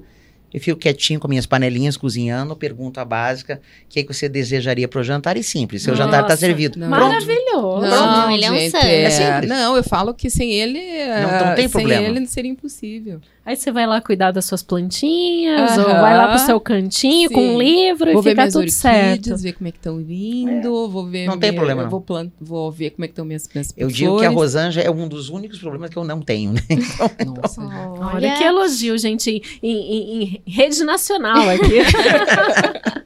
eu 0.55 0.61
fico 0.61 0.79
quietinho 0.81 1.19
com 1.21 1.27
minhas 1.29 1.45
panelinhas 1.47 1.97
cozinhando, 1.97 2.55
pergunto 2.57 3.01
a 3.01 3.05
básica, 3.05 3.61
o 3.85 3.89
que, 3.89 4.05
que 4.05 4.15
você 4.15 4.29
desejaria 4.29 4.87
pro 4.89 5.03
jantar? 5.03 5.37
E 5.37 5.43
simples, 5.43 5.83
seu 5.83 5.95
jantar 5.97 6.23
tá 6.23 6.29
Nossa, 6.29 6.37
servido. 6.39 6.79
não. 6.79 6.89
Pronto. 6.89 7.11
Maravilhoso. 7.11 7.81
Não, 7.87 8.31
ele 8.31 8.45
é 8.45 8.53
um 8.53 8.71
santo. 8.71 8.87
É 8.87 9.11
simples. 9.11 9.49
Não, 9.51 9.77
eu 9.77 9.83
falo 9.85 10.15
que 10.15 10.31
sem 10.31 10.53
ele. 10.53 10.79
Não- 11.21 11.47
não 11.49 11.55
tem 11.57 11.69
sem 11.69 11.69
problema. 11.71 12.07
ele 12.07 12.27
seria 12.27 12.51
impossível. 12.53 13.21
Aí 13.47 13.57
você 13.57 13.71
vai 13.71 13.87
lá 13.87 14.01
cuidar 14.01 14.31
das 14.31 14.47
suas 14.47 14.63
plantinhas, 14.63 15.73
Aham. 15.73 15.83
ou 15.83 16.01
vai 16.01 16.17
lá 16.17 16.29
pro 16.29 16.39
seu 16.39 16.59
cantinho 16.59 17.31
com 17.31 17.41
um 17.47 17.59
Sim. 17.59 17.65
livro 17.65 18.13
Vou 18.13 18.23
e 18.23 18.25
ver 18.25 18.31
fica 18.31 18.51
tudo 18.51 18.71
certo. 18.71 19.11
orquídeas, 19.11 19.43
ver 19.43 19.53
como 19.53 19.69
é 19.69 19.71
que 19.71 19.77
estão 19.77 19.99
vindo, 20.03 20.89
vou 20.89 21.05
ver. 21.07 21.27
Não 21.27 21.39
tem 21.39 21.51
minha- 21.51 21.59
problema, 21.61 21.83
eu 21.83 21.85
não. 21.85 21.91
Vou, 21.91 22.01
plant, 22.01 22.31
vou 22.41 22.73
ver 22.73 22.91
como 22.91 23.05
é 23.05 23.09
que 23.09 23.13
estão 23.13 23.25
minhas, 23.27 23.47
minhas 23.55 23.75
Eu 23.77 23.89
digo 23.89 24.13
que 24.19 24.25
a 24.25 24.31
flores. 24.33 24.55
Rosângela 24.55 24.87
é 24.87 24.91
um 24.91 25.07
dos 25.07 25.29
únicos 25.29 25.59
problemas 25.59 25.91
que 25.91 25.97
eu 25.99 26.05
não 26.05 26.23
tenho, 26.23 26.53
né? 26.53 26.61
Nossa, 27.43 27.61
Olha, 27.61 28.15
Olha. 28.15 28.35
que 28.37 28.45
elogio, 28.45 28.97
gente, 28.97 29.43
em, 29.63 29.71
em- 29.77 30.25
em 30.44 30.44
rede 30.47 30.85
nacional 30.85 31.49
aqui. 31.49 31.79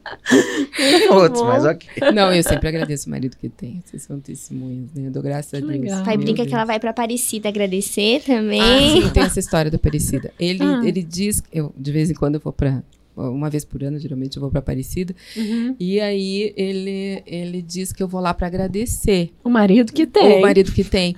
Outros, 1.11 1.43
mas 1.43 1.65
ok. 1.65 1.89
Não, 2.13 2.33
eu 2.33 2.43
sempre 2.43 2.69
agradeço 2.69 3.07
o 3.07 3.11
marido 3.11 3.37
que 3.37 3.49
tem. 3.49 3.83
Vocês 3.85 4.03
são 4.03 4.21
testemunhas, 4.21 4.93
né? 4.95 5.09
Eu 5.09 5.11
dou 5.11 5.23
graças 5.23 5.55
a 5.55 5.61
Que 5.61 5.67
Deus. 5.67 5.81
legal. 5.81 6.05
Pai 6.05 6.17
Meu 6.17 6.25
brinca 6.25 6.37
Deus. 6.39 6.49
que 6.49 6.55
ela 6.55 6.65
vai 6.65 6.79
pra 6.79 6.91
Aparecida 6.91 7.49
agradecer 7.49 8.23
Ah, 8.25 8.27
também. 8.27 9.03
sim, 9.03 9.09
tem 9.11 9.23
essa 9.23 9.39
história 9.39 9.71
da 9.71 9.77
Aparecida. 9.77 10.33
Ele, 10.39 10.63
Ah. 10.63 10.83
ele 10.85 11.03
diz, 11.03 11.43
eu 11.53 11.73
de 11.77 11.93
vez 11.93 12.11
em 12.11 12.15
quando 12.15 12.35
eu 12.37 12.41
vou 12.41 12.53
pra. 12.53 12.83
Uma 13.17 13.51
vez 13.51 13.65
por 13.65 13.83
ano, 13.83 13.99
geralmente 13.99 14.37
eu 14.37 14.41
vou 14.41 14.49
pra 14.49 14.61
Aparecida. 14.61 15.13
Uhum. 15.37 15.75
E 15.81 15.99
aí 16.01 16.55
ele, 16.57 17.21
ele 17.27 17.61
diz 17.63 17.93
que 17.93 18.01
eu 18.01 18.07
vou 18.07 18.21
lá 18.21 18.33
pra 18.33 18.47
agradecer. 18.47 19.33
O 19.43 19.51
marido 19.51 19.93
que 19.93 20.07
tem. 20.07 20.39
O 20.39 20.43
marido 20.43 20.71
que 20.71 20.85
tem. 20.85 21.17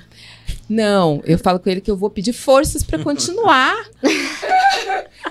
Não, 0.67 1.21
eu 1.27 1.39
falo 1.39 1.61
com 1.61 1.69
ele 1.69 1.83
que 1.83 1.91
eu 1.91 1.97
vou 1.97 2.09
pedir 2.09 2.33
forças 2.33 2.83
pra 2.83 2.99
continuar. 2.99 3.77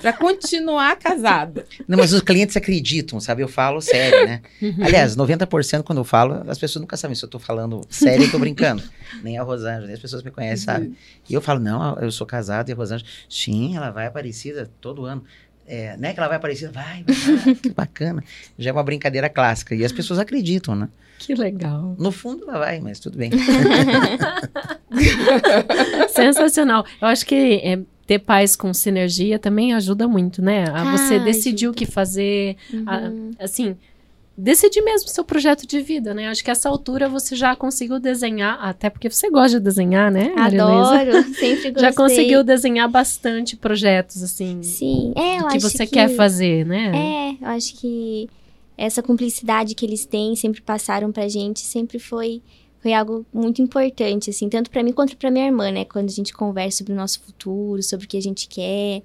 pra 0.01 0.13
continuar 0.13 0.95
casada. 0.97 1.65
Não, 1.87 1.97
mas 1.97 2.13
os 2.13 2.21
clientes 2.21 2.55
acreditam, 2.55 3.19
sabe? 3.19 3.43
Eu 3.43 3.47
falo 3.47 3.81
sério, 3.81 4.25
né? 4.25 4.41
Uhum. 4.61 4.75
Aliás, 4.81 5.15
90% 5.15 5.83
quando 5.83 5.99
eu 5.99 6.03
falo, 6.03 6.43
as 6.47 6.57
pessoas 6.57 6.81
nunca 6.81 6.97
sabem 6.97 7.15
se 7.15 7.23
eu 7.23 7.29
tô 7.29 7.39
falando 7.39 7.81
sério 7.89 8.25
ou 8.25 8.31
tô 8.31 8.39
brincando. 8.39 8.83
Nem 9.23 9.37
a 9.37 9.43
Rosângela, 9.43 9.85
nem 9.85 9.95
as 9.95 9.99
pessoas 9.99 10.23
me 10.23 10.31
conhecem, 10.31 10.65
sabem. 10.65 10.95
E 11.27 11.33
eu 11.33 11.41
falo, 11.41 11.59
não, 11.59 11.97
eu 11.99 12.11
sou 12.11 12.27
casado 12.27 12.69
e 12.69 12.71
a 12.71 12.75
Rosângela, 12.75 13.09
sim, 13.29 13.75
ela 13.75 13.91
vai 13.91 14.05
Aparecida 14.05 14.69
todo 14.79 15.05
ano. 15.05 15.23
É, 15.67 15.95
né, 15.97 16.13
que 16.13 16.19
ela 16.19 16.27
vai 16.27 16.37
Aparecida? 16.37 16.71
Vai, 16.71 17.03
vai, 17.03 17.55
que 17.55 17.69
bacana. 17.69 18.23
Já 18.57 18.69
é 18.69 18.73
uma 18.73 18.83
brincadeira 18.83 19.29
clássica. 19.29 19.75
E 19.75 19.85
as 19.85 19.91
pessoas 19.91 20.19
acreditam, 20.19 20.75
né? 20.75 20.89
Que 21.19 21.35
legal. 21.35 21.95
No 21.99 22.11
fundo 22.11 22.45
ela 22.47 22.59
vai, 22.59 22.79
mas 22.79 22.99
tudo 22.99 23.17
bem. 23.17 23.29
Sensacional. 26.09 26.85
Eu 27.01 27.07
acho 27.09 27.25
que 27.25 27.35
é, 27.35 27.79
ter 28.09 28.17
pais 28.17 28.55
com 28.55 28.73
sinergia 28.73 29.37
também 29.37 29.71
ajuda 29.75 30.07
muito, 30.07 30.41
né? 30.41 30.63
A 30.73 30.83
você 30.97 31.13
Ah, 31.15 31.19
decidir 31.19 31.67
o 31.67 31.69
ajuda. 31.69 31.77
que 31.77 31.85
fazer, 31.85 32.57
a- 32.87 32.97
Uhum. 33.09 33.29
assim, 33.37 33.77
decidir 34.35 34.81
mesmo 34.81 35.07
o 35.07 35.11
seu 35.11 35.23
projeto 35.23 35.67
de 35.67 35.79
vida, 35.79 36.11
né? 36.11 36.27
Acho 36.27 36.43
que 36.43 36.49
essa 36.49 36.67
altura 36.67 37.07
você 37.07 37.35
já 37.35 37.55
conseguiu 37.55 37.99
desenhar, 37.99 38.57
até 38.63 38.89
porque 38.89 39.11
você 39.11 39.29
gosta 39.29 39.59
de 39.59 39.63
desenhar, 39.63 40.11
né? 40.11 40.33
Adoro, 40.35 41.11
sempre 41.37 41.69
gostei. 41.69 41.81
Já 41.81 41.93
conseguiu 41.93 42.43
desenhar 42.43 42.89
bastante 42.89 43.55
projetos, 43.55 44.23
assim, 44.23 44.63
Sim, 44.63 45.13
é, 45.15 45.41
eu 45.41 45.47
que 45.47 45.57
acho 45.57 45.69
você 45.69 45.85
quer 45.85 46.09
fazer, 46.09 46.65
né? 46.65 46.91
É, 46.95 47.43
eu 47.45 47.47
acho 47.49 47.75
que 47.75 48.27
essa 48.75 49.03
cumplicidade 49.03 49.75
que 49.75 49.85
eles 49.85 50.03
têm, 50.03 50.35
sempre 50.35 50.61
passaram 50.61 51.11
pra 51.11 51.27
gente, 51.27 51.59
sempre 51.59 51.99
foi 51.99 52.41
foi 52.81 52.93
algo 52.93 53.25
muito 53.33 53.61
importante, 53.61 54.29
assim, 54.29 54.47
tanto 54.49 54.69
pra 54.69 54.81
mim 54.83 54.91
quanto 54.93 55.15
pra 55.17 55.29
minha 55.29 55.45
irmã, 55.45 55.69
né? 55.71 55.85
Quando 55.85 56.07
a 56.09 56.11
gente 56.11 56.33
conversa 56.33 56.79
sobre 56.79 56.93
o 56.93 56.95
nosso 56.95 57.19
futuro, 57.21 57.81
sobre 57.83 58.05
o 58.05 58.09
que 58.09 58.17
a 58.17 58.21
gente 58.21 58.47
quer, 58.47 59.01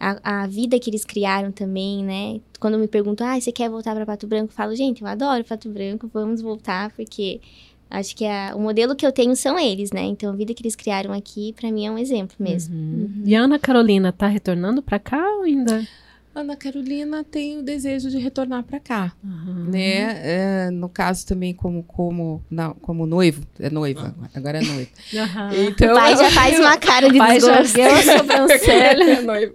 a, 0.00 0.42
a 0.42 0.46
vida 0.46 0.78
que 0.78 0.90
eles 0.90 1.04
criaram 1.04 1.52
também, 1.52 2.02
né? 2.04 2.40
Quando 2.58 2.78
me 2.78 2.88
perguntam, 2.88 3.26
ah, 3.26 3.40
você 3.40 3.52
quer 3.52 3.70
voltar 3.70 3.94
pra 3.94 4.04
Pato 4.04 4.26
Branco? 4.26 4.50
Eu 4.52 4.56
falo, 4.56 4.74
gente, 4.74 5.02
eu 5.02 5.06
adoro 5.08 5.44
Pato 5.44 5.68
Branco, 5.68 6.10
vamos 6.12 6.42
voltar, 6.42 6.90
porque 6.92 7.40
acho 7.88 8.16
que 8.16 8.24
a- 8.26 8.52
o 8.56 8.60
modelo 8.60 8.96
que 8.96 9.06
eu 9.06 9.12
tenho 9.12 9.36
são 9.36 9.56
eles, 9.58 9.92
né? 9.92 10.02
Então, 10.02 10.32
a 10.32 10.36
vida 10.36 10.52
que 10.52 10.62
eles 10.62 10.74
criaram 10.74 11.12
aqui, 11.12 11.52
pra 11.52 11.70
mim, 11.70 11.86
é 11.86 11.90
um 11.90 11.98
exemplo 11.98 12.34
mesmo. 12.40 12.74
Uhum. 12.74 13.22
E 13.24 13.34
a 13.36 13.42
Ana 13.42 13.58
Carolina 13.58 14.10
tá 14.12 14.26
retornando 14.26 14.82
pra 14.82 14.98
cá 14.98 15.22
ou 15.36 15.42
ainda? 15.44 15.86
Ana 16.34 16.56
Carolina 16.56 17.22
tem 17.22 17.58
o 17.58 17.62
desejo 17.62 18.10
de 18.10 18.18
retornar 18.18 18.64
pra 18.64 18.80
cá. 18.80 19.14
Uhum. 19.22 19.70
Né? 19.70 20.66
É, 20.66 20.70
no 20.70 20.88
caso 20.88 21.24
também 21.26 21.54
como 21.54 21.84
como 21.84 22.42
não, 22.50 22.74
como 22.74 23.06
noivo, 23.06 23.42
é 23.60 23.70
noiva, 23.70 24.14
agora 24.34 24.58
é 24.58 24.64
noiva. 24.64 24.90
Aham. 25.16 25.50
Então, 25.68 25.92
O 25.92 25.94
pai 25.94 26.16
já 26.16 26.30
faz 26.32 26.58
uma 26.58 26.76
cara 26.76 27.08
de 27.08 27.18
já 27.18 27.62
desgosto. 27.62 27.80
a 27.80 28.18
sobrancelha. 28.18 29.04
é 29.18 29.22
noiva. 29.22 29.54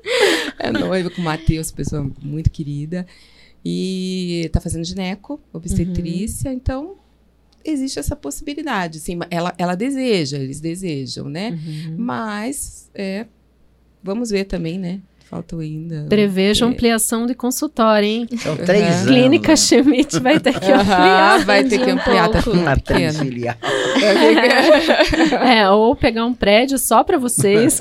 É 0.58 0.72
noiva 0.72 1.10
com 1.10 1.22
o 1.22 1.26
Matheus, 1.26 1.70
pessoa 1.72 2.10
muito 2.22 2.50
querida. 2.50 3.06
E 3.64 4.50
tá 4.54 4.62
fazendo 4.62 4.86
gineco, 4.86 5.38
obstetrícia, 5.52 6.54
então 6.54 6.96
existe 7.64 8.00
essa 8.00 8.16
possibilidade. 8.16 9.00
Assim, 9.00 9.20
ela, 9.30 9.54
ela 9.58 9.76
deseja, 9.76 10.38
eles 10.38 10.62
desejam, 10.62 11.28
né? 11.28 11.52
Uhum. 11.52 11.96
Mas 11.98 12.90
é, 12.96 13.26
vamos 14.02 14.30
ver 14.30 14.46
também, 14.46 14.80
né? 14.80 15.02
Falta 15.30 15.56
ainda. 15.58 16.08
Prevejo 16.10 16.66
é. 16.66 16.68
ampliação 16.68 17.28
de 17.28 17.36
consultório, 17.36 18.10
hein? 18.10 18.28
São 18.40 18.58
três 18.58 18.84
uhum. 18.84 18.92
anos. 18.94 19.06
Clínica 19.06 19.56
Schmidt 19.56 20.20
vai 20.20 20.40
ter 20.40 20.60
que 20.60 20.72
ampliar. 20.72 21.46
vai 21.46 21.64
ter 21.64 21.78
que 21.78 21.92
ampliar, 21.92 22.30
um 22.30 22.32
tá 22.32 22.50
Uma 22.50 22.76
filial. 23.12 23.56
é, 25.46 25.70
ou 25.70 25.96
pegar 25.96 26.26
um 26.26 26.34
prédio 26.34 26.80
só 26.80 27.04
para 27.04 27.20
vocês. 27.20 27.80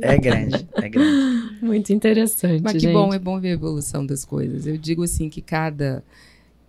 é 0.00 0.16
grande, 0.16 0.66
é 0.76 0.88
grande. 0.88 1.58
Muito 1.60 1.92
interessante. 1.92 2.62
Mas 2.62 2.72
que 2.72 2.80
gente. 2.80 2.94
bom, 2.94 3.12
é 3.12 3.18
bom 3.18 3.38
ver 3.38 3.50
a 3.50 3.52
evolução 3.52 4.06
das 4.06 4.24
coisas. 4.24 4.66
Eu 4.66 4.78
digo 4.78 5.02
assim 5.02 5.28
que 5.28 5.42
cada 5.42 6.02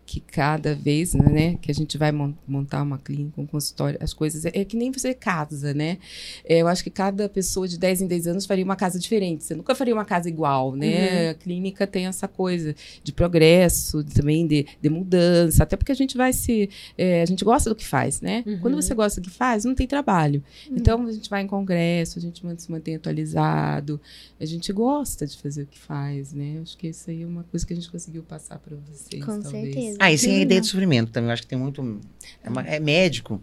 que 0.09 0.19
cada 0.19 0.73
vez, 0.73 1.13
né, 1.13 1.55
que 1.61 1.69
a 1.69 1.73
gente 1.73 1.95
vai 1.95 2.11
montar 2.11 2.81
uma 2.81 2.97
clínica, 2.97 3.39
um 3.39 3.45
consultório, 3.45 3.95
as 4.01 4.11
coisas, 4.11 4.43
é, 4.43 4.51
é 4.55 4.65
que 4.65 4.75
nem 4.75 4.91
você 4.91 5.13
casa, 5.13 5.71
né? 5.71 5.99
É, 6.43 6.63
eu 6.63 6.67
acho 6.67 6.83
que 6.83 6.89
cada 6.89 7.29
pessoa 7.29 7.67
de 7.67 7.77
10 7.77 8.01
em 8.01 8.07
10 8.07 8.25
anos 8.25 8.45
faria 8.47 8.65
uma 8.65 8.75
casa 8.75 8.97
diferente. 8.97 9.43
Você 9.43 9.53
nunca 9.53 9.75
faria 9.75 9.93
uma 9.93 10.05
casa 10.05 10.27
igual, 10.27 10.75
né? 10.75 11.25
Uhum. 11.25 11.29
A 11.29 11.33
clínica 11.35 11.85
tem 11.85 12.07
essa 12.07 12.27
coisa 12.27 12.75
de 13.03 13.11
progresso, 13.13 14.03
também 14.03 14.47
de, 14.47 14.65
de 14.81 14.89
mudança, 14.89 15.61
até 15.61 15.77
porque 15.77 15.91
a 15.91 15.95
gente 15.95 16.17
vai 16.17 16.33
se. 16.33 16.71
É, 16.97 17.21
a 17.21 17.25
gente 17.27 17.45
gosta 17.45 17.69
do 17.69 17.75
que 17.75 17.85
faz, 17.85 18.19
né? 18.19 18.43
Uhum. 18.47 18.59
Quando 18.61 18.75
você 18.77 18.95
gosta 18.95 19.21
do 19.21 19.29
que 19.29 19.35
faz, 19.35 19.63
não 19.63 19.75
tem 19.75 19.85
trabalho. 19.85 20.43
Uhum. 20.71 20.77
Então 20.77 21.05
a 21.05 21.11
gente 21.11 21.29
vai 21.29 21.43
em 21.43 21.47
congresso, 21.47 22.17
a 22.17 22.21
gente 22.21 22.41
se 22.57 22.71
mantém 22.71 22.95
atualizado, 22.95 24.01
a 24.39 24.45
gente 24.45 24.73
gosta 24.73 25.27
de 25.27 25.37
fazer 25.37 25.63
o 25.63 25.67
que 25.67 25.77
faz, 25.77 26.33
né? 26.33 26.59
Acho 26.63 26.75
que 26.75 26.87
isso 26.87 27.11
aí 27.11 27.21
é 27.21 27.27
uma 27.27 27.43
coisa 27.43 27.63
que 27.63 27.73
a 27.73 27.75
gente 27.75 27.91
conseguiu 27.91 28.23
passar 28.23 28.57
para 28.57 28.75
vocês. 28.75 29.23
Com 29.23 29.39
talvez. 29.39 29.75
certeza. 29.75 29.98
Ah, 29.99 30.11
e 30.11 30.17
sem 30.17 30.37
a 30.37 30.41
ideia 30.41 30.61
de 30.61 30.67
sofrimento 30.67 31.11
também. 31.11 31.29
Eu 31.29 31.33
acho 31.33 31.41
que 31.41 31.47
tem 31.47 31.59
muito. 31.59 31.99
É, 32.43 32.49
uma, 32.49 32.61
é 32.61 32.79
médico 32.79 33.41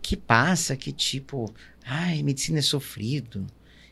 que 0.00 0.16
passa 0.16 0.76
que 0.76 0.92
tipo. 0.92 1.52
Ai, 1.84 2.22
medicina 2.22 2.58
é 2.58 2.62
sofrido. 2.62 3.46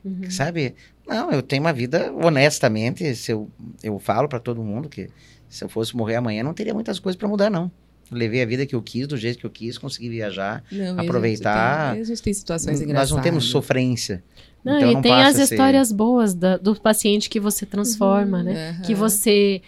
Uhum. 0.05 0.31
Sabe? 0.31 0.75
Não, 1.07 1.31
eu 1.31 1.43
tenho 1.43 1.63
uma 1.63 1.73
vida, 1.73 2.13
honestamente, 2.13 3.15
se 3.15 3.33
eu, 3.33 3.49
eu 3.83 3.99
falo 3.99 4.29
para 4.29 4.41
todo 4.41 4.63
mundo 4.63 4.89
que 4.89 5.09
se 5.49 5.65
eu 5.65 5.69
fosse 5.69 5.97
morrer 5.97 6.17
amanhã, 6.17 6.43
não 6.43 6.53
teria 6.53 6.75
muitas 6.75 6.99
coisas 6.99 7.17
para 7.17 7.29
mudar, 7.29 7.51
não. 7.51 7.71
Eu 8.11 8.17
levei 8.17 8.43
a 8.43 8.47
vida 8.47 8.67
que 8.67 8.75
eu 8.75 8.83
quis, 8.83 9.07
do 9.07 9.17
jeito 9.17 9.39
que 9.39 9.47
eu 9.47 9.51
quis, 9.51 9.79
consegui 9.79 10.09
viajar, 10.09 10.63
não, 10.71 10.99
aproveitar. 10.99 11.93
A 11.93 11.95
gente, 11.95 11.95
tem, 11.95 12.03
a 12.03 12.05
gente 12.05 12.23
tem 12.23 12.33
situações 12.35 12.81
engraçadas. 12.81 13.11
Nós 13.11 13.17
não 13.17 13.23
temos 13.23 13.45
sofrência. 13.47 14.23
Não, 14.65 14.77
então, 14.79 14.91
e 14.91 14.95
não 14.95 15.03
tem 15.03 15.13
as 15.13 15.39
histórias 15.39 15.93
boas 15.93 16.35
da, 16.35 16.57
do 16.57 16.75
paciente 16.75 17.29
que 17.31 17.39
você 17.39 17.65
transforma, 17.65 18.39
uhum, 18.39 18.45
né? 18.45 18.73
Uhum. 18.73 18.83
Que 18.83 18.95
você 18.95 19.63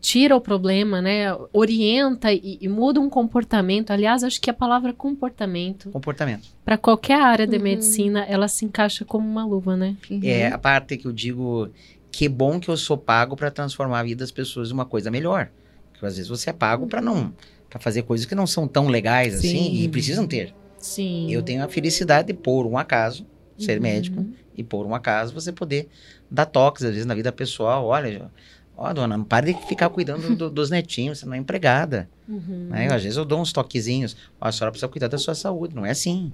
tira 0.00 0.36
o 0.36 0.40
problema, 0.40 1.02
né? 1.02 1.34
Orienta 1.52 2.32
e, 2.32 2.58
e, 2.60 2.68
muda 2.68 3.00
um 3.00 3.10
comportamento. 3.10 3.90
Aliás, 3.90 4.22
acho 4.22 4.40
que 4.40 4.50
a 4.50 4.54
palavra 4.54 4.92
comportamento. 4.92 5.90
Comportamento. 5.90 6.48
Para 6.64 6.78
qualquer 6.78 7.20
área 7.20 7.46
de 7.46 7.56
uhum. 7.56 7.62
medicina, 7.62 8.24
ela 8.28 8.48
se 8.48 8.64
encaixa 8.64 9.04
como 9.04 9.28
uma 9.28 9.44
luva, 9.44 9.76
né? 9.76 9.96
Uhum. 10.10 10.20
É 10.22 10.48
a 10.48 10.58
parte 10.58 10.96
que 10.96 11.06
eu 11.06 11.12
digo 11.12 11.68
que 12.10 12.28
bom 12.28 12.60
que 12.60 12.68
eu 12.68 12.76
sou 12.76 12.96
pago 12.96 13.36
para 13.36 13.50
transformar 13.50 14.00
a 14.00 14.02
vida 14.04 14.20
das 14.20 14.30
pessoas 14.30 14.70
em 14.70 14.72
uma 14.72 14.84
coisa 14.84 15.10
melhor. 15.10 15.50
Porque 15.92 16.06
às 16.06 16.16
vezes 16.16 16.28
você 16.28 16.50
é 16.50 16.52
pago 16.52 16.86
para 16.86 17.00
não 17.00 17.32
para 17.68 17.80
fazer 17.80 18.02
coisas 18.02 18.24
que 18.24 18.36
não 18.36 18.46
são 18.46 18.68
tão 18.68 18.86
legais 18.86 19.34
Sim. 19.34 19.48
assim 19.48 19.82
e 19.82 19.88
precisam 19.88 20.28
ter. 20.28 20.54
Sim. 20.78 21.28
Eu 21.32 21.42
tenho 21.42 21.64
a 21.64 21.68
felicidade 21.68 22.28
de 22.28 22.34
por 22.34 22.66
um 22.66 22.78
acaso 22.78 23.26
ser 23.58 23.78
uhum. 23.78 23.82
médico 23.82 24.26
e 24.56 24.62
por 24.62 24.86
um 24.86 24.94
acaso 24.94 25.34
você 25.34 25.50
poder 25.50 25.88
dar 26.30 26.46
toques 26.46 26.84
às 26.84 26.90
vezes 26.90 27.06
na 27.06 27.16
vida 27.16 27.32
pessoal. 27.32 27.86
Olha, 27.86 28.30
Ó, 28.76 28.90
oh, 28.90 28.94
dona, 28.94 29.16
não 29.16 29.24
pare 29.24 29.52
de 29.52 29.66
ficar 29.66 29.88
cuidando 29.88 30.34
do, 30.34 30.50
dos 30.50 30.68
netinhos, 30.68 31.18
você 31.18 31.26
não 31.26 31.34
é 31.34 31.38
empregada. 31.38 32.08
Uhum. 32.28 32.68
Né? 32.70 32.92
Às 32.92 33.04
vezes 33.04 33.16
eu 33.16 33.24
dou 33.24 33.40
uns 33.40 33.52
toquezinhos. 33.52 34.16
Ó, 34.40 34.48
a 34.48 34.52
senhora 34.52 34.72
precisa 34.72 34.88
cuidar 34.88 35.08
da 35.08 35.18
sua 35.18 35.34
saúde. 35.34 35.74
Não 35.74 35.86
é 35.86 35.90
assim. 35.90 36.32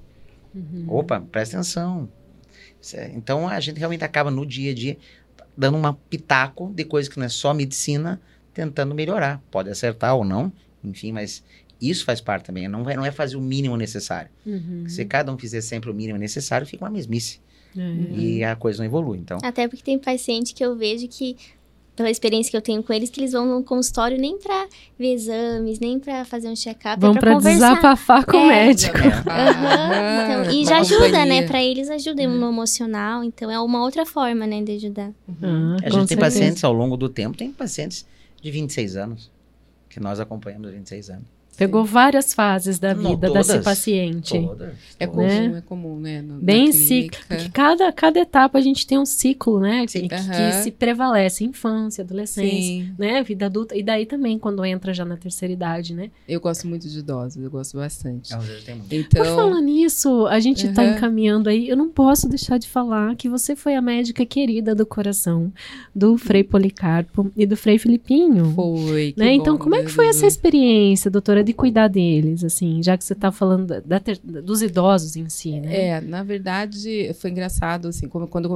Uhum. 0.55 0.87
Opa, 0.89 1.21
presta 1.21 1.57
atenção. 1.57 2.09
É, 2.95 3.13
então 3.15 3.47
a 3.47 3.61
gente 3.61 3.79
realmente 3.79 4.05
acaba 4.05 4.31
no 4.31 4.47
dia 4.47 4.71
a 4.71 4.75
dia 4.75 4.97
dando 5.57 5.77
uma 5.77 5.93
pitaco 5.93 6.73
de 6.75 6.85
coisa 6.85 7.11
que 7.11 7.19
não 7.19 7.27
é 7.27 7.29
só 7.29 7.53
medicina, 7.53 8.21
tentando 8.55 8.95
melhorar. 8.95 9.43
Pode 9.51 9.69
acertar 9.69 10.17
ou 10.17 10.25
não, 10.25 10.51
enfim, 10.83 11.13
mas 11.13 11.45
isso 11.81 12.05
faz 12.05 12.21
parte 12.21 12.45
também. 12.45 12.69
Não 12.69 12.89
é, 12.89 12.97
não 12.97 13.05
é 13.05 13.11
fazer 13.11 13.37
o 13.37 13.41
mínimo 13.41 13.77
necessário. 13.77 14.31
Uhum. 14.47 14.85
Se 14.89 15.05
cada 15.05 15.33
um 15.33 15.39
fizer 15.39 15.61
sempre 15.61 15.91
o 15.91 15.95
mínimo 15.95 16.19
necessário, 16.19 16.67
fica 16.67 16.85
uma 16.85 16.91
mesmice. 16.91 17.41
Uhum. 17.77 18.15
E 18.17 18.43
a 18.43 18.57
coisa 18.57 18.79
não 18.79 18.85
evolui, 18.85 19.19
então. 19.19 19.39
Até 19.43 19.69
porque 19.69 19.85
tem 19.85 19.99
paciente 19.99 20.55
que 20.55 20.65
eu 20.65 20.77
vejo 20.77 21.07
que 21.09 21.37
pela 22.01 22.11
experiência 22.11 22.51
que 22.51 22.57
eu 22.57 22.63
tenho 22.63 22.83
com 22.83 22.95
eles, 22.95 23.11
que 23.11 23.21
eles 23.21 23.33
vão 23.33 23.45
no 23.45 23.63
consultório 23.63 24.17
nem 24.17 24.39
para 24.39 24.67
ver 24.99 25.13
exames, 25.13 25.79
nem 25.79 25.99
para 25.99 26.25
fazer 26.25 26.49
um 26.49 26.57
check-up, 26.57 26.99
vão 26.99 27.15
é 27.15 27.21
para 27.21 27.35
desabafar 27.39 28.25
com 28.25 28.39
é. 28.39 28.43
o 28.43 28.49
médico. 28.49 28.97
Uhum. 28.97 30.47
Então, 30.47 30.55
e 30.55 30.65
já 30.65 30.79
ajuda, 30.79 31.27
né? 31.27 31.47
Para 31.47 31.63
eles 31.63 31.91
ajuda 31.91 32.27
no 32.27 32.49
emocional, 32.49 33.23
então 33.23 33.51
é 33.51 33.61
uma 33.61 33.83
outra 33.83 34.07
forma, 34.07 34.47
né, 34.47 34.63
de 34.63 34.73
ajudar. 34.73 35.13
Uhum. 35.29 35.77
a 35.85 35.91
gente 35.91 36.09
tem 36.09 36.17
pacientes 36.17 36.65
ao 36.65 36.73
longo 36.73 36.97
do 36.97 37.09
tempo, 37.11 37.37
tem 37.37 37.53
pacientes 37.53 38.07
de 38.41 38.51
26 38.51 38.97
anos 38.97 39.31
que 39.91 40.01
nós 40.01 40.21
acompanhamos 40.21 40.69
há 40.69 40.73
26 40.73 41.11
anos. 41.11 41.40
Pegou 41.57 41.85
várias 41.85 42.33
fases 42.33 42.79
da 42.79 42.95
vida 42.95 43.09
Não, 43.09 43.19
todas, 43.19 43.49
desse 43.49 43.63
paciente. 43.63 44.41
Todas, 44.41 44.73
é 44.99 45.07
comum, 45.07 45.27
né? 45.27 45.59
é 45.59 45.61
comum, 45.61 46.01
né? 46.01 46.23
No, 46.23 46.41
Bem 46.41 46.73
cíclico. 46.73 47.53
Cada, 47.53 47.93
cada 47.93 48.19
etapa 48.19 48.57
a 48.59 48.61
gente 48.63 48.87
tem 48.87 48.99
um 48.99 49.05
ciclo, 49.05 49.61
né? 49.61 49.87
Que, 49.87 50.09
que 50.09 50.53
se 50.63 50.71
prevalece. 50.71 51.45
Infância, 51.45 52.03
adolescência, 52.03 52.87
Sim. 52.87 52.95
né? 52.99 53.23
Vida 53.23 53.47
adulta. 53.47 53.77
E 53.77 53.83
daí 53.83 54.07
também, 54.07 54.39
quando 54.39 54.65
entra 54.65 54.95
já 54.95 55.05
na 55.05 55.19
terceira 55.19 55.53
idade, 55.53 55.95
né? 55.95 56.11
Eu 56.27 56.41
gosto 56.41 56.67
muito 56.67 56.89
de 56.89 56.99
idosos, 56.99 57.43
eu 57.43 57.51
gosto 57.51 57.77
bastante. 57.77 58.33
Então... 58.91 59.23
Por 59.23 59.27
falar 59.27 59.61
nisso, 59.61 60.27
a 60.29 60.41
gente 60.41 60.67
está 60.67 60.85
encaminhando 60.85 61.51
aí. 61.51 61.69
Eu 61.69 61.77
não 61.77 61.91
posso 61.91 62.27
deixar 62.27 62.59
de 62.59 62.69
falar 62.69 63.15
que 63.17 63.29
você 63.29 63.55
foi 63.55 63.75
a 63.75 63.83
médica 63.83 64.25
querida 64.25 64.75
do 64.75 64.87
coração 64.87 65.53
do 65.95 66.17
Frei 66.17 66.43
Policarpo 66.43 67.31
e 67.37 67.45
do 67.45 67.57
Frei 67.57 67.79
Filipinho. 67.79 68.55
Foi. 68.55 69.13
Né? 69.15 69.35
Então, 69.35 69.59
como 69.59 69.75
é 69.75 69.83
que 69.83 69.91
foi 69.91 70.07
essa 70.07 70.27
experiência, 70.27 71.11
doutora? 71.11 71.40
De 71.43 71.53
cuidar 71.53 71.89
deles, 71.89 72.45
assim, 72.45 72.83
já 72.83 72.97
que 72.97 73.05
você 73.05 73.13
está 73.13 73.31
falando 73.31 73.81
da, 73.83 74.01
dos 74.43 74.63
idosos 74.63 75.17
em 75.17 75.29
si, 75.29 75.61
né? 75.61 75.89
É, 75.89 76.01
na 76.01 76.23
verdade, 76.23 77.13
foi 77.15 77.31
engraçado, 77.31 77.89
assim, 77.89 78.09
como, 78.09 78.27
quando 78.27 78.49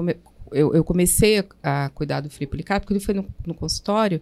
eu, 0.52 0.74
eu 0.74 0.84
comecei 0.84 1.40
a, 1.62 1.84
a, 1.84 1.88
cuidar 1.90 2.20
do 2.20 2.30
Frei 2.30 2.46
Policarpo, 2.46 2.86
porque 2.86 2.94
ele 2.94 3.04
foi 3.04 3.14
no, 3.14 3.26
no 3.46 3.54
consultório 3.54 4.20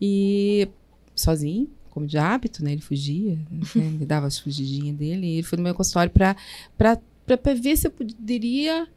e 0.00 0.68
sozinho, 1.14 1.68
como 1.90 2.06
de 2.06 2.18
hábito, 2.18 2.64
né? 2.64 2.72
Ele 2.72 2.82
fugia, 2.82 3.38
né? 3.50 3.60
ele 3.76 4.06
dava 4.06 4.26
as 4.26 4.38
fugidinhas 4.38 4.96
dele, 4.96 5.26
e 5.26 5.32
ele 5.34 5.42
foi 5.42 5.56
no 5.56 5.62
meu 5.62 5.74
consultório 5.74 6.10
para 6.10 7.54
ver 7.54 7.76
se 7.76 7.86
eu 7.86 7.90
poderia 7.90 8.88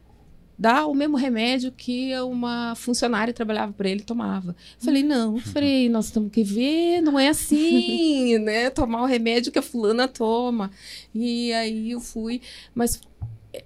dar 0.58 0.86
o 0.86 0.94
mesmo 0.94 1.16
remédio 1.16 1.70
que 1.70 2.12
uma 2.20 2.74
funcionária 2.74 3.32
que 3.32 3.36
trabalhava 3.36 3.72
para 3.72 3.88
ele 3.88 4.02
tomava. 4.02 4.56
Falei, 4.78 5.04
não, 5.04 5.38
Frei, 5.38 5.88
nós 5.88 6.10
temos 6.10 6.32
que 6.32 6.42
ver, 6.42 7.00
não 7.00 7.18
é 7.18 7.28
assim, 7.28 8.38
né? 8.42 8.68
Tomar 8.68 9.02
o 9.02 9.06
remédio 9.06 9.52
que 9.52 9.58
a 9.58 9.62
fulana 9.62 10.08
toma. 10.08 10.70
E 11.14 11.52
aí 11.52 11.92
eu 11.92 12.00
fui, 12.00 12.40
mas 12.74 13.00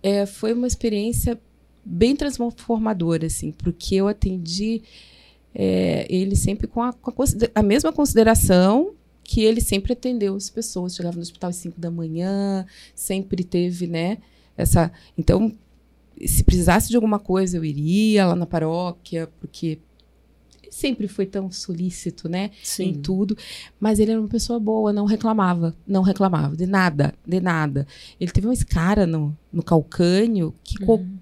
é, 0.02 0.26
foi 0.26 0.52
uma 0.52 0.66
experiência 0.66 1.40
bem 1.84 2.14
transformadora, 2.14 3.26
assim, 3.26 3.52
porque 3.52 3.94
eu 3.94 4.06
atendi 4.06 4.82
é, 5.54 6.06
ele 6.10 6.36
sempre 6.36 6.66
com, 6.66 6.82
a, 6.82 6.92
com 6.92 7.22
a, 7.22 7.26
a, 7.54 7.62
mesma 7.62 7.92
consideração 7.92 8.94
que 9.24 9.42
ele 9.42 9.60
sempre 9.60 9.94
atendeu 9.94 10.34
as 10.34 10.50
pessoas. 10.50 10.94
Chegava 10.94 11.16
no 11.16 11.22
hospital 11.22 11.50
às 11.50 11.56
5 11.56 11.80
da 11.80 11.90
manhã, 11.90 12.66
sempre 12.94 13.42
teve, 13.44 13.86
né? 13.86 14.18
Essa, 14.56 14.92
então, 15.16 15.52
se 16.20 16.44
precisasse 16.44 16.88
de 16.88 16.96
alguma 16.96 17.18
coisa, 17.18 17.56
eu 17.56 17.64
iria 17.64 18.26
lá 18.26 18.36
na 18.36 18.46
paróquia, 18.46 19.28
porque 19.40 19.78
ele 20.62 20.72
sempre 20.72 21.08
foi 21.08 21.26
tão 21.26 21.50
solícito, 21.50 22.28
né? 22.28 22.50
Sim. 22.62 22.84
Em 22.84 22.94
tudo. 22.94 23.36
Mas 23.80 23.98
ele 23.98 24.12
era 24.12 24.20
uma 24.20 24.28
pessoa 24.28 24.58
boa, 24.58 24.92
não 24.92 25.04
reclamava. 25.04 25.74
Não 25.86 26.02
reclamava 26.02 26.56
de 26.56 26.66
nada, 26.66 27.14
de 27.26 27.40
nada. 27.40 27.86
Ele 28.20 28.30
teve 28.30 28.46
uma 28.46 28.54
escara 28.54 29.06
no, 29.06 29.36
no 29.52 29.62
calcânio 29.62 30.54
que. 30.62 30.82
Uhum. 30.84 31.18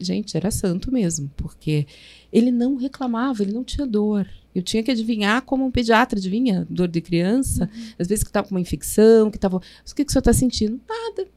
Gente, 0.00 0.36
era 0.36 0.50
santo 0.50 0.92
mesmo, 0.92 1.30
porque 1.36 1.86
ele 2.32 2.50
não 2.50 2.76
reclamava, 2.76 3.42
ele 3.42 3.52
não 3.52 3.62
tinha 3.62 3.86
dor. 3.86 4.28
Eu 4.52 4.62
tinha 4.62 4.82
que 4.82 4.90
adivinhar 4.90 5.42
como 5.42 5.64
um 5.64 5.70
pediatra 5.70 6.18
adivinha 6.18 6.66
dor 6.68 6.88
de 6.88 7.00
criança. 7.00 7.70
Uhum. 7.72 7.92
Às 7.98 8.08
vezes 8.08 8.24
que 8.24 8.30
estava 8.30 8.48
com 8.48 8.54
uma 8.54 8.60
infecção, 8.60 9.30
que 9.30 9.36
estava. 9.36 9.58
O 9.58 9.94
que, 9.94 10.04
que 10.04 10.10
o 10.10 10.12
senhor 10.12 10.20
está 10.20 10.32
sentindo? 10.32 10.80
Nada 10.88 11.28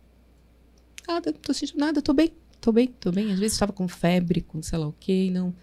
nada, 1.08 1.32
não 1.32 1.40
tô 1.40 1.54
sentindo 1.54 1.80
nada, 1.80 2.02
tô 2.02 2.14
bem, 2.14 2.32
tô 2.60 2.72
bem, 2.72 2.88
tô 3.00 3.12
bem. 3.12 3.32
Às 3.32 3.40
vezes 3.40 3.54
estava 3.54 3.72
com 3.72 3.88
febre, 3.88 4.42
com 4.42 4.62
sei 4.62 4.78
lá 4.78 4.88
o 4.88 4.96
quê, 5.00 5.30
não. 5.32 5.54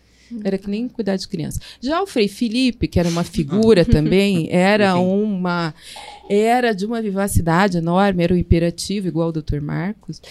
Era 0.42 0.57
que 0.57 0.68
nem 0.68 0.88
cuidar 0.88 1.16
de 1.16 1.28
criança. 1.28 1.61
Já 1.80 2.02
o 2.02 2.07
Frei 2.07 2.28
Felipe, 2.28 2.88
que 2.88 2.98
era 2.98 3.09
uma 3.09 3.22
figura 3.24 3.85
também, 3.85 4.48
era 4.50 4.96
uma 4.96 5.74
era 6.28 6.74
de 6.74 6.87
uma 6.87 7.02
vivacidade 7.02 7.76
enorme, 7.76 8.24
era 8.24 8.33
um 8.33 8.37
imperativo, 8.37 9.07
igual 9.07 9.28
o 9.28 9.33
Dr. 9.33 9.61
Marcos. 9.61 10.22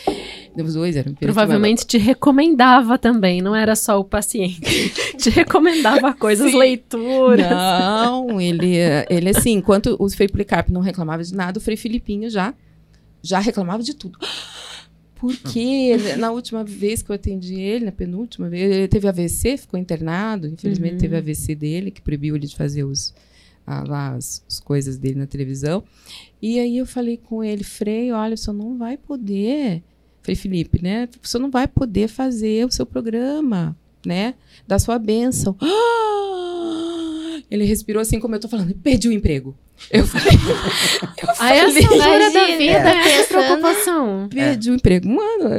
Os 0.56 0.74
dois 0.74 0.96
eram 0.96 1.12
imperativos. 1.12 1.36
Provavelmente 1.36 1.86
te 1.86 2.00
recomendava 2.00 2.98
também, 2.98 3.42
não 3.42 3.56
era 3.56 3.76
só 3.76 4.00
o 4.00 4.04
paciente. 4.04 4.90
te 5.18 5.30
recomendava 5.30 6.12
coisas, 6.14 6.52
Sim. 6.52 6.58
leituras. 6.58 7.48
Não, 7.48 8.42
ele, 8.42 8.76
ele 9.08 9.30
assim, 9.30 9.52
enquanto 9.52 9.96
o 10.00 10.10
Frei 10.10 10.28
Policarpo 10.28 10.74
não 10.74 10.82
reclamava 10.82 11.24
de 11.24 11.34
nada, 11.36 11.60
o 11.60 11.62
Frei 11.62 11.78
Filipinho 11.78 12.28
já, 12.28 12.56
já 13.22 13.38
reclamava 13.38 13.84
de 13.84 13.94
tudo. 13.94 14.18
Porque 15.24 15.96
na 16.18 16.32
última 16.32 16.66
vez 16.66 17.02
que 17.02 17.10
eu 17.10 17.16
atendi 17.16 17.56
ele, 17.56 17.86
na 17.86 17.94
penúltima 17.94 18.50
vez, 18.50 18.70
ele 18.70 18.90
teve 18.90 19.08
AVC, 19.08 19.56
ficou 19.56 19.80
internado. 19.80 20.50
Infelizmente, 20.50 20.96
uhum. 20.96 21.00
teve 21.00 21.16
AVC 21.16 21.56
dele, 21.56 21.92
que 21.92 22.02
proibiu 22.02 22.36
ele 22.36 22.46
de 22.46 22.58
fazer 22.58 22.84
os, 22.84 23.14
ah, 23.66 23.86
lá 23.88 24.16
as, 24.16 24.44
as, 24.46 24.60
coisas 24.60 24.98
dele 24.98 25.16
na 25.16 25.26
televisão. 25.26 25.82
E 26.42 26.60
aí 26.60 26.78
eu 26.78 26.86
falei 26.86 27.16
com 27.16 27.42
ele, 27.42 27.64
Frei, 27.64 28.12
olha, 28.12 28.36
você 28.36 28.52
não 28.52 28.78
vai 28.78 28.98
poder, 28.98 29.82
Frei 30.22 30.36
Felipe, 30.36 30.84
né? 30.84 31.08
Você 31.22 31.40
não 31.40 31.50
vai 31.50 31.70
poder 31.70 32.10
fazer 32.10 32.66
o 32.66 32.72
seu 32.72 32.86
programa, 32.86 33.78
né? 34.06 34.34
Da 34.68 34.78
sua 34.78 35.00
bênção. 35.00 35.56
Ele 37.50 37.64
respirou 37.64 38.02
assim 38.02 38.20
como 38.20 38.36
eu 38.36 38.42
tô 38.42 38.50
falando, 38.50 38.76
perdi 38.76 39.08
o 39.08 39.12
emprego. 39.14 39.56
Eu 39.92 40.06
falei. 40.08 40.34
eu 41.22 41.30
ah, 41.30 41.36
falei, 41.36 41.60
essa 41.60 42.10
hora 42.10 42.32
da 42.32 42.46
vida, 42.58 42.90
é. 42.90 43.22
que 43.24 43.28
preocupação. 43.28 44.28
Perdi 44.30 44.72
o 44.72 44.76
emprego. 44.76 45.08
Mano, 45.08 45.50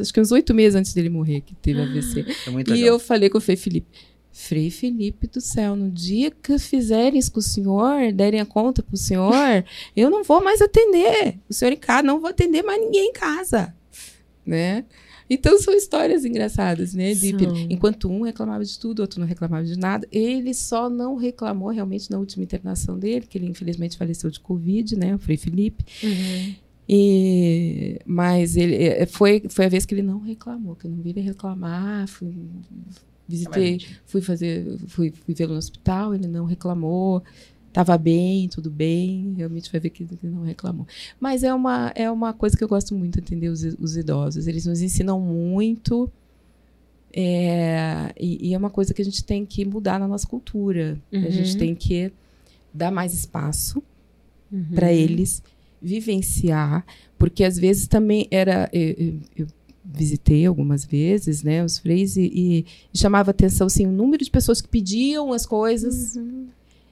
acho 0.00 0.12
que 0.12 0.20
uns 0.20 0.32
oito 0.32 0.54
meses 0.54 0.74
antes 0.74 0.94
dele 0.94 1.10
morrer, 1.10 1.40
que 1.42 1.54
teve 1.54 1.80
AVC. 1.80 2.24
É 2.46 2.50
muito 2.50 2.70
e 2.70 2.74
legal. 2.74 2.94
eu 2.94 2.98
falei 2.98 3.28
com 3.28 3.38
o 3.38 3.40
Frei 3.40 3.56
Felipe 3.56 3.86
Frei 4.32 4.70
Felipe 4.70 5.26
do 5.26 5.40
céu, 5.40 5.74
no 5.74 5.90
dia 5.90 6.30
que 6.30 6.58
fizerem 6.58 7.18
isso 7.18 7.32
com 7.32 7.40
o 7.40 7.42
senhor, 7.42 8.12
derem 8.12 8.40
a 8.40 8.46
conta 8.46 8.82
pro 8.82 8.96
senhor, 8.96 9.64
eu 9.96 10.08
não 10.08 10.22
vou 10.22 10.42
mais 10.42 10.60
atender. 10.60 11.36
O 11.48 11.52
senhor 11.52 11.72
em 11.72 11.76
casa, 11.76 12.02
não 12.02 12.20
vou 12.20 12.30
atender 12.30 12.62
mais 12.62 12.80
ninguém 12.80 13.08
em 13.08 13.12
casa. 13.12 13.74
Né? 14.46 14.84
Então 15.30 15.56
são 15.60 15.72
histórias 15.72 16.24
engraçadas, 16.24 16.92
né? 16.92 17.14
De, 17.14 17.32
enquanto 17.70 18.10
um 18.10 18.22
reclamava 18.22 18.64
de 18.64 18.76
tudo, 18.76 19.00
outro 19.00 19.20
não 19.20 19.26
reclamava 19.28 19.64
de 19.64 19.78
nada. 19.78 20.06
Ele 20.10 20.52
só 20.52 20.90
não 20.90 21.14
reclamou 21.14 21.68
realmente 21.68 22.10
na 22.10 22.18
última 22.18 22.42
internação 22.42 22.98
dele, 22.98 23.26
que 23.28 23.38
ele 23.38 23.46
infelizmente 23.46 23.96
faleceu 23.96 24.28
de 24.28 24.40
Covid, 24.40 24.96
né? 24.96 25.14
O 25.14 25.18
Frei 25.18 25.36
Felipe. 25.36 25.84
Uhum. 26.02 26.54
E, 26.88 28.00
mas 28.04 28.56
ele 28.56 28.74
é, 28.74 29.06
foi, 29.06 29.44
foi 29.48 29.66
a 29.66 29.68
vez 29.68 29.86
que 29.86 29.94
ele 29.94 30.02
não 30.02 30.18
reclamou, 30.18 30.74
que 30.74 30.88
eu 30.88 30.90
não 30.90 31.00
vi 31.00 31.10
ele 31.10 31.20
reclamar, 31.20 32.08
fui, 32.08 32.34
Visitei, 33.30 33.80
fui 34.06 34.20
fazer, 34.20 34.76
fui, 34.88 35.12
fui 35.12 35.32
vê-lo 35.32 35.52
no 35.52 35.58
hospital, 35.58 36.12
ele 36.12 36.26
não 36.26 36.46
reclamou, 36.46 37.22
estava 37.70 37.96
bem, 37.96 38.48
tudo 38.48 38.68
bem, 38.68 39.34
realmente 39.36 39.70
vai 39.70 39.80
ver 39.80 39.90
que 39.90 40.02
ele 40.02 40.18
não 40.22 40.42
reclamou. 40.42 40.86
Mas 41.18 41.42
é 41.42 41.54
uma, 41.54 41.92
é 41.94 42.10
uma 42.10 42.32
coisa 42.32 42.56
que 42.56 42.62
eu 42.62 42.68
gosto 42.68 42.94
muito, 42.94 43.18
entender 43.18 43.48
os, 43.48 43.62
os 43.62 43.96
idosos. 43.96 44.46
Eles 44.46 44.66
nos 44.66 44.82
ensinam 44.82 45.20
muito. 45.20 46.10
É, 47.12 48.12
e, 48.18 48.48
e, 48.48 48.54
é 48.54 48.58
uma 48.58 48.70
coisa 48.70 48.92
que 48.92 49.00
a 49.02 49.04
gente 49.04 49.24
tem 49.24 49.46
que 49.46 49.64
mudar 49.64 49.98
na 49.98 50.06
nossa 50.06 50.26
cultura. 50.26 50.98
Uhum. 51.12 51.26
A 51.26 51.30
gente 51.30 51.56
tem 51.56 51.74
que 51.74 52.12
dar 52.74 52.90
mais 52.90 53.14
espaço 53.14 53.82
uhum. 54.52 54.66
para 54.74 54.92
eles 54.92 55.42
vivenciar, 55.80 56.84
porque 57.18 57.44
às 57.44 57.56
vezes 57.56 57.86
também 57.86 58.26
era. 58.30 58.68
Eu, 58.72 59.18
eu, 59.36 59.46
visitei 59.92 60.46
algumas 60.46 60.84
vezes, 60.84 61.42
né, 61.42 61.64
os 61.64 61.78
freis, 61.78 62.16
e, 62.16 62.30
e, 62.32 62.66
chamava 62.96 63.32
atenção, 63.32 63.66
assim, 63.66 63.86
o 63.86 63.90
número 63.90 64.22
de 64.22 64.30
pessoas 64.30 64.60
que 64.60 64.68
pediam 64.68 65.32
as 65.32 65.44
coisas 65.44 66.14
uhum. 66.14 66.46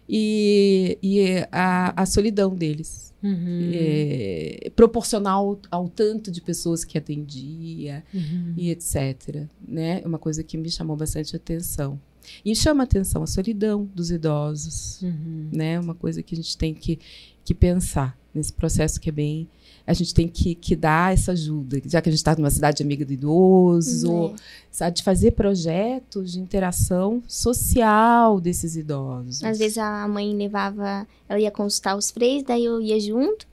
E, 0.08 0.98
e 1.02 1.46
a, 1.52 2.02
a 2.02 2.06
solidão 2.06 2.54
deles. 2.54 3.08
Uhum. 3.20 3.70
É, 3.74 4.70
proporcional 4.76 5.58
ao, 5.70 5.82
ao, 5.82 5.88
tanto 5.88 6.30
de 6.30 6.40
pessoas 6.40 6.84
que 6.84 6.96
atendia 6.96 8.04
uhum. 8.14 8.54
e 8.56 8.70
etc. 8.70 9.46
Né? 9.66 10.00
É 10.02 10.06
uma 10.06 10.20
coisa 10.20 10.44
que 10.44 10.56
me 10.56 10.70
chamou 10.70 10.96
bastante 10.96 11.34
atenção. 11.34 12.00
E 12.44 12.54
chama 12.54 12.84
atenção 12.84 13.22
a 13.22 13.26
solidão 13.26 13.88
dos 13.94 14.10
idosos, 14.10 15.00
uhum. 15.02 15.48
né? 15.50 15.80
Uma 15.80 15.94
coisa 15.94 16.22
que 16.22 16.34
a 16.34 16.36
gente 16.36 16.56
tem 16.58 16.74
que, 16.74 16.98
que 17.42 17.54
pensar 17.54 18.18
nesse 18.34 18.52
processo 18.52 19.00
que 19.00 19.08
é 19.08 19.12
bem 19.12 19.48
a 19.88 19.94
gente 19.94 20.12
tem 20.12 20.28
que, 20.28 20.54
que 20.54 20.76
dar 20.76 21.14
essa 21.14 21.32
ajuda, 21.32 21.80
já 21.86 22.02
que 22.02 22.10
a 22.10 22.12
gente 22.12 22.18
está 22.18 22.36
numa 22.36 22.50
cidade 22.50 22.82
amiga 22.82 23.06
do 23.06 23.12
idoso, 23.14 24.12
uhum. 24.12 24.36
sabe, 24.70 24.96
de 24.96 25.02
fazer 25.02 25.30
projetos 25.30 26.32
de 26.32 26.40
interação 26.40 27.22
social 27.26 28.38
desses 28.38 28.76
idosos. 28.76 29.42
Às 29.42 29.58
vezes 29.58 29.78
a 29.78 30.06
mãe 30.06 30.36
levava, 30.36 31.08
ela 31.26 31.40
ia 31.40 31.50
consultar 31.50 31.96
os 31.96 32.10
freis, 32.10 32.42
daí 32.42 32.66
eu 32.66 32.82
ia 32.82 33.00
junto, 33.00 33.46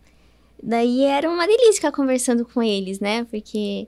daí 0.61 1.05
era 1.05 1.29
uma 1.29 1.47
delícia 1.47 1.75
ficar 1.75 1.93
conversando 1.93 2.43
com 2.43 2.61
eles, 2.61 2.99
né, 2.99 3.23
porque 3.23 3.87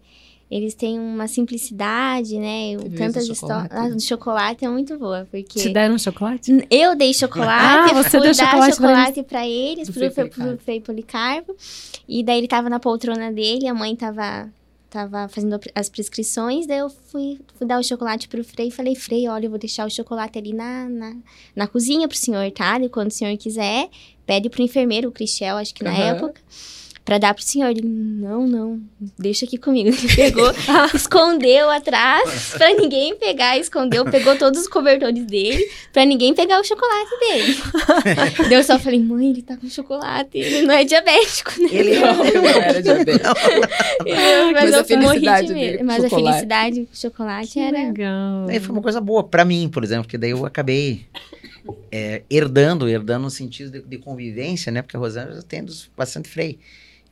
eles 0.50 0.74
têm 0.74 0.98
uma 0.98 1.28
simplicidade, 1.28 2.40
né? 2.40 2.78
Tantas 2.98 3.28
histórias. 3.28 3.70
A 3.72 3.90
do 3.90 4.02
chocolate 4.02 4.64
é 4.64 4.70
muito 4.70 4.98
boa, 4.98 5.28
porque. 5.30 5.60
Te 5.60 5.70
deram 5.70 6.00
chocolate? 6.00 6.66
Eu 6.72 6.96
dei 6.96 7.14
chocolate, 7.14 7.92
ah, 7.92 8.02
você 8.02 8.20
deu 8.20 8.34
chocolate, 8.34 8.76
chocolate 8.76 9.24
para 9.24 9.46
eles, 9.46 9.90
pro, 9.90 10.10
pro, 10.10 10.30
pro 10.30 10.58
Frei 10.60 10.80
Policarpo. 10.80 11.54
E 12.08 12.24
daí 12.24 12.38
ele 12.38 12.48
tava 12.48 12.70
na 12.70 12.80
poltrona 12.80 13.30
dele, 13.30 13.68
a 13.68 13.74
mãe 13.74 13.94
tava, 13.94 14.50
tava 14.90 15.28
fazendo 15.28 15.60
as 15.76 15.90
prescrições, 15.90 16.66
daí 16.66 16.78
eu 16.78 16.90
fui, 16.90 17.40
fui 17.58 17.68
dar 17.68 17.78
o 17.78 17.84
chocolate 17.84 18.30
pro 18.30 18.42
Frei 18.42 18.70
e 18.70 18.72
falei, 18.72 18.96
Frei, 18.96 19.28
olha, 19.28 19.48
eu 19.48 19.50
vou 19.50 19.60
deixar 19.60 19.86
o 19.86 19.90
chocolate 19.90 20.40
ali 20.40 20.54
na, 20.54 20.88
na, 20.88 21.16
na 21.54 21.68
cozinha 21.68 22.08
pro 22.08 22.18
senhor, 22.18 22.50
tá? 22.52 22.80
E 22.80 22.88
quando 22.88 23.10
o 23.10 23.14
senhor 23.14 23.36
quiser, 23.36 23.90
pede 24.26 24.50
pro 24.50 24.62
enfermeiro, 24.62 25.10
o 25.10 25.12
Cristiel, 25.12 25.58
acho 25.58 25.76
que 25.76 25.84
na 25.84 25.92
uhum. 25.92 25.98
época 25.98 26.42
para 27.08 27.18
dar 27.18 27.34
pro 27.34 27.42
senhor. 27.42 27.70
Ele, 27.70 27.82
não, 27.82 28.46
não, 28.46 28.82
deixa 29.18 29.46
aqui 29.46 29.58
comigo. 29.58 29.88
Ele 29.88 30.14
pegou, 30.14 30.52
escondeu 30.94 31.70
atrás 31.70 32.50
para 32.58 32.74
ninguém 32.74 33.16
pegar, 33.16 33.58
escondeu, 33.58 34.04
pegou 34.04 34.38
todos 34.38 34.64
os 34.64 34.68
cobertores 34.68 35.26
dele 35.26 35.66
para 35.94 36.04
ninguém 36.04 36.34
pegar 36.34 36.60
o 36.60 36.66
chocolate 36.66 37.10
dele. 37.22 37.58
Daí 38.50 38.54
eu 38.54 38.64
só 38.64 38.78
falei, 38.78 39.00
mãe, 39.00 39.30
ele 39.30 39.42
tá 39.42 39.56
com 39.56 39.70
chocolate, 39.70 40.38
ele 40.38 40.64
não 40.64 40.74
é 40.74 40.84
diabético, 40.84 41.52
né? 41.62 41.70
Ele 41.72 41.98
não, 41.98 42.26
ele 42.28 42.42
não 42.42 42.50
era 42.50 42.84
diabético. 42.84 43.26
Eu, 44.06 44.52
mas, 44.52 44.72
mas 44.72 44.74
a 44.74 44.84
felicidade 44.84 45.54
dele 45.54 45.84
Mas 45.84 46.04
chocolate. 46.04 46.14
a 46.14 46.32
felicidade 46.32 46.80
com 46.82 46.96
chocolate 46.96 47.54
que 47.54 47.60
era... 47.60 47.78
legal. 47.78 48.48
foi 48.60 48.72
uma 48.76 48.82
coisa 48.82 49.00
boa 49.00 49.24
para 49.24 49.46
mim, 49.46 49.70
por 49.70 49.82
exemplo, 49.82 50.04
porque 50.04 50.18
daí 50.18 50.32
eu 50.32 50.46
acabei 50.46 51.06
é, 51.90 52.24
herdando, 52.30 52.90
herdando 52.90 53.24
no 53.24 53.30
sentido 53.30 53.72
de, 53.72 53.82
de, 53.82 53.98
convivência, 53.98 54.74
né? 54.74 54.82
Porque 54.82 54.98
a 54.98 55.00
Rosângela 55.00 55.42
tem 55.42 55.66
bastante 55.96 56.28
freio. 56.28 56.58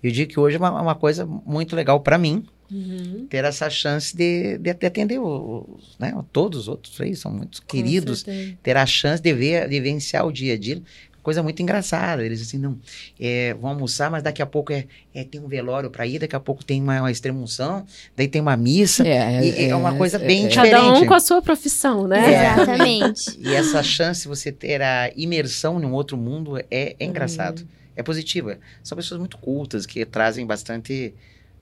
Eu 0.06 0.12
digo 0.12 0.32
que 0.32 0.40
hoje 0.40 0.56
é 0.56 0.60
uma, 0.60 0.82
uma 0.82 0.96
coisa 0.96 1.26
muito 1.26 1.76
legal 1.76 2.00
para 2.00 2.18
mim 2.18 2.46
uhum. 2.72 3.28
ter 3.30 3.44
essa 3.44 3.70
chance 3.70 4.16
de, 4.16 4.58
de, 4.58 4.74
de 4.74 4.86
atender 4.86 5.20
os, 5.20 5.96
né, 6.00 6.14
todos 6.32 6.62
os 6.62 6.68
outros 6.68 6.96
três, 6.96 7.20
são 7.20 7.32
muito 7.32 7.62
Com 7.62 7.68
queridos. 7.68 8.22
Certeza. 8.22 8.58
Ter 8.62 8.78
a 8.78 8.86
chance 8.86 9.22
de 9.22 9.34
ver, 9.34 9.68
de 9.68 9.80
vivenciar 9.80 10.26
o 10.26 10.32
dia 10.32 10.54
a 10.54 10.58
dia 10.58 10.82
coisa 11.26 11.42
muito 11.42 11.60
engraçada. 11.60 12.24
Eles 12.24 12.40
assim, 12.40 12.60
não, 12.60 12.78
é, 13.20 13.56
vão 13.56 13.72
almoçar, 13.72 14.12
mas 14.12 14.22
daqui 14.22 14.44
a 14.44 14.46
pouco 14.46 14.72
é, 14.72 14.86
é 15.12 15.24
tem 15.24 15.42
um 15.42 15.48
velório 15.48 15.90
para 15.90 16.06
ir, 16.06 16.20
daqui 16.20 16.36
a 16.36 16.40
pouco 16.40 16.64
tem 16.64 16.80
uma, 16.80 17.00
uma 17.00 17.12
extremunção, 17.12 17.84
daí 18.16 18.28
tem 18.28 18.40
uma 18.40 18.56
missa. 18.56 19.06
É, 19.06 19.44
é, 19.44 19.70
é 19.70 19.76
uma 19.76 19.96
coisa 19.96 20.20
bem 20.20 20.48
diferente. 20.48 20.72
Cada 20.72 20.94
um 20.94 21.06
com 21.08 21.14
a 21.16 21.20
sua 21.20 21.42
profissão, 21.42 22.08
né? 22.08 22.54
Exatamente. 22.54 23.40
E 23.40 23.52
essa 23.56 23.82
chance 23.82 24.22
de 24.22 24.28
você 24.28 24.52
ter 24.52 24.84
a 24.84 25.12
imersão 25.16 25.82
em 25.82 25.86
um 25.86 25.94
outro 25.94 26.16
mundo 26.16 26.60
é, 26.60 26.96
é 27.00 27.06
engraçado. 27.06 27.62
Uhum 27.62 27.85
é 27.96 28.04
positiva. 28.04 28.60
São 28.84 28.96
pessoas 28.96 29.20
muito 29.20 29.38
cultas, 29.38 29.86
que 29.86 30.06
trazem 30.06 30.46
bastante 30.46 31.14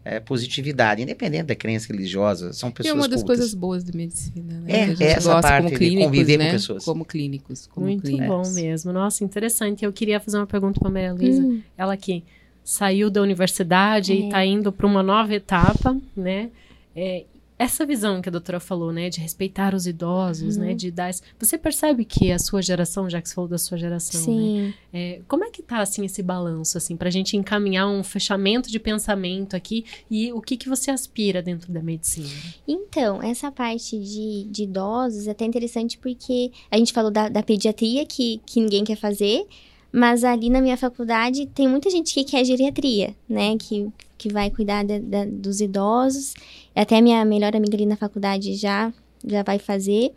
é, 0.05 0.19
positividade, 0.19 1.01
independente 1.01 1.45
da 1.45 1.55
crença 1.55 1.91
religiosa. 1.91 2.51
São 2.53 2.71
pessoas 2.71 2.93
E 2.93 2.97
é 2.97 2.99
uma 2.99 3.07
das 3.07 3.21
cultas. 3.21 3.37
coisas 3.37 3.53
boas 3.53 3.83
de 3.83 3.95
medicina, 3.95 4.59
né? 4.59 4.91
É, 4.91 4.95
que 4.95 5.03
a 5.03 5.07
é 5.07 5.11
essa 5.11 5.41
parte 5.41 5.65
como 5.65 5.77
clínicos, 5.77 5.99
de 5.99 6.05
conviver 6.05 6.37
né? 6.37 6.45
com 6.45 6.51
pessoas. 6.51 6.85
Como 6.85 7.05
clínicos. 7.05 7.67
Como 7.67 7.85
muito 7.85 8.01
clínicos. 8.01 8.27
bom 8.27 8.53
mesmo. 8.53 8.91
Nossa, 8.91 9.23
interessante. 9.23 9.85
Eu 9.85 9.93
queria 9.93 10.19
fazer 10.19 10.37
uma 10.37 10.47
pergunta 10.47 10.79
para 10.79 10.89
a 10.89 10.91
Maria 10.91 11.13
Luísa. 11.13 11.41
Hum. 11.41 11.61
Ela 11.77 11.95
que 11.95 12.23
saiu 12.63 13.09
da 13.09 13.21
universidade 13.21 14.11
é. 14.11 14.15
e 14.15 14.25
está 14.25 14.45
indo 14.45 14.71
para 14.71 14.87
uma 14.87 15.03
nova 15.03 15.33
etapa, 15.33 15.97
né? 16.15 16.49
É, 16.95 17.25
essa 17.57 17.85
visão 17.85 18.21
que 18.21 18.29
a 18.29 18.31
doutora 18.31 18.59
falou, 18.59 18.91
né, 18.91 19.09
de 19.09 19.19
respeitar 19.19 19.73
os 19.75 19.85
idosos, 19.85 20.57
né, 20.57 20.63
uhum. 20.63 20.69
né, 20.71 20.75
de 20.75 20.91
dar... 20.91 21.11
Você 21.39 21.57
percebe 21.57 22.03
que 22.03 22.31
a 22.31 22.39
sua 22.39 22.61
geração, 22.61 23.09
já 23.09 23.21
que 23.21 23.29
você 23.29 23.35
falou 23.35 23.49
da 23.49 23.57
sua 23.57 23.77
geração, 23.77 24.19
né, 24.19 24.25
Sim. 24.25 24.61
Né, 24.61 24.73
é, 24.93 25.21
como 25.27 25.43
é 25.43 25.49
que 25.49 25.61
tá, 25.61 25.79
assim, 25.79 26.05
esse 26.05 26.21
balanço, 26.21 26.77
assim, 26.77 26.95
pra 26.95 27.09
gente 27.09 27.37
encaminhar 27.37 27.87
um 27.87 28.03
fechamento 28.03 28.69
de 28.69 28.79
pensamento 28.79 29.55
aqui 29.55 29.85
e 30.09 30.31
o 30.33 30.41
que 30.41 30.57
que 30.57 30.69
você 30.69 30.91
aspira 30.91 31.41
dentro 31.41 31.71
da 31.71 31.81
medicina? 31.81 32.29
Então, 32.67 33.21
essa 33.21 33.51
parte 33.51 33.97
de, 33.99 34.45
de 34.49 34.63
idosos 34.63 35.27
é 35.27 35.31
até 35.31 35.45
interessante 35.45 35.97
porque 35.97 36.51
a 36.69 36.77
gente 36.77 36.93
falou 36.93 37.11
da, 37.11 37.29
da 37.29 37.43
pediatria, 37.43 38.05
que, 38.05 38.41
que 38.45 38.59
ninguém 38.59 38.83
quer 38.83 38.97
fazer, 38.97 39.45
mas 39.91 40.23
ali 40.23 40.49
na 40.49 40.59
minha 40.59 40.75
faculdade 40.75 41.45
tem 41.47 41.67
muita 41.67 41.89
gente 41.89 42.13
que 42.13 42.23
quer 42.23 42.43
geriatria, 42.43 43.15
né? 43.29 43.55
Que, 43.57 43.91
que 44.23 44.31
vai 44.31 44.49
cuidar 44.49 44.85
dos 45.29 45.59
idosos. 45.59 46.33
Até 46.73 47.01
minha 47.01 47.25
melhor 47.25 47.53
amiga 47.53 47.75
ali 47.75 47.85
na 47.85 47.97
faculdade 47.97 48.55
já 48.55 48.93
já 49.25 49.43
vai 49.43 49.59
fazer. 49.59 50.13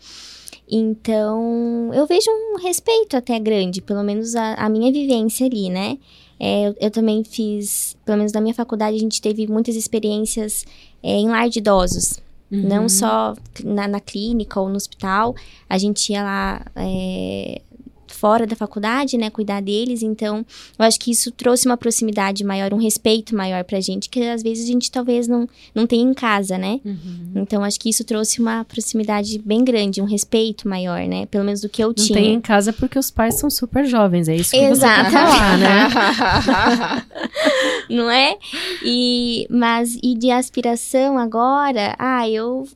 Então, 0.69 1.93
eu 1.93 2.07
vejo 2.07 2.29
um 2.29 2.57
respeito 2.61 3.17
até 3.17 3.39
grande, 3.39 3.81
pelo 3.81 4.03
menos 4.03 4.35
a, 4.35 4.55
a 4.55 4.69
minha 4.69 4.93
vivência 4.93 5.47
ali, 5.47 5.71
né? 5.71 5.99
É, 6.39 6.69
eu, 6.69 6.77
eu, 6.81 6.91
também 6.91 7.23
fiz, 7.25 7.97
pelo 8.05 8.19
menos 8.19 8.33
na 8.33 8.41
minha 8.41 8.55
faculdade, 8.55 8.97
a 8.97 9.01
gente 9.01 9.23
teve 9.23 9.47
muitas 9.47 9.77
experiências 9.77 10.65
é, 11.03 11.13
em 11.13 11.29
lar 11.29 11.49
de 11.49 11.61
idosos. 11.61 12.21
Uhum. 12.51 12.63
Não 12.63 12.89
só 12.89 13.35
na, 13.65 13.89
na, 13.89 14.01
clínica 14.01 14.61
ou 14.61 14.69
no 14.69 14.77
hospital, 14.77 15.35
a 15.69 15.79
gente 15.79 16.13
ia 16.13 16.23
lá 16.23 16.67
é, 16.77 17.61
fora 18.15 18.47
da 18.47 18.57
faculdade, 18.57 19.17
né, 19.17 19.31
cuidar 19.31 19.61
deles. 19.61 20.03
Então, 20.03 20.45
eu 20.79 20.85
acho 20.85 20.99
que 20.99 21.11
isso 21.11 21.31
trouxe 21.31 21.67
uma 21.67 21.77
proximidade 21.77 22.45
maior, 22.45 22.73
um 22.73 22.79
respeito 22.79 23.35
maior 23.35 23.65
pra 23.65 23.81
gente, 23.81 24.09
que 24.09 24.23
às 24.23 24.43
vezes 24.43 24.65
a 24.65 24.73
gente 24.73 24.91
talvez 24.91 25.27
não, 25.29 25.49
não 25.75 25.87
tem 25.87 26.01
em 26.01 26.15
casa, 26.15 26.59
né? 26.59 26.81
Uhum. 26.85 27.33
Então, 27.37 27.63
acho 27.65 27.79
que 27.79 27.89
isso 27.89 28.05
trouxe 28.05 28.41
uma 28.41 28.65
proximidade 28.65 29.39
bem 29.39 29.65
grande, 29.65 30.01
um 30.01 30.07
respeito 30.07 30.69
maior, 30.69 31.01
né? 31.07 31.27
Pelo 31.27 31.45
menos 31.45 31.61
do 31.61 31.69
que 31.69 31.83
eu 31.83 31.89
não 31.89 31.95
tinha. 31.95 32.19
Não 32.19 32.27
tem 32.27 32.35
em 32.35 32.41
casa 32.41 32.73
porque 32.73 32.99
os 32.99 33.11
pais 33.11 33.35
são 33.35 33.51
super 33.51 33.85
jovens, 33.87 34.29
é 34.29 34.37
isso 34.37 34.51
que 34.51 34.57
Exatamente. 34.57 35.11
você 35.11 35.17
falar, 35.17 35.59
né? 35.59 35.89
não 37.91 38.11
é? 38.11 38.37
E, 38.85 39.47
mas, 39.51 39.99
e 40.03 40.15
de 40.15 40.31
aspiração 40.31 41.19
agora, 41.19 41.95
ah, 41.99 42.29
eu 42.29 42.67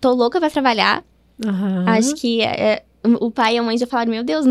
tô 0.00 0.12
louca 0.12 0.38
pra 0.38 0.50
trabalhar. 0.50 1.04
Uhum. 1.44 1.88
Acho 1.88 2.14
que 2.14 2.42
é, 2.42 2.82
o 3.20 3.30
pai 3.30 3.54
e 3.54 3.58
a 3.58 3.62
mãe 3.62 3.76
já 3.76 3.86
falaram, 3.86 4.10
meu 4.10 4.24
Deus, 4.24 4.46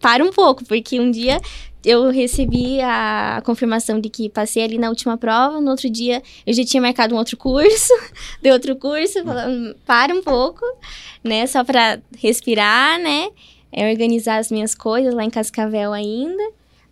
para 0.00 0.24
um 0.24 0.30
pouco, 0.30 0.64
porque 0.64 0.98
um 0.98 1.10
dia 1.10 1.40
eu 1.84 2.10
recebi 2.10 2.80
a 2.80 3.42
confirmação 3.44 4.00
de 4.00 4.08
que 4.08 4.28
passei 4.28 4.62
ali 4.62 4.78
na 4.78 4.88
última 4.88 5.16
prova, 5.16 5.60
no 5.60 5.70
outro 5.70 5.88
dia 5.88 6.22
eu 6.46 6.52
já 6.52 6.64
tinha 6.64 6.80
marcado 6.80 7.14
um 7.14 7.18
outro 7.18 7.36
curso, 7.36 7.92
de 8.42 8.50
outro 8.50 8.76
curso, 8.76 9.24
falando, 9.24 9.74
para 9.86 10.14
um 10.14 10.22
pouco, 10.22 10.64
né, 11.24 11.46
só 11.46 11.64
para 11.64 12.00
respirar, 12.18 12.98
né, 13.00 13.28
é 13.72 13.90
organizar 13.90 14.38
as 14.38 14.50
minhas 14.50 14.74
coisas 14.74 15.14
lá 15.14 15.24
em 15.24 15.30
Cascavel 15.30 15.92
ainda, 15.92 16.42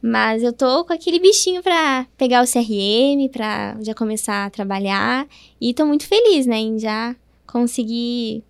mas 0.00 0.42
eu 0.42 0.52
tô 0.52 0.84
com 0.84 0.92
aquele 0.92 1.18
bichinho 1.18 1.62
para 1.62 2.06
pegar 2.16 2.42
o 2.42 2.46
CRM, 2.46 3.28
para 3.30 3.76
já 3.80 3.94
começar 3.94 4.46
a 4.46 4.50
trabalhar, 4.50 5.26
e 5.60 5.74
tô 5.74 5.84
muito 5.84 6.06
feliz, 6.06 6.46
né, 6.46 6.56
em 6.56 6.78
já 6.78 7.14
conseguir 7.46 8.44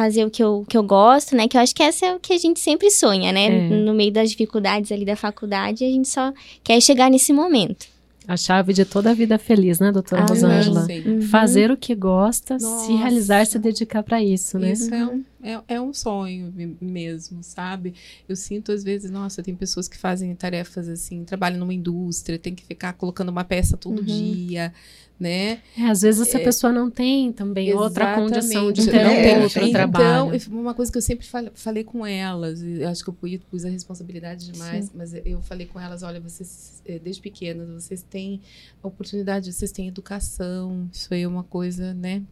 fazer 0.00 0.24
o 0.24 0.30
que 0.30 0.42
eu, 0.42 0.64
que 0.66 0.78
eu 0.78 0.82
gosto, 0.82 1.36
né? 1.36 1.46
Que 1.46 1.58
eu 1.58 1.60
acho 1.60 1.74
que 1.74 1.82
essa 1.82 2.06
é 2.06 2.14
o 2.14 2.18
que 2.18 2.32
a 2.32 2.38
gente 2.38 2.58
sempre 2.58 2.90
sonha, 2.90 3.30
né? 3.32 3.48
É. 3.48 3.68
No 3.68 3.92
meio 3.92 4.10
das 4.10 4.30
dificuldades 4.30 4.90
ali 4.90 5.04
da 5.04 5.14
faculdade, 5.14 5.84
a 5.84 5.88
gente 5.88 6.08
só 6.08 6.32
quer 6.64 6.80
chegar 6.80 7.10
nesse 7.10 7.34
momento. 7.34 7.86
A 8.26 8.34
chave 8.34 8.72
de 8.72 8.86
toda 8.86 9.10
a 9.10 9.14
vida 9.14 9.38
feliz, 9.38 9.78
né, 9.78 9.92
doutora 9.92 10.22
ah, 10.22 10.26
Rosângela? 10.26 10.86
Uhum. 11.04 11.20
Fazer 11.20 11.70
o 11.70 11.76
que 11.76 11.94
gosta, 11.94 12.54
Nossa. 12.54 12.86
se 12.86 12.94
realizar, 12.94 13.44
se 13.44 13.58
dedicar 13.58 14.02
para 14.02 14.22
isso, 14.22 14.58
né? 14.58 14.72
Isso 14.72 14.94
é 14.94 15.04
um, 15.04 15.22
é, 15.42 15.74
é 15.74 15.80
um 15.80 15.92
sonho 15.92 16.52
mesmo, 16.80 17.42
sabe? 17.42 17.94
Eu 18.28 18.36
sinto 18.36 18.72
às 18.72 18.84
vezes, 18.84 19.10
nossa, 19.10 19.42
tem 19.42 19.54
pessoas 19.54 19.88
que 19.88 19.96
fazem 19.96 20.34
tarefas 20.34 20.88
assim, 20.88 21.24
trabalham 21.24 21.58
numa 21.58 21.74
indústria, 21.74 22.38
tem 22.38 22.54
que 22.54 22.64
ficar 22.64 22.92
colocando 22.92 23.30
uma 23.30 23.44
peça 23.44 23.76
todo 23.76 24.00
uhum. 24.00 24.04
dia, 24.04 24.72
né? 25.18 25.60
É, 25.76 25.84
às 25.90 26.00
vezes 26.00 26.26
essa 26.26 26.38
é, 26.38 26.44
pessoa 26.44 26.72
não 26.72 26.90
tem 26.90 27.30
também 27.32 27.74
outra 27.74 28.14
condição 28.14 28.72
de 28.72 28.86
ter 28.90 28.96
é, 28.96 29.38
um 29.38 29.42
outro 29.42 29.60
então, 29.60 29.72
trabalho. 29.72 30.34
Então, 30.34 30.58
uma 30.58 30.72
coisa 30.72 30.90
que 30.90 30.96
eu 30.96 31.02
sempre 31.02 31.26
falei 31.54 31.84
com 31.84 32.06
elas, 32.06 32.62
acho 32.90 33.04
que 33.04 33.10
eu 33.10 33.38
pus 33.50 33.64
a 33.64 33.68
responsabilidade 33.68 34.50
demais, 34.50 34.86
Sim. 34.86 34.92
mas 34.94 35.12
eu 35.12 35.42
falei 35.42 35.66
com 35.66 35.78
elas, 35.78 36.02
olha, 36.02 36.20
vocês, 36.20 36.82
eh, 36.86 36.98
desde 36.98 37.20
pequenas, 37.20 37.68
vocês 37.68 38.02
têm 38.02 38.40
oportunidade, 38.82 39.52
vocês 39.52 39.70
têm 39.70 39.88
educação, 39.88 40.88
isso 40.90 41.12
aí 41.12 41.22
é 41.22 41.28
uma 41.28 41.44
coisa, 41.44 41.92
né? 41.92 42.22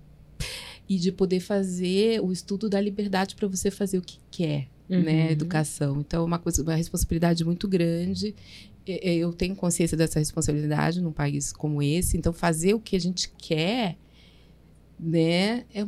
E 0.88 0.98
de 0.98 1.12
poder 1.12 1.40
fazer 1.40 2.20
o 2.20 2.32
estudo 2.32 2.68
da 2.68 2.80
liberdade 2.80 3.34
para 3.34 3.46
você 3.46 3.70
fazer 3.70 3.98
o 3.98 4.02
que 4.02 4.18
quer, 4.30 4.68
né? 4.88 4.96
uhum. 4.96 5.02
né? 5.02 5.32
Educação. 5.32 6.00
Então, 6.00 6.22
é 6.22 6.24
uma 6.24 6.38
coisa, 6.38 6.62
uma 6.62 6.74
responsabilidade 6.74 7.44
muito 7.44 7.68
grande 7.68 8.34
eu 8.90 9.34
tenho 9.34 9.54
consciência 9.54 9.98
dessa 9.98 10.18
responsabilidade 10.18 11.02
num 11.02 11.12
país 11.12 11.52
como 11.52 11.82
esse. 11.82 12.16
Então, 12.16 12.32
fazer 12.32 12.72
o 12.72 12.80
que 12.80 12.96
a 12.96 12.98
gente 12.98 13.30
quer, 13.36 13.98
né, 14.98 15.64
é 15.74 15.86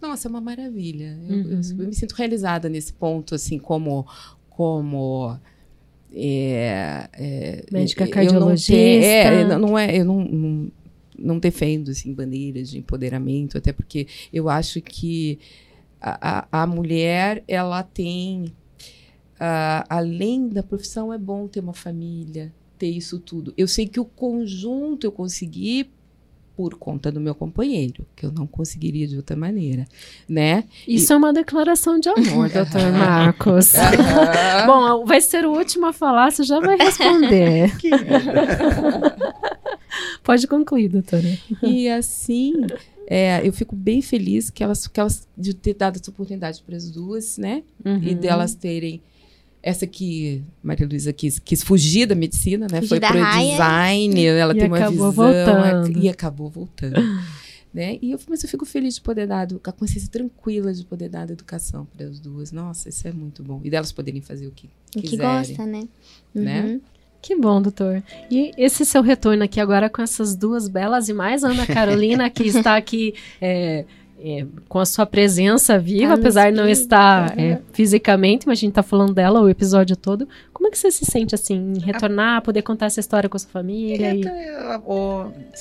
nossa, 0.00 0.28
é 0.28 0.30
uma 0.30 0.40
maravilha. 0.40 1.18
Eu, 1.28 1.36
uhum. 1.36 1.50
eu, 1.50 1.78
eu 1.78 1.88
me 1.88 1.94
sinto 1.94 2.12
realizada 2.12 2.68
nesse 2.68 2.92
ponto, 2.92 3.34
assim, 3.34 3.58
como 3.58 4.06
como 4.50 5.36
é, 6.12 7.08
é, 7.12 7.64
médica 7.72 8.06
cardiologista. 8.06 8.74
Eu 8.74 9.48
não, 9.48 9.56
é, 9.56 9.58
não 9.58 9.78
é, 9.78 9.96
eu 9.98 10.04
não, 10.04 10.24
não, 10.24 10.72
não 11.18 11.38
defendo 11.38 11.90
assim 11.90 12.12
bandeiras 12.12 12.70
de 12.70 12.78
empoderamento, 12.78 13.58
até 13.58 13.72
porque 13.72 14.06
eu 14.32 14.48
acho 14.48 14.80
que 14.80 15.38
a, 16.00 16.46
a, 16.50 16.62
a 16.62 16.66
mulher 16.66 17.42
ela 17.46 17.82
tem 17.82 18.52
uh, 19.34 19.84
além 19.88 20.48
da 20.48 20.62
profissão, 20.62 21.12
é 21.12 21.18
bom 21.18 21.46
ter 21.46 21.60
uma 21.60 21.74
família, 21.74 22.52
ter 22.78 22.88
isso 22.88 23.18
tudo. 23.18 23.52
Eu 23.56 23.68
sei 23.68 23.86
que 23.86 24.00
o 24.00 24.04
conjunto 24.04 25.04
eu 25.04 25.12
consegui 25.12 25.90
por 26.56 26.76
conta 26.76 27.10
do 27.10 27.20
meu 27.20 27.34
companheiro, 27.34 28.06
que 28.14 28.24
eu 28.24 28.30
não 28.30 28.46
conseguiria 28.46 29.08
de 29.08 29.16
outra 29.16 29.36
maneira, 29.36 29.86
né? 30.28 30.62
Isso 30.86 31.12
e... 31.12 31.14
é 31.14 31.16
uma 31.16 31.32
declaração 31.32 31.98
de 31.98 32.08
amor, 32.08 32.48
doutor 32.52 32.92
Marcos. 32.92 33.72
Bom, 34.64 35.04
vai 35.04 35.20
ser 35.20 35.44
o 35.44 35.50
último 35.50 35.86
a 35.86 35.92
falar, 35.92 36.30
você 36.30 36.44
já 36.44 36.60
vai 36.60 36.76
responder. 36.76 37.72
Pode 40.24 40.46
concluir, 40.46 40.88
doutora. 40.88 41.38
E 41.62 41.88
assim, 41.88 42.54
é, 43.06 43.46
eu 43.46 43.52
fico 43.52 43.76
bem 43.76 44.00
feliz 44.00 44.50
que 44.50 44.64
elas, 44.64 44.86
que 44.86 44.98
elas 44.98 45.28
de 45.36 45.54
ter 45.54 45.74
dado 45.74 46.00
essa 46.00 46.10
oportunidade 46.10 46.62
para 46.62 46.76
as 46.76 46.90
duas, 46.90 47.36
né? 47.38 47.62
Uhum. 47.84 48.02
E 48.02 48.14
delas 48.14 48.54
terem 48.54 49.02
essa 49.62 49.86
que 49.86 50.42
Maria 50.62 50.86
Luísa 50.86 51.12
quis, 51.12 51.38
quis 51.38 51.62
fugir 51.62 52.06
da 52.06 52.14
medicina, 52.14 52.66
né? 52.70 52.80
Fugir 52.80 52.88
Foi 52.88 53.00
pro 53.00 53.18
raia. 53.18 53.50
design, 53.50 54.26
ela 54.26 54.54
e 54.54 54.58
tem 54.58 54.66
uma 54.66 54.90
visão 54.90 55.12
voltando. 55.12 55.98
e 55.98 56.08
acabou 56.08 56.50
voltando. 56.50 57.00
né? 57.72 57.98
E 58.00 58.12
eu, 58.12 58.20
mas 58.28 58.42
eu 58.42 58.48
fico 58.48 58.64
feliz 58.64 58.94
de 58.94 59.00
poder 59.00 59.26
dar, 59.26 59.46
com 59.48 59.70
a 59.70 59.72
consciência 59.72 60.10
tranquila 60.10 60.72
de 60.72 60.84
poder 60.84 61.08
dar 61.08 61.28
educação 61.30 61.86
para 61.86 62.06
as 62.06 62.20
duas. 62.20 62.52
Nossa, 62.52 62.88
isso 62.88 63.08
é 63.08 63.12
muito 63.12 63.42
bom. 63.42 63.60
E 63.64 63.70
delas 63.70 63.90
poderem 63.90 64.20
fazer 64.20 64.46
o 64.46 64.50
que 64.50 64.68
o 64.96 65.00
quiserem. 65.00 65.08
que 65.08 65.16
gosta, 65.16 65.66
né? 65.66 65.88
né? 66.34 66.80
Que 67.24 67.34
bom, 67.34 67.62
doutor. 67.62 68.02
E 68.30 68.50
esse 68.54 68.84
seu 68.84 69.00
retorno 69.00 69.42
aqui 69.42 69.58
agora 69.58 69.88
com 69.88 70.02
essas 70.02 70.36
duas 70.36 70.68
belas 70.68 71.08
e 71.08 71.14
mais 71.14 71.42
Ana 71.42 71.64
Carolina, 71.66 72.28
que 72.28 72.42
está 72.42 72.76
aqui 72.76 73.14
é, 73.40 73.86
é, 74.22 74.44
com 74.68 74.78
a 74.78 74.84
sua 74.84 75.06
presença 75.06 75.78
viva, 75.78 76.12
apesar 76.12 76.50
de 76.50 76.56
não 76.58 76.68
estar 76.68 77.32
é, 77.40 77.62
fisicamente, 77.72 78.46
mas 78.46 78.58
a 78.58 78.60
gente 78.60 78.72
está 78.72 78.82
falando 78.82 79.14
dela 79.14 79.40
o 79.40 79.48
episódio 79.48 79.96
todo. 79.96 80.28
Como 80.52 80.68
é 80.68 80.70
que 80.70 80.76
você 80.76 80.90
se 80.90 81.06
sente 81.06 81.34
assim, 81.34 81.72
em 81.74 81.80
retornar, 81.80 82.42
poder 82.42 82.60
contar 82.60 82.86
essa 82.86 83.00
história 83.00 83.26
com 83.26 83.38
a 83.38 83.40
sua 83.40 83.50
família? 83.50 84.14
E... 84.14 84.20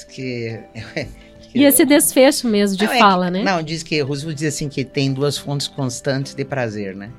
que, 0.10 0.60
e 1.56 1.64
esse 1.64 1.86
desfecho 1.86 2.46
mesmo 2.46 2.76
de 2.76 2.86
não, 2.86 2.92
é 2.92 3.00
fala, 3.00 3.32
né? 3.32 3.42
Não, 3.42 3.64
diz 3.64 3.84
que 3.84 4.02
Roosevelt 4.02 4.38
diz 4.38 4.54
assim 4.54 4.68
que 4.68 4.84
tem 4.84 5.14
duas 5.14 5.38
fontes 5.38 5.70
constantes 5.70 6.36
de 6.36 6.44
prazer, 6.44 6.94
né? 6.94 7.10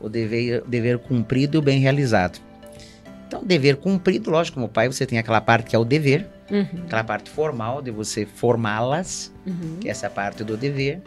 O 0.00 0.08
dever, 0.08 0.62
dever 0.68 1.00
cumprido 1.00 1.56
e 1.56 1.58
o 1.58 1.62
bem 1.62 1.80
realizado. 1.80 2.49
Então, 3.30 3.44
dever 3.44 3.76
cumprido, 3.76 4.28
lógico, 4.28 4.56
como 4.56 4.68
pai, 4.68 4.88
você 4.88 5.06
tem 5.06 5.16
aquela 5.16 5.40
parte 5.40 5.70
que 5.70 5.76
é 5.76 5.78
o 5.78 5.84
dever, 5.84 6.28
uhum. 6.50 6.82
aquela 6.84 7.04
parte 7.04 7.30
formal 7.30 7.80
de 7.80 7.92
você 7.92 8.26
formá-las, 8.26 9.32
uhum. 9.46 9.76
que 9.80 9.86
é 9.86 9.92
essa 9.92 10.10
parte 10.10 10.42
do 10.42 10.56
dever. 10.56 11.00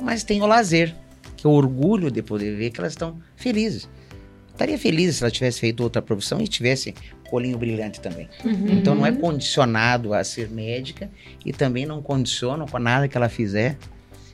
Mas 0.00 0.22
tem 0.22 0.40
o 0.42 0.46
lazer, 0.46 0.94
que 1.36 1.44
é 1.44 1.50
o 1.50 1.52
orgulho 1.52 2.08
de 2.08 2.22
poder 2.22 2.54
ver 2.54 2.70
que 2.70 2.78
elas 2.78 2.92
estão 2.92 3.18
felizes. 3.34 3.88
Estaria 4.52 4.78
feliz 4.78 5.16
se 5.16 5.24
ela 5.24 5.30
tivesse 5.32 5.58
feito 5.58 5.82
outra 5.82 6.00
profissão 6.00 6.40
e 6.40 6.46
tivesse 6.46 6.94
colinho 7.28 7.58
brilhante 7.58 8.00
também. 8.00 8.28
Uhum. 8.44 8.68
Então 8.68 8.94
não 8.94 9.04
é 9.04 9.10
condicionado 9.10 10.14
a 10.14 10.22
ser 10.22 10.48
médica 10.48 11.10
e 11.44 11.52
também 11.52 11.84
não 11.84 12.00
condiciona 12.00 12.64
com 12.64 12.78
nada 12.78 13.08
que 13.08 13.16
ela 13.16 13.28
fizer 13.28 13.76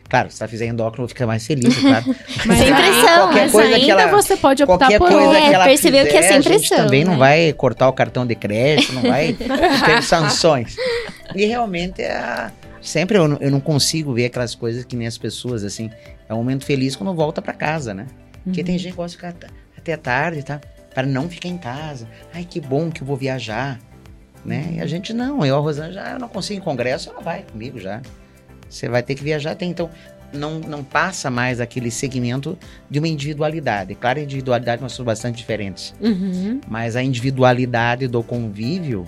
Claro, 0.09 0.31
se 0.31 0.43
ela 0.43 0.49
fizer 0.49 0.67
endócrino, 0.67 1.09
fica 1.09 1.27
mais 1.27 1.47
feliz, 1.47 1.77
claro. 1.79 2.05
Mas 2.47 2.59
sem 2.59 2.75
pressão, 2.75 3.19
qualquer 3.25 3.51
coisa 3.51 3.75
ainda 3.75 3.85
que 3.85 3.91
ela, 3.91 4.07
você 4.07 4.37
pode 4.37 4.63
optar 4.63 4.99
por 4.99 5.09
coisa 5.09 5.37
é, 5.37 5.49
que 5.49 5.55
ela 5.55 5.65
percebeu 5.65 6.07
fizer, 6.07 6.19
que 6.19 6.25
é 6.25 6.29
sem 6.29 6.43
pressão. 6.43 6.79
também 6.79 7.05
né? 7.05 7.11
não 7.11 7.19
vai 7.19 7.53
cortar 7.53 7.89
o 7.89 7.93
cartão 7.93 8.25
de 8.25 8.35
crédito, 8.35 8.93
não 8.93 9.03
vai 9.03 9.33
ter 9.85 10.03
sanções. 10.03 10.77
E 11.35 11.45
realmente 11.45 12.03
é 12.03 12.51
sempre 12.81 13.19
eu, 13.19 13.37
eu 13.41 13.51
não 13.51 13.61
consigo 13.61 14.15
ver 14.15 14.27
aquelas 14.27 14.55
coisas 14.55 14.85
que 14.85 14.97
nem 14.97 15.07
as 15.07 15.19
pessoas 15.19 15.65
assim. 15.65 15.91
É 16.29 16.35
um 16.35 16.39
momento 16.39 16.65
feliz 16.65 16.97
quando 16.97 17.13
volta 17.15 17.43
para 17.43 17.53
casa, 17.53 17.93
né? 17.93 18.07
Porque 18.45 18.61
uhum. 18.61 18.67
tem 18.67 18.79
gente 18.79 18.93
que 18.93 18.97
gosta 18.97 19.11
de 19.11 19.35
ficar 19.35 19.51
até 19.77 19.97
tarde, 19.97 20.43
tá? 20.43 20.61
Para 20.95 21.07
não 21.07 21.29
ficar 21.29 21.49
em 21.49 21.59
casa. 21.59 22.09
Ai, 22.33 22.45
que 22.49 22.61
bom 22.61 22.91
que 22.91 23.03
eu 23.03 23.07
vou 23.07 23.17
viajar, 23.17 23.79
né? 24.45 24.75
E 24.75 24.81
a 24.81 24.87
gente 24.87 25.13
não, 25.13 25.45
eu 25.45 25.57
a 25.57 25.61
Rosana 25.61 25.93
já 25.93 26.19
não 26.19 26.29
consigo 26.29 26.61
em 26.61 26.63
congresso, 26.63 27.11
ela 27.11 27.21
vai 27.21 27.43
comigo 27.43 27.79
já. 27.79 28.01
Você 28.69 28.89
vai 28.89 29.03
ter 29.03 29.15
que 29.15 29.23
viajar 29.23 29.53
até 29.53 29.65
então. 29.65 29.91
Não, 30.33 30.59
não 30.59 30.83
passa 30.83 31.31
mais 31.31 31.61
aquele 31.61 31.91
segmento 31.91 32.59
de 32.91 32.99
uma 32.99 33.07
individualidade. 33.07 33.95
Claro, 33.95 34.19
a 34.19 34.23
individualidade 34.23 34.83
nós 34.83 34.93
somos 34.93 35.07
bastante 35.07 35.37
diferentes. 35.37 35.95
Uhum. 36.01 36.61
Mas 36.69 36.97
a 36.97 37.03
individualidade 37.03 38.09
do 38.09 38.23
convívio 38.23 39.07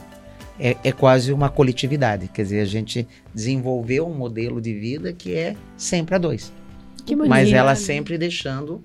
é, 0.59 0.77
é, 0.83 0.93
quase 0.93 1.33
uma 1.33 1.49
coletividade. 1.49 2.29
Quer 2.29 2.43
dizer, 2.43 2.61
a 2.61 2.65
gente 2.65 3.07
desenvolveu 3.35 4.07
um 4.07 4.15
modelo 4.15 4.61
de 4.61 4.73
vida 4.73 5.13
que 5.13 5.35
é 5.35 5.57
sempre 5.77 6.15
a 6.15 6.19
dois. 6.19 6.53
Que 7.05 7.15
bonito. 7.15 7.31
Mas 7.31 7.53
ela 7.53 7.75
sempre 7.75 8.17
deixando, 8.17 8.83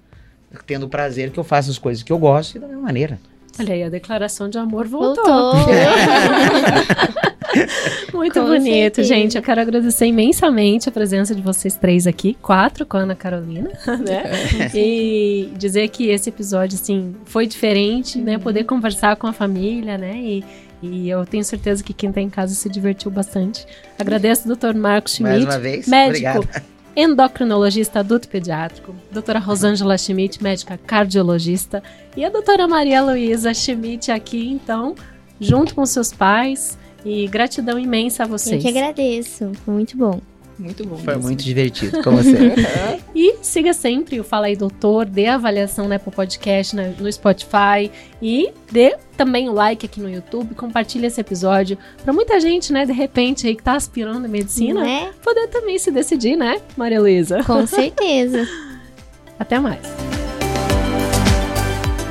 tendo 0.65 0.87
prazer 0.89 1.31
que 1.31 1.39
eu 1.39 1.43
faça 1.43 1.69
as 1.69 1.77
coisas 1.77 2.03
que 2.03 2.11
eu 2.11 2.17
gosto 2.17 2.55
e 2.55 2.59
da 2.59 2.67
mesma 2.67 2.83
maneira. 2.83 3.19
Olha 3.59 3.73
aí, 3.73 3.83
a 3.83 3.89
declaração 3.89 4.49
de 4.49 4.57
amor 4.57 4.87
voltou. 4.87 5.23
Voltou. 5.23 5.63
Muito 8.13 8.39
Com 8.39 8.47
bonito, 8.47 8.95
certeza. 8.95 9.07
gente. 9.07 9.35
Eu 9.35 9.41
quero 9.41 9.61
agradecer 9.61 10.05
imensamente 10.05 10.89
a 10.89 10.91
presença 10.91 11.33
de 11.35 11.41
vocês 11.41 11.75
três 11.75 12.07
aqui, 12.07 12.37
quatro 12.41 12.85
com 12.85 12.97
a 12.97 13.01
Ana 13.01 13.15
Carolina, 13.15 13.69
né? 13.85 14.69
E 14.73 15.49
dizer 15.57 15.87
que 15.89 16.09
esse 16.09 16.29
episódio, 16.29 16.77
assim, 16.81 17.15
foi 17.25 17.45
diferente, 17.47 18.17
né? 18.19 18.37
Poder 18.37 18.63
conversar 18.63 19.15
com 19.15 19.27
a 19.27 19.33
família, 19.33 19.97
né? 19.97 20.15
E, 20.15 20.43
e 20.81 21.09
eu 21.09 21.25
tenho 21.25 21.43
certeza 21.43 21.83
que 21.83 21.93
quem 21.93 22.11
tá 22.11 22.21
em 22.21 22.29
casa 22.29 22.53
se 22.53 22.69
divertiu 22.69 23.09
bastante. 23.09 23.65
Agradeço 23.97 24.49
ao 24.49 24.55
Dr. 24.55 24.75
Marcos 24.77 25.19
Mais 25.19 25.35
Schmidt, 25.35 25.51
uma 25.51 25.59
vez, 25.59 25.87
médico, 25.87 26.37
obrigado. 26.39 26.63
endocrinologista 26.95 27.99
adulto 27.99 28.27
pediátrico, 28.27 28.93
doutora 29.11 29.39
Rosângela 29.39 29.97
Schmidt, 29.97 30.43
médica 30.43 30.77
cardiologista, 30.77 31.81
e 32.17 32.25
a 32.25 32.29
doutora 32.29 32.67
Maria 32.67 33.01
Luísa 33.01 33.53
Schmidt 33.53 34.11
aqui, 34.11 34.49
então, 34.49 34.95
junto 35.39 35.73
com 35.73 35.85
seus 35.85 36.11
pais. 36.11 36.77
E 37.05 37.27
gratidão 37.27 37.77
imensa 37.79 38.23
a 38.23 38.25
Eu 38.25 38.29
vocês. 38.29 38.61
que 38.61 38.69
agradeço. 38.69 39.51
Foi 39.65 39.73
muito 39.73 39.97
bom. 39.97 40.19
Muito 40.57 40.85
bom. 40.85 40.97
Foi 40.97 41.13
mesmo. 41.15 41.23
muito 41.29 41.43
divertido 41.43 42.01
com 42.03 42.11
você. 42.11 42.53
E 43.15 43.35
siga 43.43 43.73
sempre 43.73 44.19
o 44.19 44.23
Fala 44.23 44.47
aí 44.47 44.55
Doutor, 44.55 45.05
dê 45.05 45.27
avaliação 45.27 45.87
né, 45.87 45.97
pro 45.99 46.11
podcast 46.11 46.75
na- 46.75 46.87
no 46.99 47.11
Spotify 47.11 47.91
e 48.21 48.49
dê 48.71 48.95
também 49.15 49.49
o 49.49 49.53
like 49.53 49.85
aqui 49.85 49.99
no 50.01 50.09
YouTube, 50.09 50.55
compartilhe 50.55 51.05
esse 51.07 51.21
episódio 51.21 51.77
para 52.03 52.11
muita 52.13 52.39
gente, 52.39 52.73
né, 52.73 52.85
de 52.85 52.91
repente 52.93 53.45
aí 53.47 53.55
que 53.55 53.61
tá 53.63 53.73
aspirando 53.75 54.25
a 54.25 54.27
medicina, 54.27 54.81
Né? 54.83 55.11
poder 55.23 55.47
também 55.47 55.77
se 55.77 55.91
decidir, 55.91 56.35
né, 56.35 56.59
Maria 56.75 56.99
Luísa? 57.01 57.43
Com 57.43 57.67
certeza. 57.67 58.47
Até 59.37 59.59
mais. 59.59 59.81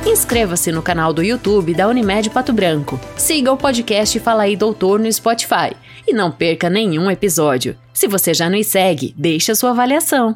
Inscreva-se 0.05 0.69
no 0.69 0.81
canal 0.81 1.13
do 1.13 1.23
YouTube 1.23 1.73
da 1.73 1.87
Unimed 1.87 2.29
Pato 2.29 2.51
Branco. 2.51 2.99
Siga 3.15 3.53
o 3.53 3.57
podcast 3.57 4.19
Fala 4.19 4.43
aí 4.43 4.55
Doutor 4.55 4.99
no 4.99 5.11
Spotify. 5.11 5.73
E 6.05 6.13
não 6.13 6.29
perca 6.29 6.69
nenhum 6.69 7.09
episódio. 7.09 7.77
Se 7.93 8.05
você 8.05 8.33
já 8.33 8.49
nos 8.49 8.67
segue, 8.67 9.15
deixe 9.17 9.51
a 9.51 9.55
sua 9.55 9.69
avaliação. 9.69 10.35